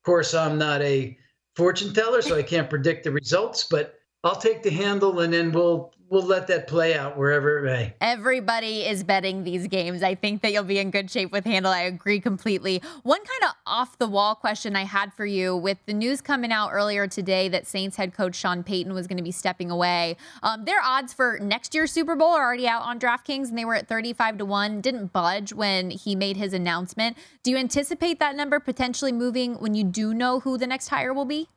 Of 0.00 0.04
course, 0.04 0.34
I'm 0.34 0.58
not 0.58 0.82
a 0.82 1.18
fortune 1.56 1.92
teller, 1.92 2.22
so 2.22 2.36
I 2.36 2.42
can't 2.42 2.70
predict 2.70 3.04
the 3.04 3.10
results, 3.10 3.64
but 3.64 3.98
I'll 4.24 4.36
take 4.36 4.62
the 4.62 4.70
handle 4.70 5.20
and 5.20 5.32
then 5.32 5.52
we'll 5.52 5.92
we'll 6.10 6.22
let 6.22 6.46
that 6.46 6.66
play 6.66 6.94
out 6.94 7.16
wherever 7.16 7.58
it 7.58 7.62
may. 7.64 7.94
Everybody 8.00 8.86
is 8.86 9.04
betting 9.04 9.44
these 9.44 9.66
games. 9.66 10.02
I 10.02 10.14
think 10.14 10.42
that 10.42 10.52
you'll 10.52 10.64
be 10.64 10.78
in 10.78 10.90
good 10.90 11.10
shape 11.10 11.32
with 11.32 11.44
handle. 11.44 11.72
I 11.72 11.82
agree 11.82 12.20
completely. 12.20 12.82
One 13.02 13.18
kind 13.18 13.50
of 13.50 13.56
off 13.66 13.98
the 13.98 14.06
wall 14.06 14.34
question 14.34 14.76
I 14.76 14.84
had 14.84 15.12
for 15.12 15.26
you 15.26 15.56
with 15.56 15.78
the 15.86 15.92
news 15.92 16.20
coming 16.20 16.52
out 16.52 16.70
earlier 16.72 17.06
today 17.06 17.48
that 17.48 17.66
Saints 17.66 17.96
head 17.96 18.14
coach 18.14 18.36
Sean 18.36 18.62
Payton 18.62 18.94
was 18.94 19.06
going 19.06 19.18
to 19.18 19.22
be 19.22 19.32
stepping 19.32 19.70
away. 19.70 20.16
Um, 20.42 20.64
their 20.64 20.80
odds 20.82 21.12
for 21.12 21.38
next 21.40 21.74
year's 21.74 21.92
Super 21.92 22.16
Bowl 22.16 22.30
are 22.30 22.44
already 22.44 22.68
out 22.68 22.82
on 22.82 22.98
DraftKings 22.98 23.48
and 23.48 23.58
they 23.58 23.64
were 23.64 23.74
at 23.74 23.88
35 23.88 24.38
to 24.38 24.44
1. 24.44 24.80
Didn't 24.80 25.12
budge 25.12 25.52
when 25.52 25.90
he 25.90 26.14
made 26.14 26.36
his 26.36 26.52
announcement. 26.52 27.16
Do 27.42 27.50
you 27.50 27.56
anticipate 27.56 28.18
that 28.20 28.36
number 28.36 28.60
potentially 28.60 29.12
moving 29.12 29.54
when 29.56 29.74
you 29.74 29.84
do 29.84 30.14
know 30.14 30.40
who 30.40 30.56
the 30.58 30.66
next 30.66 30.88
hire 30.88 31.12
will 31.12 31.24
be? 31.24 31.48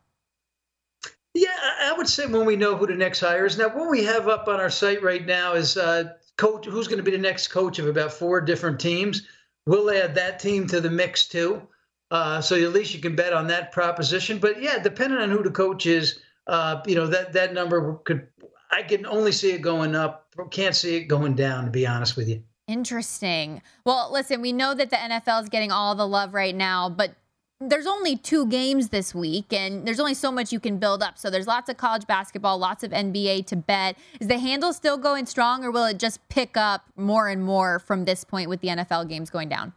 Yeah, 1.34 1.50
I 1.82 1.94
would 1.94 2.10
say 2.10 2.26
when 2.26 2.46
we 2.46 2.56
know 2.56 2.76
who 2.76 2.88
the 2.88 2.96
next 2.96 3.22
hire 3.22 3.46
is. 3.46 3.58
Now, 3.58 3.70
what 3.70 3.90
we 3.90 4.04
have 4.04 4.28
up 4.28 4.48
on 4.48 4.60
our 4.60 4.70
site 4.70 5.02
right 5.02 5.26
now 5.26 5.54
is 5.54 5.78
uh, 5.78 6.14
coach 6.38 6.66
who's 6.66 6.88
going 6.88 6.98
to 6.98 7.04
be 7.04 7.12
the 7.12 7.18
next 7.18 7.48
coach 7.48 7.80
of 7.80 7.88
about 7.88 8.12
four 8.12 8.42
different 8.42 8.80
teams. 8.80 9.28
We'll 9.66 9.92
add 9.92 10.16
that 10.16 10.40
team 10.40 10.68
to 10.68 10.82
the 10.82 10.90
mix 10.90 11.28
too. 11.28 11.68
Uh, 12.10 12.42
so 12.42 12.56
at 12.56 12.74
least 12.74 12.94
you 12.94 13.00
can 13.00 13.16
bet 13.16 13.32
on 13.32 13.48
that 13.48 13.72
proposition. 13.72 14.40
But 14.40 14.62
yeah, 14.62 14.80
depending 14.80 15.20
on 15.20 15.30
who 15.30 15.42
the 15.42 15.52
coach 15.52 15.86
is, 15.86 16.20
uh, 16.48 16.82
you 16.86 16.96
know 16.96 17.08
that 17.08 17.32
that 17.34 17.54
number 17.54 17.94
could. 18.04 18.28
I 18.70 18.84
can 18.84 19.06
only 19.06 19.32
see 19.32 19.52
it 19.52 19.62
going 19.62 19.96
up. 19.96 20.28
Can't 20.50 20.76
see 20.76 20.98
it 20.98 21.06
going 21.06 21.36
down. 21.36 21.66
To 21.66 21.72
be 21.72 21.88
honest 21.88 22.18
with 22.18 22.28
you. 22.28 22.44
Interesting. 22.68 23.62
Well, 23.86 24.12
listen, 24.12 24.42
we 24.42 24.54
know 24.54 24.74
that 24.74 24.90
the 24.90 24.96
NFL 24.96 25.44
is 25.44 25.50
getting 25.50 25.72
all 25.72 25.96
the 25.96 26.08
love 26.08 26.34
right 26.34 26.56
now, 26.56 26.90
but 26.90 27.16
there's 27.62 27.86
only 27.86 28.18
two 28.18 28.48
games 28.48 28.90
this 28.90 29.14
week 29.14 29.54
and 29.54 29.86
there's 29.86 30.00
only 30.00 30.16
so 30.16 30.32
much 30.32 30.52
you 30.52 30.60
can 30.60 30.78
build 30.78 31.04
up. 31.04 31.18
So 31.18 31.30
there's 31.30 31.48
lots 31.48 31.70
of 31.70 31.78
college 31.78 32.08
basketball, 32.08 32.58
lots 32.58 32.84
of 32.84 32.92
NBA 32.92 33.46
to 33.48 33.56
bet. 33.56 33.98
Is 34.20 34.28
the 34.28 34.40
handle 34.40 34.74
still 34.74 34.98
going 34.98 35.28
strong 35.28 35.64
or 35.64 35.72
will 35.72 35.86
it 35.86 36.00
just 36.00 36.28
pick 36.30 36.58
up 36.58 36.86
more 36.96 37.28
and 37.28 37.44
more 37.44 37.80
from 37.80 38.06
this 38.06 38.24
point 38.24 38.50
with 38.50 38.62
the 38.62 38.70
NFL 38.70 39.08
games 39.08 39.30
going 39.30 39.48
down? 39.48 39.74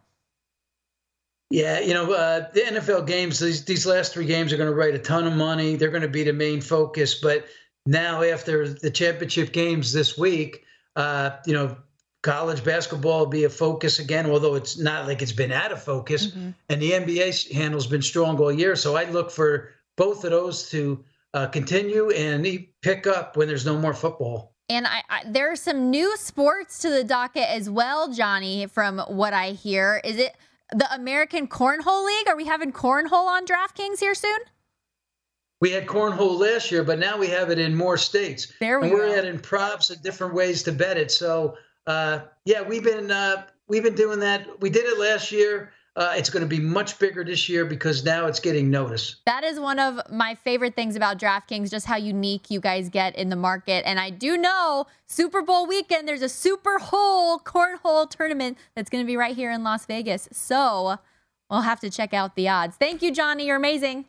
Yeah, 1.51 1.78
you 1.80 1.93
know, 1.93 2.11
uh, 2.11 2.51
the 2.53 2.61
NFL 2.62 3.07
games, 3.07 3.39
these, 3.39 3.64
these 3.66 3.87
last 3.87 4.14
three 4.14 4.26
games 4.26 4.53
are 4.53 4.57
going 4.57 4.70
to 4.70 4.74
write 4.74 4.95
a 4.95 4.99
ton 4.99 5.26
of 5.26 5.35
money. 5.35 5.76
They're 5.76 5.91
going 5.91 6.03
to 6.03 6.09
be 6.09 6.24
the 6.24 6.32
main 6.32 6.62
focus. 6.62 7.14
But 7.14 7.47
now, 7.87 8.22
after 8.22 8.66
the 8.66 8.91
championship 8.91 9.53
games 9.53 9.93
this 9.93 10.16
week, 10.16 10.64
uh, 10.97 11.30
you 11.45 11.53
know, 11.53 11.76
college 12.25 12.64
basketball 12.64 13.20
will 13.20 13.27
be 13.27 13.45
a 13.45 13.51
focus 13.51 13.99
again, 13.99 14.27
although 14.29 14.55
it's 14.55 14.79
not 14.79 15.07
like 15.07 15.20
it's 15.20 15.31
been 15.31 15.53
out 15.53 15.70
of 15.70 15.81
focus. 15.83 16.29
Mm-hmm. 16.29 16.51
And 16.70 16.83
the 16.83 16.93
NBA 16.93 17.53
handle's 17.53 17.87
been 17.87 18.03
strong 18.03 18.39
all 18.39 18.51
year. 18.51 18.75
So 18.75 18.97
I 18.97 19.05
look 19.05 19.31
for 19.31 19.75
both 19.97 20.25
of 20.25 20.31
those 20.31 20.68
to 20.70 21.05
uh, 21.35 21.47
continue 21.49 22.11
and 22.11 22.66
pick 22.81 23.07
up 23.07 23.37
when 23.37 23.47
there's 23.47 23.66
no 23.66 23.79
more 23.79 23.93
football. 23.93 24.55
And 24.70 24.87
I, 24.87 25.03
I, 25.11 25.22
there 25.27 25.53
are 25.53 25.57
some 25.57 25.91
new 25.91 26.16
sports 26.16 26.79
to 26.79 26.89
the 26.89 27.05
docket 27.05 27.47
as 27.47 27.68
well, 27.68 28.11
Johnny, 28.11 28.66
from 28.66 29.01
what 29.01 29.35
I 29.35 29.51
hear. 29.51 30.01
Is 30.03 30.16
it 30.16 30.35
the 30.72 30.93
American 30.95 31.47
Cornhole 31.47 32.07
League? 32.07 32.27
Are 32.27 32.37
we 32.37 32.47
having 32.47 32.72
cornhole 32.72 33.27
on 33.27 33.45
DraftKings 33.45 34.01
here 34.01 34.14
soon? 34.14 34.39
We 35.61 35.72
had 35.72 35.87
cornhole 35.87 36.39
last 36.39 36.72
year, 36.72 36.83
but 36.83 36.99
now 36.99 37.18
we 37.18 37.27
have 37.29 37.51
it 37.51 37.59
in 37.59 37.75
more 37.75 37.99
states. 37.99 38.51
There 38.61 38.81
we 38.81 38.87
and 38.87 38.95
we're 38.95 39.09
go. 39.09 39.18
adding 39.18 39.39
props 39.39 39.91
and 39.91 40.03
different 40.03 40.33
ways 40.33 40.62
to 40.62 40.72
bet 40.72 40.97
it. 40.97 41.11
So 41.11 41.57
uh, 41.87 42.20
yeah, 42.45 42.62
we've 42.62 42.85
been 42.85 43.11
uh, 43.11 43.45
we've 43.68 43.82
been 43.82 43.95
doing 43.95 44.20
that. 44.20 44.61
We 44.61 44.70
did 44.70 44.85
it 44.85 44.99
last 44.99 45.32
year. 45.32 45.72
Uh, 45.97 46.12
it's 46.16 46.28
going 46.28 46.43
to 46.43 46.49
be 46.49 46.59
much 46.59 46.99
bigger 46.99 47.22
this 47.22 47.49
year 47.49 47.64
because 47.64 48.05
now 48.05 48.26
it's 48.26 48.41
getting 48.41 48.68
notice. 48.68 49.16
That 49.26 49.45
is 49.45 49.61
one 49.61 49.78
of 49.78 50.01
my 50.11 50.35
favorite 50.35 50.74
things 50.74 50.97
about 50.97 51.20
DraftKings, 51.20 51.70
just 51.70 51.87
how 51.87 51.97
unique 51.97 52.51
you 52.51 52.59
guys 52.59 52.89
get 52.89 53.14
in 53.14 53.28
the 53.28 53.37
market. 53.37 53.87
And 53.87 54.01
I 54.01 54.11
do 54.11 54.37
know 54.37 54.87
Super 55.07 55.41
Bowl 55.41 55.68
weekend, 55.68 56.09
there's 56.09 56.22
a 56.22 56.28
Super 56.28 56.78
Hole 56.78 57.39
Cornhole 57.39 58.11
tournament 58.11 58.59
that's 58.74 58.91
going 58.91 59.05
to 59.05 59.07
be 59.07 59.16
right 59.16 59.37
here 59.37 59.53
in 59.53 59.62
Las 59.62 59.87
Vegas. 59.87 60.28
So 60.32 60.99
we'll 61.49 61.61
have 61.61 61.78
to 61.78 61.91
check 61.91 62.12
out 62.12 62.35
the 62.35 62.49
odds. 62.49 62.76
Thank 62.76 63.01
you, 63.01 63.12
Johnny. 63.12 63.47
You're 63.47 63.57
amazing. 63.57 64.07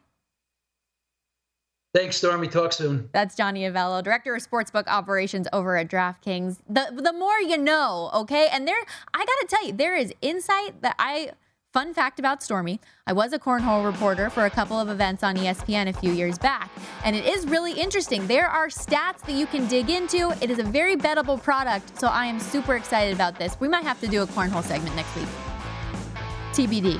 Thanks, 1.96 2.18
Stormy. 2.18 2.50
Talk 2.50 2.74
soon. 2.74 3.08
That's 3.14 3.36
Johnny 3.36 3.62
Avello, 3.62 4.04
Director 4.04 4.36
of 4.36 4.46
Sportsbook 4.46 4.86
Operations 4.88 5.48
over 5.54 5.78
at 5.78 5.88
DraftKings. 5.88 6.58
The 6.68 6.92
the 6.94 7.14
more 7.14 7.40
you 7.40 7.58
know, 7.58 8.12
okay? 8.14 8.50
And 8.52 8.68
there 8.68 8.76
I 9.14 9.20
gotta 9.20 9.46
tell 9.48 9.66
you, 9.66 9.72
there 9.72 9.96
is 9.96 10.14
insight 10.22 10.82
that 10.82 10.98
I 11.00 11.32
fun 11.72 11.94
fact 11.94 12.20
about 12.20 12.44
Stormy. 12.44 12.82
I 13.08 13.14
was 13.14 13.32
a 13.32 13.40
cornhole 13.40 13.86
reporter 13.86 14.30
for 14.30 14.44
a 14.44 14.50
couple 14.50 14.78
of 14.78 14.90
events 14.90 15.24
on 15.24 15.38
ESPN 15.38 15.88
a 15.88 15.94
few 15.94 16.12
years 16.12 16.38
back. 16.38 16.70
And 17.06 17.16
it 17.16 17.26
is 17.26 17.48
really 17.48 17.72
interesting. 17.72 18.28
There 18.28 18.50
are 18.50 18.68
stats 18.68 19.22
that 19.26 19.34
you 19.34 19.46
can 19.46 19.66
dig 19.68 19.90
into. 19.90 20.34
It 20.42 20.52
is 20.52 20.60
a 20.60 20.64
very 20.64 20.98
bettable 20.98 21.42
product, 21.42 21.98
so 21.98 22.08
I 22.08 22.26
am 22.26 22.42
super 22.42 22.76
excited 22.76 23.14
about 23.14 23.40
this. 23.40 23.58
We 23.62 23.70
might 23.70 23.86
have 23.86 24.02
to 24.02 24.08
do 24.08 24.22
a 24.22 24.28
cornhole 24.28 24.64
segment 24.64 24.98
next 24.98 25.16
week. 25.16 25.28
TBD. 26.52 27.00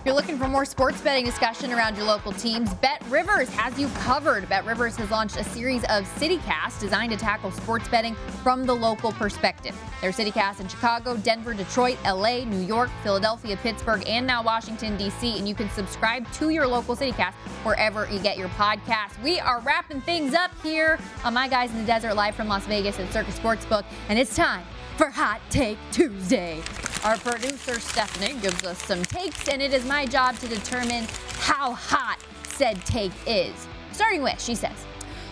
If 0.00 0.06
you're 0.06 0.14
looking 0.14 0.38
for 0.38 0.48
more 0.48 0.64
sports 0.64 0.98
betting 1.02 1.26
discussion 1.26 1.72
around 1.72 1.94
your 1.94 2.06
local 2.06 2.32
teams, 2.32 2.72
Bet 2.72 3.04
Rivers 3.10 3.50
has 3.50 3.78
you 3.78 3.86
covered. 3.88 4.48
Bet 4.48 4.64
Rivers 4.64 4.96
has 4.96 5.10
launched 5.10 5.36
a 5.36 5.44
series 5.44 5.82
of 5.90 6.04
CityCasts 6.14 6.80
designed 6.80 7.12
to 7.12 7.18
tackle 7.18 7.50
sports 7.50 7.86
betting 7.86 8.14
from 8.42 8.64
the 8.64 8.74
local 8.74 9.12
perspective. 9.12 9.78
There 10.00 10.08
are 10.08 10.12
CityCasts 10.14 10.60
in 10.60 10.68
Chicago, 10.68 11.18
Denver, 11.18 11.52
Detroit, 11.52 11.98
LA, 12.06 12.44
New 12.44 12.62
York, 12.62 12.88
Philadelphia, 13.02 13.58
Pittsburgh, 13.58 14.02
and 14.06 14.26
now 14.26 14.42
Washington, 14.42 14.96
D.C. 14.96 15.36
And 15.36 15.46
you 15.46 15.54
can 15.54 15.68
subscribe 15.68 16.32
to 16.32 16.48
your 16.48 16.66
local 16.66 16.96
CityCast 16.96 17.34
wherever 17.62 18.10
you 18.10 18.20
get 18.20 18.38
your 18.38 18.48
podcast. 18.48 19.22
We 19.22 19.38
are 19.38 19.60
wrapping 19.60 20.00
things 20.00 20.32
up 20.32 20.50
here 20.62 20.98
on 21.24 21.34
My 21.34 21.46
Guys 21.46 21.72
in 21.72 21.76
the 21.76 21.84
Desert 21.84 22.14
live 22.14 22.34
from 22.34 22.48
Las 22.48 22.64
Vegas 22.64 22.98
at 22.98 23.12
Circus 23.12 23.38
Sportsbook, 23.38 23.84
and 24.08 24.18
it's 24.18 24.34
time 24.34 24.64
for 24.96 25.10
Hot 25.10 25.42
Take 25.50 25.76
Tuesday. 25.92 26.62
Our 27.02 27.16
producer 27.16 27.80
Stephanie 27.80 28.38
gives 28.40 28.62
us 28.66 28.82
some 28.84 29.02
takes, 29.02 29.48
and 29.48 29.62
it 29.62 29.72
is 29.72 29.86
my 29.86 30.04
job 30.04 30.36
to 30.40 30.46
determine 30.46 31.06
how 31.38 31.72
hot 31.72 32.18
said 32.44 32.84
take 32.84 33.12
is. 33.26 33.54
Starting 33.90 34.22
with, 34.22 34.38
she 34.38 34.54
says, 34.54 34.84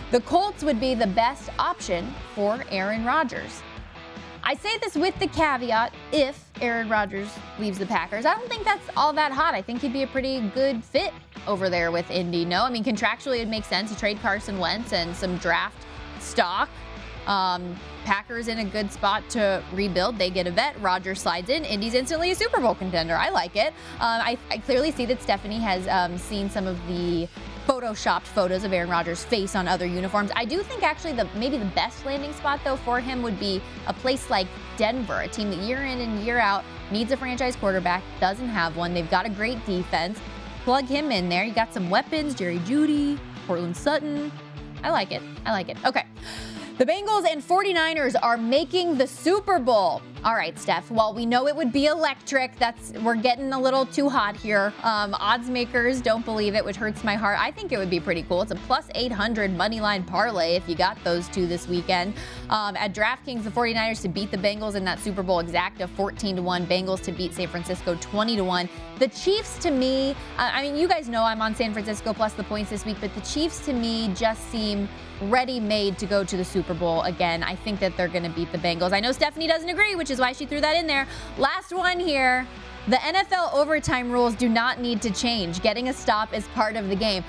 the 0.09 0.21
Colts 0.21 0.63
would 0.63 0.79
be 0.79 0.95
the 0.95 1.05
best 1.05 1.51
option 1.59 2.11
for 2.33 2.63
Aaron 2.71 3.05
Rodgers. 3.05 3.61
I 4.41 4.55
say 4.55 4.79
this 4.79 4.95
with 4.95 5.17
the 5.19 5.27
caveat 5.27 5.93
if 6.11 6.43
Aaron 6.59 6.89
Rodgers 6.89 7.29
leaves 7.59 7.77
the 7.77 7.85
Packers. 7.85 8.25
I 8.25 8.33
don't 8.33 8.49
think 8.49 8.63
that's 8.63 8.89
all 8.97 9.13
that 9.13 9.31
hot. 9.31 9.53
I 9.53 9.61
think 9.61 9.81
he'd 9.81 9.93
be 9.93 10.01
a 10.01 10.07
pretty 10.07 10.41
good 10.55 10.83
fit 10.83 11.13
over 11.45 11.69
there 11.69 11.91
with 11.91 12.09
Indy. 12.09 12.45
No, 12.45 12.63
I 12.63 12.71
mean, 12.71 12.83
contractually, 12.83 13.41
it 13.41 13.47
makes 13.47 13.67
sense. 13.67 13.91
to 13.91 13.99
trade 13.99 14.19
Carson 14.23 14.57
Wentz 14.57 14.91
and 14.91 15.15
some 15.15 15.37
draft 15.37 15.85
stock. 16.19 16.67
Um, 17.29 17.75
Packers 18.05 18.47
in 18.47 18.57
a 18.57 18.65
good 18.65 18.91
spot 18.91 19.29
to 19.29 19.63
rebuild. 19.71 20.17
They 20.17 20.31
get 20.31 20.47
a 20.47 20.51
vet. 20.51 20.81
Rodgers 20.81 21.21
slides 21.21 21.49
in. 21.49 21.63
Indy's 21.63 21.93
instantly 21.93 22.31
a 22.31 22.35
Super 22.35 22.59
Bowl 22.59 22.73
contender. 22.73 23.15
I 23.15 23.29
like 23.29 23.55
it. 23.55 23.67
Um, 23.67 23.73
I, 23.99 24.35
I, 24.49 24.57
clearly 24.57 24.91
see 24.91 25.05
that 25.05 25.21
Stephanie 25.21 25.59
has 25.59 25.87
um, 25.87 26.17
seen 26.17 26.49
some 26.49 26.65
of 26.65 26.75
the 26.87 27.27
photoshopped 27.67 28.23
photos 28.23 28.63
of 28.63 28.73
Aaron 28.73 28.89
Rodgers' 28.89 29.23
face 29.23 29.55
on 29.55 29.67
other 29.67 29.85
uniforms. 29.85 30.31
I 30.35 30.43
do 30.43 30.63
think 30.63 30.81
actually 30.81 31.13
the 31.13 31.27
maybe 31.35 31.57
the 31.57 31.65
best 31.65 32.03
landing 32.03 32.33
spot 32.33 32.61
though 32.63 32.77
for 32.77 32.99
him 32.99 33.21
would 33.21 33.39
be 33.39 33.61
a 33.85 33.93
place 33.93 34.31
like 34.31 34.47
Denver, 34.75 35.21
a 35.21 35.27
team 35.27 35.51
that 35.51 35.59
year 35.59 35.85
in 35.85 36.01
and 36.01 36.19
year 36.23 36.39
out 36.39 36.65
needs 36.89 37.11
a 37.11 37.17
franchise 37.17 37.55
quarterback, 37.55 38.01
doesn't 38.19 38.49
have 38.49 38.75
one. 38.75 38.95
They've 38.95 39.09
got 39.11 39.27
a 39.27 39.29
great 39.29 39.63
defense. 39.67 40.19
Plug 40.63 40.85
him 40.85 41.11
in 41.11 41.29
there. 41.29 41.43
You 41.43 41.53
got 41.53 41.71
some 41.71 41.91
weapons, 41.91 42.33
Jerry 42.33 42.57
Jeudy, 42.59 43.19
Courtland 43.45 43.77
Sutton. 43.77 44.31
I 44.83 44.89
like 44.89 45.11
it. 45.11 45.21
I 45.45 45.51
like 45.51 45.69
it. 45.69 45.77
Okay. 45.85 46.05
The 46.79 46.85
Bengals 46.85 47.29
and 47.29 47.43
49ers 47.45 48.15
are 48.23 48.37
making 48.37 48.97
the 48.97 49.05
Super 49.05 49.59
Bowl. 49.59 50.01
All 50.21 50.35
right, 50.35 50.59
Steph. 50.59 50.91
Well, 50.91 51.13
we 51.13 51.25
know 51.25 51.47
it 51.47 51.55
would 51.55 51.71
be 51.71 51.85
electric. 51.85 52.57
That's 52.59 52.91
we're 53.03 53.15
getting 53.15 53.53
a 53.53 53.59
little 53.59 53.85
too 53.85 54.09
hot 54.09 54.35
here. 54.35 54.73
Um, 54.83 55.15
odds 55.17 55.49
makers 55.49 56.01
don't 56.01 56.25
believe 56.25 56.55
it, 56.55 56.65
which 56.65 56.75
hurts 56.75 57.05
my 57.05 57.15
heart. 57.15 57.39
I 57.39 57.51
think 57.51 57.71
it 57.71 57.77
would 57.77 57.89
be 57.89 58.01
pretty 58.01 58.23
cool. 58.23 58.41
It's 58.41 58.51
a 58.51 58.55
plus 58.55 58.89
800 58.95 59.55
money 59.55 59.79
line 59.79 60.03
parlay 60.03 60.55
if 60.55 60.67
you 60.67 60.75
got 60.75 61.01
those 61.05 61.29
two 61.29 61.47
this 61.47 61.69
weekend. 61.69 62.15
Um, 62.49 62.75
at 62.75 62.93
DraftKings, 62.93 63.45
the 63.45 63.49
49ers 63.49 64.01
to 64.01 64.09
beat 64.09 64.29
the 64.29 64.37
Bengals 64.37 64.75
in 64.75 64.83
that 64.83 64.99
Super 64.99 65.23
Bowl 65.23 65.41
exacta 65.41 65.87
14 65.87 66.35
to 66.35 66.41
one. 66.41 66.67
Bengals 66.67 67.01
to 67.03 67.13
beat 67.13 67.33
San 67.33 67.47
Francisco 67.47 67.97
20 68.01 68.35
to 68.35 68.43
one. 68.43 68.67
The 68.97 69.07
Chiefs 69.07 69.57
to 69.59 69.71
me, 69.71 70.17
I 70.37 70.61
mean, 70.61 70.75
you 70.75 70.89
guys 70.89 71.07
know 71.07 71.23
I'm 71.23 71.41
on 71.41 71.55
San 71.55 71.71
Francisco 71.71 72.13
plus 72.13 72.33
the 72.33 72.43
points 72.43 72.69
this 72.69 72.83
week, 72.83 72.97
but 72.99 73.15
the 73.15 73.21
Chiefs 73.21 73.65
to 73.67 73.71
me 73.71 74.13
just 74.13 74.51
seem 74.51 74.89
ready 75.23 75.59
made 75.59 75.97
to 75.97 76.05
go 76.05 76.23
to 76.23 76.37
the 76.37 76.45
Super 76.45 76.73
Bowl 76.73 77.01
again. 77.03 77.43
I 77.43 77.55
think 77.55 77.79
that 77.79 77.95
they're 77.97 78.07
going 78.07 78.23
to 78.23 78.29
beat 78.29 78.51
the 78.51 78.57
Bengals. 78.57 78.93
I 78.93 78.99
know 78.99 79.11
Stephanie 79.11 79.47
doesn't 79.47 79.69
agree, 79.69 79.95
which 79.95 80.08
is 80.09 80.19
why 80.19 80.33
she 80.33 80.45
threw 80.45 80.61
that 80.61 80.75
in 80.75 80.87
there. 80.87 81.07
Last 81.37 81.71
one 81.73 81.99
here. 81.99 82.47
The 82.87 82.97
NFL 82.97 83.53
overtime 83.53 84.11
rules 84.11 84.35
do 84.35 84.49
not 84.49 84.79
need 84.79 85.01
to 85.03 85.11
change. 85.11 85.61
Getting 85.61 85.89
a 85.89 85.93
stop 85.93 86.33
is 86.33 86.47
part 86.49 86.75
of 86.75 86.89
the 86.89 86.95
game. 86.95 87.23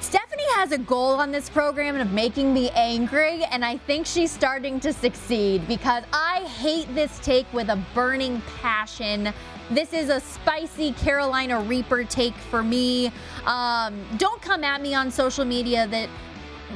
Stephanie 0.00 0.44
has 0.54 0.70
a 0.72 0.78
goal 0.78 1.14
on 1.14 1.32
this 1.32 1.50
program 1.50 1.96
of 1.96 2.12
making 2.12 2.54
me 2.54 2.70
angry, 2.70 3.44
and 3.44 3.64
I 3.64 3.78
think 3.78 4.06
she's 4.06 4.30
starting 4.30 4.78
to 4.80 4.92
succeed 4.92 5.66
because 5.66 6.04
I 6.12 6.42
hate 6.42 6.94
this 6.94 7.18
take 7.20 7.52
with 7.52 7.68
a 7.68 7.76
burning 7.94 8.40
passion. 8.60 9.32
This 9.70 9.92
is 9.92 10.08
a 10.08 10.20
spicy 10.20 10.92
Carolina 10.92 11.60
Reaper 11.60 12.04
take 12.04 12.34
for 12.34 12.62
me. 12.62 13.12
Um, 13.44 14.00
don't 14.18 14.40
come 14.40 14.62
at 14.62 14.80
me 14.80 14.94
on 14.94 15.10
social 15.10 15.44
media 15.44 15.86
that 15.88 16.08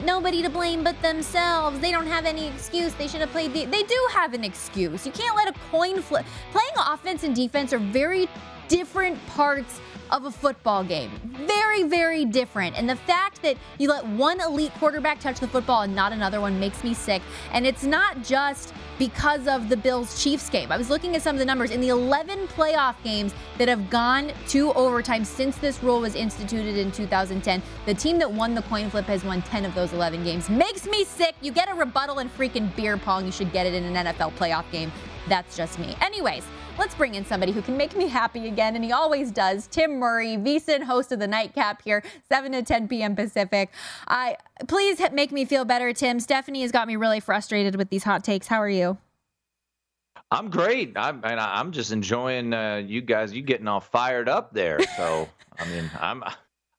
nobody 0.04 0.42
to 0.42 0.50
blame 0.50 0.82
but 0.82 1.00
themselves. 1.02 1.78
They 1.80 1.90
don't 1.90 2.06
have 2.06 2.24
any 2.24 2.48
excuse. 2.48 2.94
They 2.94 3.08
should 3.08 3.20
have 3.20 3.30
played 3.30 3.52
the. 3.52 3.66
They 3.66 3.82
do 3.82 4.08
have 4.12 4.34
an 4.34 4.44
excuse. 4.44 5.06
You 5.06 5.12
can't 5.12 5.36
let 5.36 5.48
a 5.48 5.58
coin 5.70 6.02
flip. 6.02 6.26
Playing 6.50 6.72
offense 6.76 7.24
and 7.24 7.34
defense 7.34 7.72
are 7.72 7.78
very 7.78 8.28
different 8.72 9.18
parts 9.26 9.82
of 10.10 10.24
a 10.24 10.30
football 10.30 10.82
game. 10.82 11.10
Very, 11.46 11.82
very 11.82 12.24
different. 12.24 12.74
And 12.78 12.88
the 12.88 12.96
fact 12.96 13.42
that 13.42 13.58
you 13.76 13.90
let 13.90 14.06
one 14.06 14.40
elite 14.40 14.72
quarterback 14.78 15.20
touch 15.20 15.40
the 15.40 15.46
football 15.46 15.82
and 15.82 15.94
not 15.94 16.12
another 16.12 16.40
one 16.40 16.58
makes 16.58 16.82
me 16.82 16.94
sick. 16.94 17.20
And 17.52 17.66
it's 17.66 17.82
not 17.82 18.22
just 18.24 18.72
because 18.98 19.46
of 19.46 19.68
the 19.68 19.76
Bills 19.76 20.22
Chiefs 20.22 20.48
game. 20.48 20.72
I 20.72 20.78
was 20.78 20.88
looking 20.88 21.14
at 21.16 21.20
some 21.20 21.36
of 21.36 21.38
the 21.38 21.44
numbers 21.44 21.70
in 21.70 21.82
the 21.82 21.88
11 21.88 22.46
playoff 22.48 22.94
games 23.04 23.34
that 23.58 23.68
have 23.68 23.90
gone 23.90 24.32
to 24.48 24.72
overtime 24.72 25.26
since 25.26 25.58
this 25.58 25.82
rule 25.82 26.00
was 26.00 26.14
instituted 26.14 26.78
in 26.78 26.92
2010. 26.92 27.62
The 27.84 27.94
team 27.94 28.18
that 28.20 28.30
won 28.30 28.54
the 28.54 28.62
coin 28.62 28.88
flip 28.88 29.04
has 29.04 29.22
won 29.22 29.42
10 29.42 29.66
of 29.66 29.74
those 29.74 29.92
11 29.92 30.24
games. 30.24 30.48
Makes 30.48 30.86
me 30.86 31.04
sick. 31.04 31.34
You 31.42 31.52
get 31.52 31.70
a 31.70 31.74
rebuttal 31.74 32.20
in 32.20 32.30
freaking 32.30 32.74
beer 32.74 32.96
pong. 32.96 33.26
You 33.26 33.32
should 33.32 33.52
get 33.52 33.66
it 33.66 33.74
in 33.74 33.84
an 33.84 34.06
NFL 34.06 34.32
playoff 34.32 34.70
game. 34.72 34.90
That's 35.28 35.56
just 35.56 35.78
me. 35.78 35.94
Anyways, 36.00 36.44
let's 36.78 36.94
bring 36.94 37.14
in 37.14 37.24
somebody 37.24 37.52
who 37.52 37.62
can 37.62 37.76
make 37.76 37.96
me 37.96 38.08
happy 38.08 38.48
again, 38.48 38.76
and 38.76 38.84
he 38.84 38.92
always 38.92 39.30
does. 39.30 39.66
Tim 39.66 39.98
Murray, 39.98 40.36
VSIN, 40.36 40.82
host 40.82 41.12
of 41.12 41.18
the 41.18 41.26
Nightcap 41.26 41.82
here, 41.82 42.02
7 42.28 42.52
to 42.52 42.62
10 42.62 42.88
p.m. 42.88 43.14
Pacific. 43.16 43.70
I 44.08 44.36
please 44.68 45.00
make 45.12 45.32
me 45.32 45.44
feel 45.44 45.64
better, 45.64 45.92
Tim. 45.92 46.20
Stephanie 46.20 46.62
has 46.62 46.72
got 46.72 46.86
me 46.86 46.96
really 46.96 47.20
frustrated 47.20 47.76
with 47.76 47.90
these 47.90 48.04
hot 48.04 48.24
takes. 48.24 48.46
How 48.46 48.58
are 48.58 48.68
you? 48.68 48.98
I'm 50.30 50.48
great. 50.48 50.96
I'm 50.96 51.20
and 51.24 51.38
I'm 51.38 51.72
just 51.72 51.92
enjoying 51.92 52.54
uh, 52.54 52.76
you 52.76 53.02
guys. 53.02 53.32
You 53.32 53.42
getting 53.42 53.68
all 53.68 53.80
fired 53.80 54.28
up 54.28 54.54
there. 54.54 54.80
So 54.96 55.28
I 55.58 55.68
mean, 55.68 55.90
I'm 56.00 56.24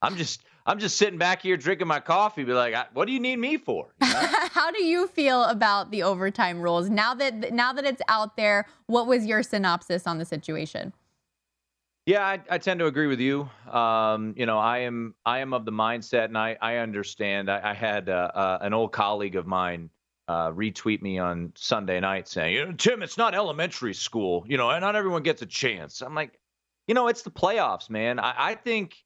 I'm 0.01 0.15
just 0.15 0.41
I'm 0.65 0.79
just 0.79 0.97
sitting 0.97 1.19
back 1.19 1.41
here 1.41 1.57
drinking 1.57 1.87
my 1.87 1.99
coffee, 1.99 2.43
be 2.43 2.53
like, 2.53 2.73
what 2.93 3.05
do 3.05 3.11
you 3.11 3.19
need 3.19 3.37
me 3.37 3.57
for? 3.57 3.93
You 4.01 4.13
know? 4.13 4.19
How 4.51 4.71
do 4.71 4.83
you 4.83 5.07
feel 5.07 5.43
about 5.43 5.91
the 5.91 6.03
overtime 6.03 6.61
rules 6.61 6.89
now 6.89 7.13
that 7.15 7.53
now 7.53 7.73
that 7.73 7.85
it's 7.85 8.01
out 8.07 8.37
there? 8.37 8.67
What 8.87 9.07
was 9.07 9.25
your 9.25 9.43
synopsis 9.43 10.07
on 10.07 10.19
the 10.19 10.25
situation? 10.25 10.93
Yeah, 12.05 12.25
I, 12.25 12.39
I 12.49 12.57
tend 12.57 12.79
to 12.81 12.87
agree 12.87 13.07
with 13.07 13.21
you. 13.21 13.49
Um, 13.71 14.33
you 14.37 14.45
know, 14.45 14.57
I 14.57 14.79
am 14.79 15.15
I 15.25 15.39
am 15.39 15.53
of 15.53 15.65
the 15.65 15.71
mindset, 15.71 16.25
and 16.25 16.37
I 16.37 16.57
I 16.61 16.77
understand. 16.77 17.51
I, 17.51 17.71
I 17.71 17.73
had 17.73 18.09
uh, 18.09 18.31
uh, 18.33 18.57
an 18.61 18.73
old 18.73 18.93
colleague 18.93 19.35
of 19.35 19.45
mine 19.45 19.89
uh, 20.27 20.51
retweet 20.51 21.01
me 21.01 21.17
on 21.19 21.51
Sunday 21.55 21.99
night 21.99 22.27
saying, 22.27 22.55
you 22.55 22.65
know, 22.65 22.71
Tim, 22.73 23.03
it's 23.03 23.17
not 23.17 23.35
elementary 23.35 23.93
school, 23.93 24.45
you 24.47 24.57
know, 24.57 24.69
and 24.69 24.81
not 24.81 24.95
everyone 24.95 25.23
gets 25.23 25.41
a 25.41 25.45
chance. 25.45 26.01
I'm 26.01 26.15
like, 26.15 26.39
you 26.87 26.93
know, 26.93 27.07
it's 27.07 27.21
the 27.21 27.31
playoffs, 27.31 27.89
man. 27.89 28.19
I, 28.19 28.33
I 28.37 28.55
think 28.55 29.03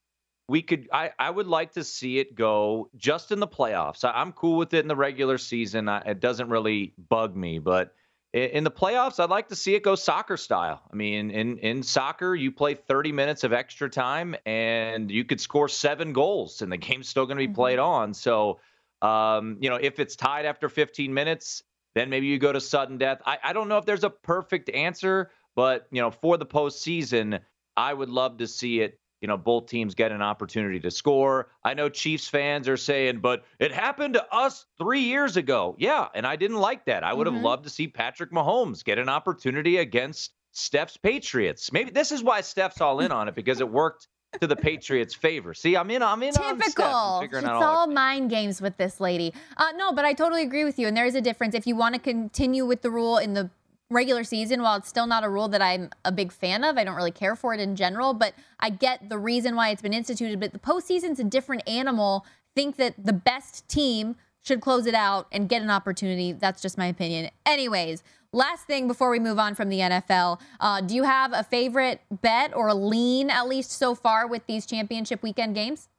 we 0.48 0.62
could 0.62 0.88
I, 0.92 1.12
I 1.20 1.30
would 1.30 1.48
like 1.48 1.74
to 1.74 1.84
see 1.84 2.20
it 2.20 2.36
go 2.36 2.90
just 2.96 3.32
in 3.32 3.40
the 3.40 3.48
playoffs. 3.48 4.04
I, 4.04 4.22
am 4.22 4.32
cool 4.32 4.58
with 4.58 4.74
it 4.74 4.80
in 4.80 4.88
the 4.88 4.96
regular 4.96 5.38
season. 5.38 5.90
I, 5.90 6.00
it 6.02 6.20
doesn't 6.20 6.50
really 6.50 6.94
bug 7.10 7.36
me 7.36 7.60
but 7.60 7.94
in, 8.34 8.50
in, 8.50 8.64
the 8.64 8.72
playoffs 8.72 9.20
i'd 9.20 9.30
like 9.30 9.50
to 9.50 9.56
see 9.56 9.76
it 9.76 9.84
go 9.84 9.96
soccer 9.96 10.38
style. 10.38 10.82
I 10.92 10.96
mean 10.96 11.32
in, 11.32 11.58
in 11.58 11.84
soccer 11.84 12.34
you 12.34 12.52
play 12.52 12.76
30 12.76 13.12
minutes 13.12 13.44
of 13.44 13.54
extra 13.54 13.90
time 13.90 14.36
and 14.46 15.12
you 15.12 15.26
could 15.26 15.42
score 15.42 15.68
seven 15.68 16.14
goals 16.14 16.62
and 16.62 16.72
the 16.72 16.78
game's 16.78 17.10
still 17.10 17.26
going 17.26 17.38
to 17.38 17.48
be 17.48 17.54
played 17.54 17.80
mm-hmm. 17.80 17.90
on. 17.90 18.14
So 18.14 18.60
um, 19.02 19.58
you 19.60 19.70
know 19.70 19.76
if 19.76 20.00
it's 20.00 20.16
tied 20.16 20.46
after 20.46 20.70
15 20.70 21.14
minutes 21.14 21.64
then 21.94 22.10
maybe 22.10 22.28
you 22.28 22.38
go 22.38 22.52
to 22.52 22.62
sudden 22.62 23.00
death. 23.00 23.22
I, 23.26 23.40
I 23.44 23.54
don't 23.54 23.70
know 23.70 23.80
if 23.80 23.86
there's 23.86 24.04
a 24.04 24.10
perfect 24.10 24.70
answer 24.70 25.32
but 25.56 25.88
you 25.92 26.02
know 26.02 26.12
for 26.12 26.38
the 26.38 26.46
postseason 26.46 27.40
i 27.76 27.94
would 27.94 28.10
love 28.10 28.38
to 28.38 28.48
see 28.48 28.80
it 28.80 29.00
you 29.22 29.28
know, 29.28 29.38
both 29.38 29.68
teams 29.68 29.96
get 29.96 30.12
an 30.12 30.22
opportunity 30.22 30.80
to 30.80 30.92
score. 30.92 31.50
I 31.64 31.74
know 31.74 31.90
Chiefs 31.90 32.28
fans 32.28 32.68
are 32.68 32.78
saying, 32.78 33.20
but 33.20 33.44
it 33.60 33.72
happened 33.72 34.14
to 34.16 34.26
us 34.34 34.66
three 34.78 35.02
years 35.02 35.38
ago. 35.38 35.76
Yeah, 35.80 36.08
and 36.14 36.26
I 36.26 36.36
didn't 36.36 36.58
like 36.58 36.86
that. 36.86 37.04
I 37.04 37.14
would 37.14 37.28
have 37.28 37.36
mm-hmm. 37.36 37.46
loved 37.46 37.64
to 37.64 37.70
see 37.70 37.88
Patrick 37.88 38.32
Mahomes 38.32 38.84
get 38.84 39.00
an 39.00 39.10
opportunity 39.10 39.78
against 39.78 40.32
Steph's 40.52 40.98
Patriots. 40.98 41.72
Maybe 41.72 41.92
this 41.92 42.12
is 42.12 42.24
why 42.24 42.42
Steph's 42.42 42.82
all 42.82 43.00
in 43.00 43.12
on 43.12 43.28
it 43.28 43.36
because 43.36 43.60
it 43.60 43.70
worked 43.70 44.08
to 44.42 44.48
the 44.48 44.56
Patriots' 44.56 45.14
favor. 45.14 45.54
See, 45.54 45.76
I'm 45.76 45.90
in. 45.90 46.04
I'm 46.04 46.22
in. 46.22 46.34
Typical. 46.34 47.22
it's 47.22 47.46
all, 47.48 47.64
all 47.64 47.88
mind 47.88 48.30
games 48.30 48.62
with 48.62 48.78
this 48.78 49.00
lady. 49.00 49.34
Uh, 49.56 49.72
no, 49.76 49.92
but 49.92 50.06
I 50.06 50.14
totally 50.14 50.44
agree 50.44 50.66
with 50.66 50.78
you. 50.78 50.88
And 50.88 50.96
there 50.96 51.06
is 51.06 51.16
a 51.16 51.22
difference. 51.22 51.56
If 51.56 51.66
you 51.66 51.76
want 51.76 51.96
to 51.96 52.02
continue 52.02 52.66
with 52.66 52.82
the 52.82 52.92
rule 52.92 53.18
in 53.18 53.34
the 53.34 53.50
regular 53.90 54.24
season, 54.24 54.62
while 54.62 54.78
it's 54.78 54.90
still 54.90 55.08
not 55.08 55.24
a 55.24 55.30
rule 55.30 55.48
that 55.50 55.62
I'm 55.62 55.90
a 56.04 56.12
big 56.12 56.32
fan 56.32 56.64
of, 56.64 56.78
I 56.78 56.84
don't 56.84 56.96
really 56.96 57.12
care 57.12 57.36
for 57.36 57.54
it 57.54 57.60
in 57.60 57.76
general, 57.76 58.14
but 58.14 58.34
I 58.60 58.70
get 58.70 59.10
the 59.10 59.18
reason 59.18 59.56
why 59.56 59.70
it's 59.70 59.82
been 59.82 59.94
instituted. 59.94 60.40
But 60.40 60.54
the 60.54 60.60
postseason's 60.60 61.20
a 61.20 61.24
different 61.24 61.68
animal. 61.68 62.26
Think 62.56 62.76
that 62.78 62.96
the 62.98 63.14
best 63.14 63.68
team 63.68 64.16
should 64.42 64.62
close 64.62 64.86
it 64.86 64.96
out 64.96 65.28
and 65.32 65.50
get 65.50 65.62
an 65.62 65.70
opportunity. 65.70 66.32
That's 66.32 66.62
just 66.62 66.78
my 66.78 66.88
opinion. 66.88 67.30
Anyways, 67.46 68.04
last 68.34 68.66
thing 68.66 68.88
before 68.88 69.10
we 69.10 69.20
move 69.20 69.40
on 69.40 69.56
from 69.56 69.70
the 69.70 69.80
NFL, 69.80 70.40
uh, 70.60 70.82
do 70.82 70.96
you 70.96 71.04
have 71.04 71.34
a 71.34 71.44
favorite 71.44 72.02
bet 72.22 72.56
or 72.56 72.74
lean, 72.74 73.30
at 73.30 73.48
least 73.48 73.72
so 73.72 73.94
far, 73.96 74.28
with 74.28 74.46
these 74.48 74.66
championship 74.66 75.22
weekend 75.22 75.56
games? 75.56 75.90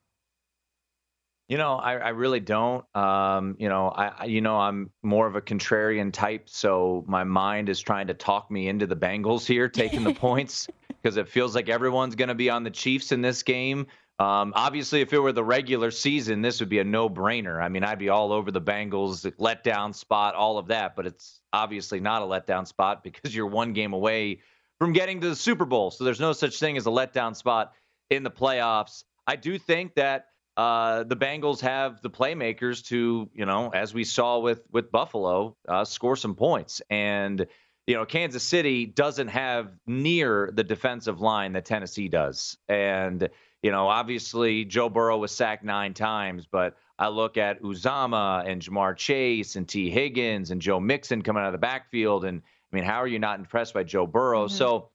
You 1.49 1.57
know, 1.57 1.77
I, 1.77 1.95
I 1.95 2.09
really 2.11 2.41
don't. 2.41 2.85
Um, 2.95 3.57
you 3.59 3.71
know, 3.71 3.89
I, 3.89 4.09
I, 4.09 4.25
you 4.27 4.43
know 4.43 4.59
I'm 4.59 4.91
more 5.03 5.27
of 5.27 5.35
a 5.35 5.41
contrarian 5.41 6.13
type, 6.13 6.49
so 6.49 7.05
my 7.09 7.25
mind 7.25 7.71
is 7.71 7.81
trying 7.81 8.09
to 8.09 8.15
talk 8.15 8.51
me 8.51 8.69
into 8.69 8.87
the 8.87 8.97
Bengals 8.97 9.47
here, 9.47 9.69
taking 9.69 10.05
the 10.05 10.13
points 10.13 10.69
because 10.89 11.17
it 11.17 11.29
feels 11.29 11.55
like 11.55 11.69
everyone's 11.69 12.15
going 12.15 12.29
to 12.29 12.35
be 12.35 12.51
on 12.51 12.65
the 12.65 12.71
Chiefs 12.71 13.13
in 13.13 13.23
this 13.23 13.43
game. 13.43 13.87
Um, 14.19 14.53
obviously, 14.57 15.01
if 15.01 15.13
it 15.13 15.21
were 15.21 15.33
the 15.33 15.45
regular 15.45 15.91
season, 15.91 16.43
this 16.43 16.59
would 16.59 16.69
be 16.69 16.81
a 16.81 16.85
no-brainer. 16.85 17.63
I 17.63 17.69
mean, 17.69 17.85
I'd 17.85 18.01
be 18.01 18.09
all 18.09 18.33
over 18.33 18.51
the 18.51 18.61
Bengals, 18.61 19.25
letdown 19.37 19.95
spot, 19.95 20.35
all 20.35 20.59
of 20.59 20.67
that. 20.67 20.97
But 20.97 21.07
it's 21.07 21.41
obviously 21.53 22.01
not 22.01 22.23
a 22.23 22.25
letdown 22.25 22.67
spot 22.67 23.05
because 23.05 23.35
you're 23.35 23.47
one 23.47 23.73
game 23.73 23.93
away 23.93 24.41
from 24.79 24.93
getting 24.93 25.21
to 25.21 25.29
the 25.29 25.37
Super 25.37 25.65
Bowl. 25.65 25.91
So 25.93 26.05
there's 26.05 26.21
no 26.21 26.33
such 26.33 26.59
thing 26.59 26.77
as 26.77 26.87
a 26.87 26.91
letdown 26.91 27.37
spot 27.37 27.73
in 28.11 28.23
the 28.23 28.31
playoffs. 28.31 29.05
I 29.27 29.37
do 29.37 29.57
think 29.57 29.95
that 29.95 30.27
uh, 30.59 31.05
the 31.05 31.15
Bengals 31.15 31.61
have 31.61 32.03
the 32.03 32.11
playmakers 32.11 32.85
to, 32.87 33.31
you 33.33 33.47
know, 33.47 33.71
as 33.71 33.95
we 33.95 34.03
saw 34.03 34.41
with 34.41 34.61
with 34.73 34.91
Buffalo, 34.91 35.57
uh, 35.69 35.85
score 35.85 36.17
some 36.17 36.35
points. 36.35 36.83
And 36.91 37.47
you 37.87 37.95
know, 37.95 38.05
Kansas 38.05 38.43
City 38.43 38.85
doesn't 38.85 39.29
have 39.29 39.71
near 39.87 40.51
the 40.53 40.65
defensive 40.65 41.21
line 41.21 41.53
that 41.53 41.65
Tennessee 41.65 42.09
does. 42.09 42.59
And 42.69 43.29
you 43.63 43.71
know, 43.71 43.87
obviously 43.87 44.65
Joe 44.65 44.89
Burrow 44.89 45.19
was 45.19 45.31
sacked 45.31 45.63
nine 45.63 45.95
times, 45.95 46.47
but 46.51 46.77
I 46.99 47.09
look 47.09 47.37
at 47.37 47.63
Uzomah 47.63 48.45
and 48.45 48.61
Ja'Marr 48.61 48.97
Chase 48.97 49.55
and 49.55 49.69
Tee 49.69 49.91
Higgins 49.91 50.51
and 50.51 50.61
Joe 50.61 50.81
Mixon 50.81 51.23
coming 51.23 51.43
out 51.43 51.47
of 51.47 51.53
the 51.53 51.59
backfield, 51.59 52.25
and 52.25 52.43
I 52.73 52.77
mean, 52.77 52.85
how 52.85 52.97
are 52.97 53.07
you 53.07 53.21
not 53.21 53.39
impressed 53.39 53.75
by 53.75 53.85
Joe 53.85 54.09
Burrow? 54.09 54.47
Mm-hmm. 54.47 54.57
So 54.57 54.91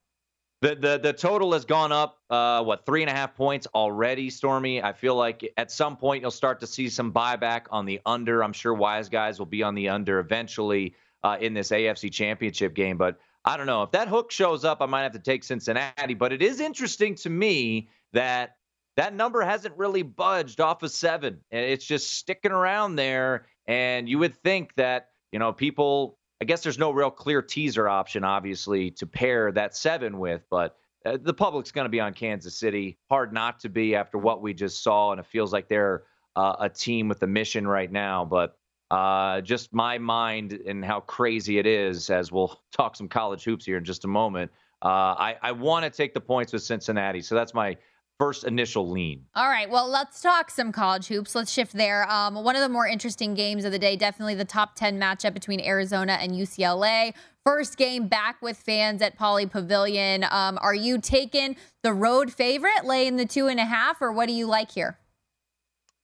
the, 0.64 0.76
the 0.76 0.98
the 0.98 1.12
total 1.12 1.52
has 1.52 1.66
gone 1.66 1.92
up 1.92 2.20
uh, 2.30 2.64
what 2.64 2.86
three 2.86 3.02
and 3.02 3.10
a 3.10 3.14
half 3.14 3.36
points 3.36 3.68
already 3.76 4.30
stormy? 4.30 4.82
I 4.82 4.94
feel 4.94 5.16
like 5.16 5.52
at 5.58 5.70
some 5.72 5.98
point 5.98 6.22
you'll 6.22 6.32
start 6.32 6.62
to 6.62 6.68
see 6.68 6.88
some 6.88 7.12
buyback 7.12 7.64
on 7.70 7.86
the 7.86 8.00
under. 8.06 8.42
I'm 8.42 8.54
sure 8.54 8.74
wise 8.74 9.10
guys 9.10 9.40
will 9.40 9.46
be 9.46 9.62
on 9.62 9.76
the 9.76 9.90
under 9.90 10.20
eventually 10.20 10.96
uh, 11.22 11.38
in 11.40 11.54
this 11.54 11.70
afc 11.70 12.12
championship 12.12 12.74
game 12.76 12.98
but 12.98 13.18
i 13.44 13.58
don't 13.58 13.66
know. 13.66 13.84
If 13.84 13.92
that 13.92 14.08
hook 14.08 14.32
shows 14.32 14.64
up 14.64 14.82
i 14.82 14.86
might 14.86 15.04
have 15.04 15.12
to 15.12 15.20
take 15.20 15.44
cincinnati 15.44 16.14
but 16.14 16.32
it 16.32 16.42
is 16.42 16.62
interesting 16.62 17.16
to 17.16 17.30
me 17.30 17.90
that 18.14 18.56
that 18.96 19.14
number 19.14 19.42
hasn't 19.42 19.76
really 19.78 20.04
budged 20.04 20.62
off 20.62 20.84
of 20.84 20.92
seven. 20.92 21.40
It's 21.52 21.86
just 21.86 22.14
sticking 22.14 22.52
around 22.54 22.96
there 22.96 23.48
and 23.68 24.08
you 24.08 24.18
would 24.20 24.36
think 24.44 24.74
that 24.76 25.10
you 25.34 25.40
know 25.40 25.52
people 25.52 26.18
I 26.44 26.46
guess 26.46 26.62
there's 26.62 26.78
no 26.78 26.92
real 26.92 27.10
clear 27.10 27.42
teaser 27.42 27.88
option, 27.88 28.26
obviously, 28.26 28.92
to 28.92 29.08
pair 29.08 29.54
that 29.54 29.78
seven 29.78 30.20
with, 30.20 30.42
but 30.50 30.76
uh, 31.06 31.18
the 31.22 31.34
public's 31.34 31.72
going 31.72 31.86
to 31.86 31.90
be 31.90 32.02
on 32.02 32.14
Kansas 32.14 32.58
City. 32.58 32.98
Hard 33.10 33.32
not 33.32 33.62
to 33.62 33.70
be 33.70 33.96
after 33.96 34.18
what 34.18 34.42
we 34.42 34.54
just 34.54 34.84
saw, 34.84 35.12
and 35.12 35.22
it 35.22 35.26
feels 35.26 35.54
like 35.54 35.70
they're 35.70 36.04
uh, 36.36 36.58
a 36.60 36.68
team 36.68 37.08
with 37.08 37.24
a 37.24 37.28
mission 37.28 37.66
right 37.66 37.90
now. 37.90 38.26
But 38.26 38.58
uh, 38.92 39.40
just 39.40 39.74
my 39.74 39.98
mind 39.98 40.52
and 40.52 40.84
how 40.84 41.00
crazy 41.00 41.60
it 41.60 41.66
is, 41.66 42.10
as 42.10 42.30
we'll 42.30 42.60
talk 42.74 42.98
some 42.98 43.08
college 43.08 43.46
hoops 43.46 43.64
here 43.64 43.78
in 43.78 43.86
just 43.86 44.04
a 44.04 44.10
moment. 44.10 44.52
Uh, 44.82 45.16
I, 45.18 45.38
I 45.42 45.54
want 45.54 45.86
to 45.86 45.90
take 45.90 46.14
the 46.14 46.20
points 46.20 46.52
with 46.52 46.64
Cincinnati, 46.64 47.22
so 47.22 47.36
that's 47.36 47.54
my 47.54 47.78
first 48.24 48.46
initial 48.46 48.90
lean. 48.90 49.26
All 49.36 49.50
right, 49.50 49.70
well, 49.70 49.90
let's 49.90 50.22
talk 50.22 50.50
some 50.50 50.72
college 50.72 51.08
hoops. 51.08 51.36
Let's 51.36 51.52
shift 51.52 51.74
there. 51.74 52.10
Um, 52.10 52.36
one 52.36 52.56
of 52.56 52.62
the 52.62 52.70
more 52.70 52.88
interesting 52.88 53.34
games 53.34 53.66
of 53.66 53.74
the 53.74 53.80
day, 53.80 53.98
definitely 53.98 54.36
the 54.36 54.46
top 54.46 54.76
10 54.76 54.98
matchup 54.98 55.34
between 55.34 55.60
Arizona 55.60 56.14
and 56.14 56.32
UCLA. 56.32 57.14
First 57.44 57.78
game 57.78 58.08
back 58.08 58.42
with 58.42 58.56
fans 58.56 59.02
at 59.02 59.20
Pauley 59.20 59.52
Pavilion. 59.52 60.24
Um, 60.32 60.58
are 60.62 60.74
you 60.74 61.02
taking 61.02 61.58
the 61.82 61.92
road 61.92 62.32
favorite, 62.32 62.86
laying 62.86 63.18
the 63.18 63.26
two 63.26 63.48
and 63.48 63.60
a 63.60 63.66
half, 63.66 64.02
or 64.02 64.14
what 64.14 64.30
do 64.30 64.34
you 64.34 64.48
like 64.48 64.72
here? 64.72 64.98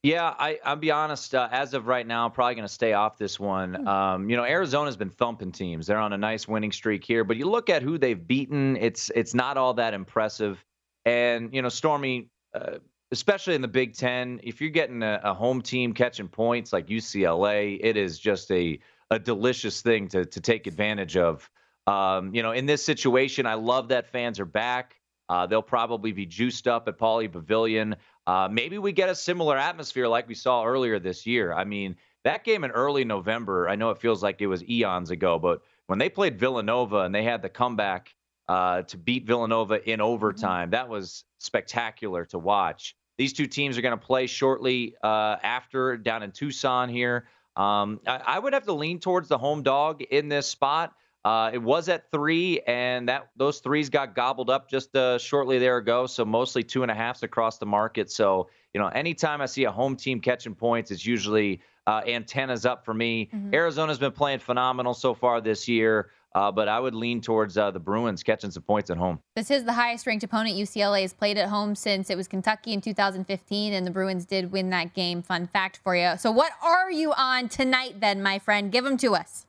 Yeah, 0.04 0.34
I, 0.38 0.60
I'll 0.66 0.76
be 0.76 0.92
honest. 0.92 1.36
Uh, 1.36 1.48
as 1.52 1.74
of 1.74 1.88
right 1.88 2.06
now, 2.06 2.26
I'm 2.26 2.32
probably 2.32 2.56
going 2.56 2.68
to 2.68 2.74
stay 2.74 2.92
off 2.92 3.18
this 3.18 3.40
one. 3.40 3.76
Hmm. 3.76 3.88
Um, 3.88 4.30
you 4.30 4.36
know, 4.36 4.44
Arizona's 4.44 4.98
been 4.98 5.10
thumping 5.10 5.54
teams. 5.54 5.88
They're 5.88 5.98
on 5.98 6.12
a 6.12 6.18
nice 6.18 6.50
winning 6.50 6.74
streak 6.74 7.06
here, 7.06 7.24
but 7.24 7.38
you 7.38 7.50
look 7.50 7.70
at 7.70 7.82
who 7.82 7.98
they've 7.98 8.28
beaten. 8.28 8.76
It's 8.76 9.10
it's 9.16 9.34
not 9.34 9.56
all 9.56 9.74
that 9.76 9.94
impressive. 9.94 10.64
And 11.06 11.54
you 11.54 11.62
know, 11.62 11.70
Stormy, 11.70 12.30
uh, 12.54 12.78
especially 13.12 13.56
in 13.56 13.62
the 13.62 13.68
Big 13.68 13.96
Ten, 13.96 14.40
if 14.44 14.62
you're 14.62 14.70
getting 14.70 15.04
a, 15.04 15.20
a, 15.24 15.34
home 15.34 15.62
team 15.62 15.94
catching 15.94 16.28
points 16.28 16.74
like 16.74 16.88
UCLA, 16.88 17.80
it 17.82 17.98
is 17.98 18.20
just 18.20 18.52
a 18.52 18.80
a 19.12 19.20
delicious 19.20 19.82
thing 19.82 20.08
to 20.10 20.26
to 20.26 20.42
take 20.42 20.68
advantage 20.68 21.18
of. 21.18 21.50
Um, 21.88 22.36
you 22.36 22.44
know, 22.44 22.52
in 22.52 22.66
this 22.66 22.84
situation, 22.84 23.46
I 23.46 23.56
love 23.56 23.88
that 23.88 24.12
fans 24.12 24.40
are 24.40 24.46
back. 24.46 25.00
Uh, 25.28 25.46
they'll 25.46 25.62
probably 25.62 26.12
be 26.12 26.26
juiced 26.26 26.68
up 26.68 26.88
at 26.88 26.98
Pauley 26.98 27.32
Pavilion. 27.32 27.96
Uh, 28.28 28.48
maybe 28.52 28.78
we 28.78 28.92
get 28.92 29.10
a 29.10 29.16
similar 29.16 29.58
atmosphere 29.58 30.08
like 30.08 30.28
we 30.28 30.36
saw 30.36 30.66
earlier 30.66 31.00
this 31.00 31.26
year. 31.26 31.54
I 31.54 31.66
mean, 31.66 31.96
that 32.24 32.44
game 32.44 32.64
in 32.64 32.72
early 32.72 33.06
November, 33.06 33.70
I 33.70 33.76
know 33.76 33.92
it 33.92 34.00
feels 34.00 34.22
like 34.22 34.42
it 34.42 34.48
was 34.48 34.64
eons 34.68 35.12
ago, 35.12 35.40
but 35.40 35.62
when 35.88 36.00
they 36.00 36.10
played 36.10 36.40
Villanova 36.40 37.00
and 37.00 37.14
they 37.14 37.24
had 37.24 37.42
the 37.42 37.50
comeback 37.50 38.14
uh, 38.50 38.82
to 38.82 38.98
beat 38.98 39.28
Villanova 39.28 39.88
in 39.90 40.02
overtime, 40.02 40.66
mm-hmm. 40.66 40.72
that 40.72 40.90
was 40.90 41.24
spectacular 41.38 42.26
to 42.26 42.40
watch. 42.40 42.96
These 43.18 43.34
two 43.34 43.46
teams 43.46 43.78
are 43.78 43.82
going 43.82 43.98
to 43.98 44.06
play 44.06 44.28
shortly 44.28 44.96
uh, 45.04 45.36
after 45.44 45.98
down 45.98 46.24
in 46.24 46.32
Tucson 46.32 46.90
here. 46.90 47.28
Um, 47.56 48.00
I, 48.08 48.22
I, 48.26 48.40
would 48.40 48.54
have 48.54 48.66
to 48.66 48.74
lean 48.74 49.00
towards 49.00 49.28
the 49.28 49.38
home 49.38 49.64
dog 49.64 50.02
in 50.02 50.30
this 50.30 50.48
spot. 50.48 50.94
Uh, 51.26 51.52
it 51.54 51.58
was 51.58 51.90
at 51.90 52.10
three, 52.12 52.62
and 52.62 53.10
that 53.10 53.30
those 53.36 53.60
threes 53.60 53.90
got 53.90 54.16
gobbled 54.16 54.50
up 54.50 54.70
just 54.70 54.96
uh, 54.96 55.18
shortly 55.18 55.60
there 55.60 55.78
ago. 55.78 56.08
So 56.08 56.24
mostly 56.24 56.64
two 56.64 56.82
and 56.82 56.90
a 56.90 56.96
halfs 56.96 57.22
across 57.22 57.58
the 57.58 57.66
market. 57.66 58.10
So 58.10 58.50
you 58.74 58.80
know, 58.80 58.88
anytime 58.88 59.42
I 59.42 59.46
see 59.46 59.66
a 59.66 59.72
home 59.72 59.96
team 59.96 60.22
catching 60.22 60.56
points, 60.56 60.90
it's 60.90 61.06
usually 61.06 61.62
uh, 61.86 62.02
antennas 62.08 62.66
up 62.66 62.86
for 62.86 62.94
me. 62.94 63.30
Mm-hmm. 63.34 63.54
Arizona's 63.54 64.00
been 64.00 64.12
playing 64.12 64.40
phenomenal 64.40 64.94
so 64.94 65.14
far 65.14 65.42
this 65.42 65.68
year. 65.68 66.12
Uh, 66.36 66.52
but 66.52 66.68
I 66.68 66.80
would 66.80 66.94
lean 66.94 67.22
towards 67.22 67.58
uh, 67.58 67.72
the 67.72 67.80
Bruins 67.80 68.22
catching 68.22 68.52
some 68.52 68.64
points 68.64 68.90
at 68.90 68.98
home. 68.98 69.20
This 69.36 69.50
is 69.50 69.64
the 69.64 69.74
highest 69.74 70.06
ranked 70.06 70.24
opponent 70.24 70.56
UCLA 70.56 71.02
has 71.02 71.14
played 71.14 71.38
at 71.38 71.50
home 71.50 71.76
since 71.76 72.10
it 72.10 72.18
was 72.18 72.28
Kentucky 72.28 72.74
in 72.74 72.82
2015, 72.82 73.74
and 73.74 73.86
the 73.86 73.92
Bruins 73.92 74.26
did 74.26 74.52
win 74.52 74.70
that 74.70 74.94
game. 74.94 75.22
Fun 75.22 75.48
fact 75.48 75.80
for 75.84 75.96
you. 75.96 76.14
So, 76.18 76.32
what 76.32 76.52
are 76.62 76.92
you 76.92 77.14
on 77.14 77.50
tonight, 77.50 78.00
then, 78.00 78.22
my 78.22 78.38
friend? 78.38 78.72
Give 78.72 78.84
them 78.84 78.98
to 78.98 79.16
us. 79.16 79.48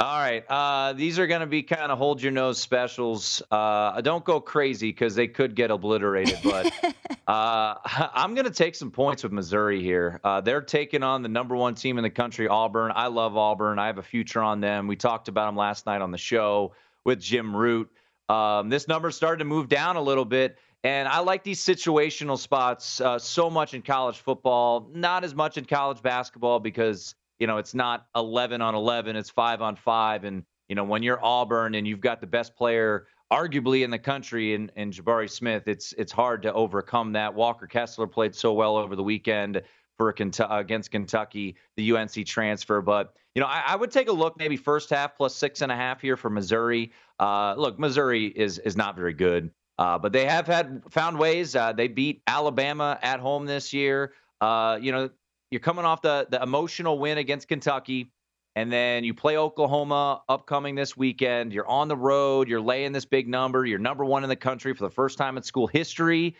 All 0.00 0.20
right. 0.20 0.44
Uh, 0.48 0.92
these 0.92 1.18
are 1.18 1.26
going 1.26 1.40
to 1.40 1.46
be 1.48 1.64
kind 1.64 1.90
of 1.90 1.98
hold 1.98 2.22
your 2.22 2.30
nose 2.30 2.60
specials. 2.60 3.42
Uh, 3.50 4.00
don't 4.00 4.24
go 4.24 4.40
crazy 4.40 4.90
because 4.90 5.16
they 5.16 5.26
could 5.26 5.56
get 5.56 5.72
obliterated. 5.72 6.38
But 6.44 6.72
uh, 7.26 7.74
I'm 8.14 8.34
going 8.34 8.44
to 8.44 8.52
take 8.52 8.76
some 8.76 8.92
points 8.92 9.24
with 9.24 9.32
Missouri 9.32 9.82
here. 9.82 10.20
Uh, 10.22 10.40
they're 10.40 10.60
taking 10.60 11.02
on 11.02 11.22
the 11.22 11.28
number 11.28 11.56
one 11.56 11.74
team 11.74 11.98
in 11.98 12.04
the 12.04 12.10
country, 12.10 12.46
Auburn. 12.46 12.92
I 12.94 13.08
love 13.08 13.36
Auburn. 13.36 13.80
I 13.80 13.86
have 13.86 13.98
a 13.98 14.02
future 14.02 14.40
on 14.40 14.60
them. 14.60 14.86
We 14.86 14.94
talked 14.94 15.26
about 15.26 15.46
them 15.46 15.56
last 15.56 15.84
night 15.84 16.00
on 16.00 16.12
the 16.12 16.18
show 16.18 16.74
with 17.04 17.20
Jim 17.20 17.56
Root. 17.56 17.90
Um, 18.28 18.68
this 18.68 18.86
number 18.86 19.10
started 19.10 19.38
to 19.38 19.46
move 19.46 19.68
down 19.68 19.96
a 19.96 20.02
little 20.02 20.24
bit. 20.24 20.58
And 20.84 21.08
I 21.08 21.18
like 21.18 21.42
these 21.42 21.60
situational 21.60 22.38
spots 22.38 23.00
uh, 23.00 23.18
so 23.18 23.50
much 23.50 23.74
in 23.74 23.82
college 23.82 24.18
football, 24.18 24.88
not 24.94 25.24
as 25.24 25.34
much 25.34 25.58
in 25.58 25.64
college 25.64 26.02
basketball 26.02 26.60
because 26.60 27.16
you 27.38 27.46
know, 27.46 27.58
it's 27.58 27.74
not 27.74 28.06
11 28.16 28.60
on 28.60 28.74
11, 28.74 29.16
it's 29.16 29.30
5 29.30 29.62
on 29.62 29.76
5 29.76 30.24
and 30.24 30.44
you 30.68 30.74
know, 30.74 30.84
when 30.84 31.02
you're 31.02 31.24
Auburn 31.24 31.74
and 31.74 31.86
you've 31.86 32.00
got 32.00 32.20
the 32.20 32.26
best 32.26 32.54
player 32.54 33.06
arguably 33.32 33.84
in 33.84 33.90
the 33.90 33.98
country 33.98 34.54
in, 34.54 34.70
in 34.76 34.90
Jabari 34.90 35.30
Smith, 35.30 35.66
it's 35.66 35.92
it's 35.94 36.12
hard 36.12 36.42
to 36.42 36.52
overcome 36.52 37.12
that. 37.12 37.34
Walker 37.34 37.66
Kessler 37.66 38.06
played 38.06 38.34
so 38.34 38.52
well 38.52 38.76
over 38.76 38.94
the 38.94 39.02
weekend 39.02 39.62
for 39.96 40.10
against 40.10 40.90
Kentucky, 40.90 41.56
the 41.76 41.92
UNC 41.92 42.24
transfer. 42.26 42.80
But 42.80 43.14
you 43.34 43.40
know, 43.40 43.48
I, 43.48 43.64
I, 43.68 43.76
would 43.76 43.90
take 43.90 44.08
a 44.08 44.12
look 44.12 44.38
maybe 44.38 44.56
first 44.56 44.90
half 44.90 45.16
plus 45.16 45.34
six 45.34 45.60
and 45.60 45.72
a 45.72 45.76
half 45.76 46.00
here 46.00 46.16
for 46.16 46.30
Missouri. 46.30 46.92
Uh, 47.18 47.54
look, 47.56 47.78
Missouri 47.78 48.26
is 48.26 48.58
is 48.60 48.76
not 48.76 48.94
very 48.94 49.14
good, 49.14 49.50
uh, 49.78 49.98
but 49.98 50.12
they 50.12 50.26
have 50.26 50.46
had 50.46 50.82
found 50.90 51.18
ways. 51.18 51.56
Uh, 51.56 51.72
they 51.72 51.88
beat 51.88 52.22
Alabama 52.26 52.98
at 53.02 53.20
home 53.20 53.46
this 53.46 53.72
year. 53.72 54.12
Uh, 54.40 54.78
you 54.80 54.92
know, 54.92 55.10
you're 55.50 55.60
coming 55.60 55.84
off 55.84 56.02
the 56.02 56.26
the 56.30 56.42
emotional 56.42 56.98
win 56.98 57.18
against 57.18 57.48
Kentucky, 57.48 58.12
and 58.56 58.72
then 58.72 59.04
you 59.04 59.14
play 59.14 59.36
Oklahoma 59.36 60.22
upcoming 60.28 60.74
this 60.74 60.96
weekend. 60.96 61.52
You're 61.52 61.68
on 61.68 61.88
the 61.88 61.96
road. 61.96 62.48
You're 62.48 62.60
laying 62.60 62.92
this 62.92 63.04
big 63.04 63.28
number. 63.28 63.64
You're 63.64 63.78
number 63.78 64.04
one 64.04 64.22
in 64.24 64.28
the 64.28 64.36
country 64.36 64.74
for 64.74 64.84
the 64.84 64.90
first 64.90 65.18
time 65.18 65.36
in 65.36 65.42
school 65.42 65.66
history. 65.66 66.36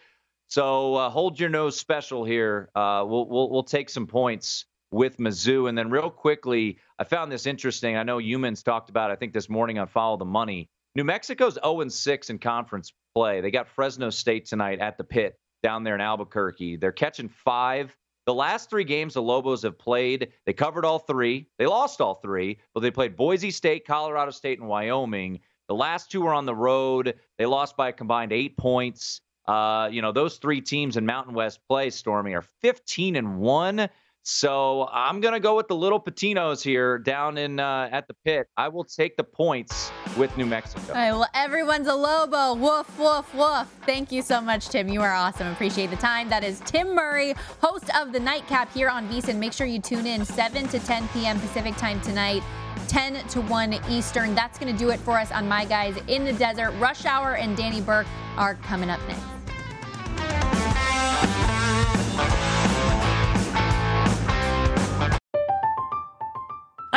So 0.49 0.95
uh, 0.95 1.11
hold 1.11 1.39
your 1.39 1.51
nose 1.51 1.79
special 1.79 2.25
here. 2.25 2.71
Uh, 2.75 3.05
we'll, 3.07 3.29
we'll 3.29 3.51
we'll 3.51 3.63
take 3.63 3.91
some 3.91 4.07
points 4.07 4.65
with 4.91 5.19
Mizzou, 5.19 5.69
and 5.69 5.77
then 5.77 5.91
real 5.91 6.11
quickly, 6.11 6.79
I 6.99 7.05
found 7.05 7.31
this 7.31 7.47
interesting. 7.47 7.97
I 7.97 8.03
know 8.03 8.19
humans 8.19 8.63
talked 8.63 8.89
about. 8.91 9.11
I 9.11 9.17
think 9.17 9.33
this 9.33 9.49
morning 9.49 9.79
on 9.79 9.87
Follow 9.87 10.17
the 10.17 10.25
Money. 10.25 10.71
New 10.95 11.05
Mexico's 11.05 11.55
0 11.63 11.83
and 11.83 11.93
6 11.93 12.31
in 12.31 12.39
conference 12.39 12.93
play. 13.15 13.41
They 13.41 13.51
got 13.51 13.69
Fresno 13.69 14.11
State 14.11 14.47
tonight 14.47 14.81
at 14.81 14.97
the 14.97 15.05
pit 15.05 15.39
down 15.63 15.85
there 15.85 15.95
in 15.95 16.01
Albuquerque. 16.01 16.77
They're 16.77 16.93
catching 16.93 17.29
five 17.29 17.95
the 18.29 18.35
last 18.35 18.69
three 18.69 18.85
games 18.85 19.15
the 19.15 19.23
Lobos 19.23 19.63
have 19.63 19.79
played, 19.79 20.35
they 20.45 20.53
covered 20.53 20.85
all 20.85 20.99
three. 20.99 21.47
They 21.57 21.65
lost 21.65 22.03
all 22.03 22.17
three, 22.17 22.59
but 22.75 22.81
they 22.81 22.91
played 22.91 23.17
Boise 23.17 23.51
State, 23.51 23.87
Colorado 23.87 24.33
State, 24.33 24.59
and 24.59 24.69
Wyoming. 24.69 25.41
The 25.67 25.75
last 25.75 26.11
two 26.11 26.21
were 26.21 26.35
on 26.35 26.45
the 26.45 26.55
road. 26.55 27.15
They 27.39 27.47
lost 27.47 27.75
by 27.75 27.89
a 27.89 27.93
combined 27.95 28.35
eight 28.35 28.59
points. 28.59 29.23
Uh, 29.47 29.89
you 29.91 30.03
know, 30.03 30.13
those 30.13 30.37
three 30.37 30.61
teams 30.61 30.99
in 30.99 31.07
Mountain 31.07 31.33
West 31.33 31.61
play, 31.67 31.89
Stormy, 31.89 32.35
are 32.35 32.45
15 32.61 33.17
and 33.17 33.39
1. 33.39 33.89
So 34.25 34.87
I'm 34.93 35.23
going 35.23 35.33
to 35.33 35.41
go 35.41 35.57
with 35.57 35.69
the 35.69 35.77
little 35.77 35.99
Pitinos 35.99 36.63
here 36.63 36.99
down 36.99 37.39
in 37.39 37.59
uh, 37.59 37.89
at 37.91 38.09
the 38.09 38.15
pit. 38.27 38.47
I 38.59 38.69
will 38.69 38.85
take 38.85 39.17
the 39.17 39.25
points 39.25 39.91
with 40.19 40.37
New 40.37 40.47
Mexico. 40.47 40.83
All 40.89 40.95
right, 40.95 41.13
well, 41.13 41.29
everyone's 41.35 41.87
a 41.87 41.95
Lobo. 41.95 42.55
Woof, 42.55 42.99
woof, 42.99 43.35
woof. 43.35 43.69
Thank 43.87 44.11
you 44.13 44.21
so 44.21 44.41
much, 44.41 44.69
Tim. 44.69 44.89
You 44.89 45.01
are 45.01 45.13
awesome. 45.13 45.47
Appreciate 45.49 45.91
the 45.91 45.97
time. 45.97 46.29
That 46.29 46.45
is 46.45 46.61
Tim 46.61 46.95
Murray, 46.95 47.35
host 47.61 47.89
of 47.97 48.13
the 48.13 48.21
Nightcap 48.21 48.73
here 48.73 48.89
on 48.89 49.09
VSiN. 49.09 49.37
Make 49.37 49.53
sure 49.53 49.67
you 49.67 49.81
tune 49.81 50.07
in 50.07 50.25
7 50.25 50.69
to 50.69 50.79
10 50.79 51.09
p.m. 51.09 51.39
Pacific 51.41 51.77
time 51.77 52.01
tonight. 52.01 52.43
10 52.89 53.27
to 53.29 53.41
1 53.43 53.75
Eastern. 53.89 54.35
That's 54.35 54.59
going 54.59 54.73
to 54.73 54.79
do 54.79 54.91
it 54.91 55.01
for 55.01 55.19
us 55.19 55.31
on 55.31 55.49
My 55.49 55.65
Guys 55.65 55.97
in 56.09 56.25
the 56.25 56.33
Desert. 56.33 56.73
Rush 56.79 57.05
Hour 57.05 57.37
and 57.37 57.57
Danny 57.57 57.81
Burke 57.81 58.07
are 58.37 58.55
coming 58.57 58.91
up 58.91 59.01
next. 59.09 59.38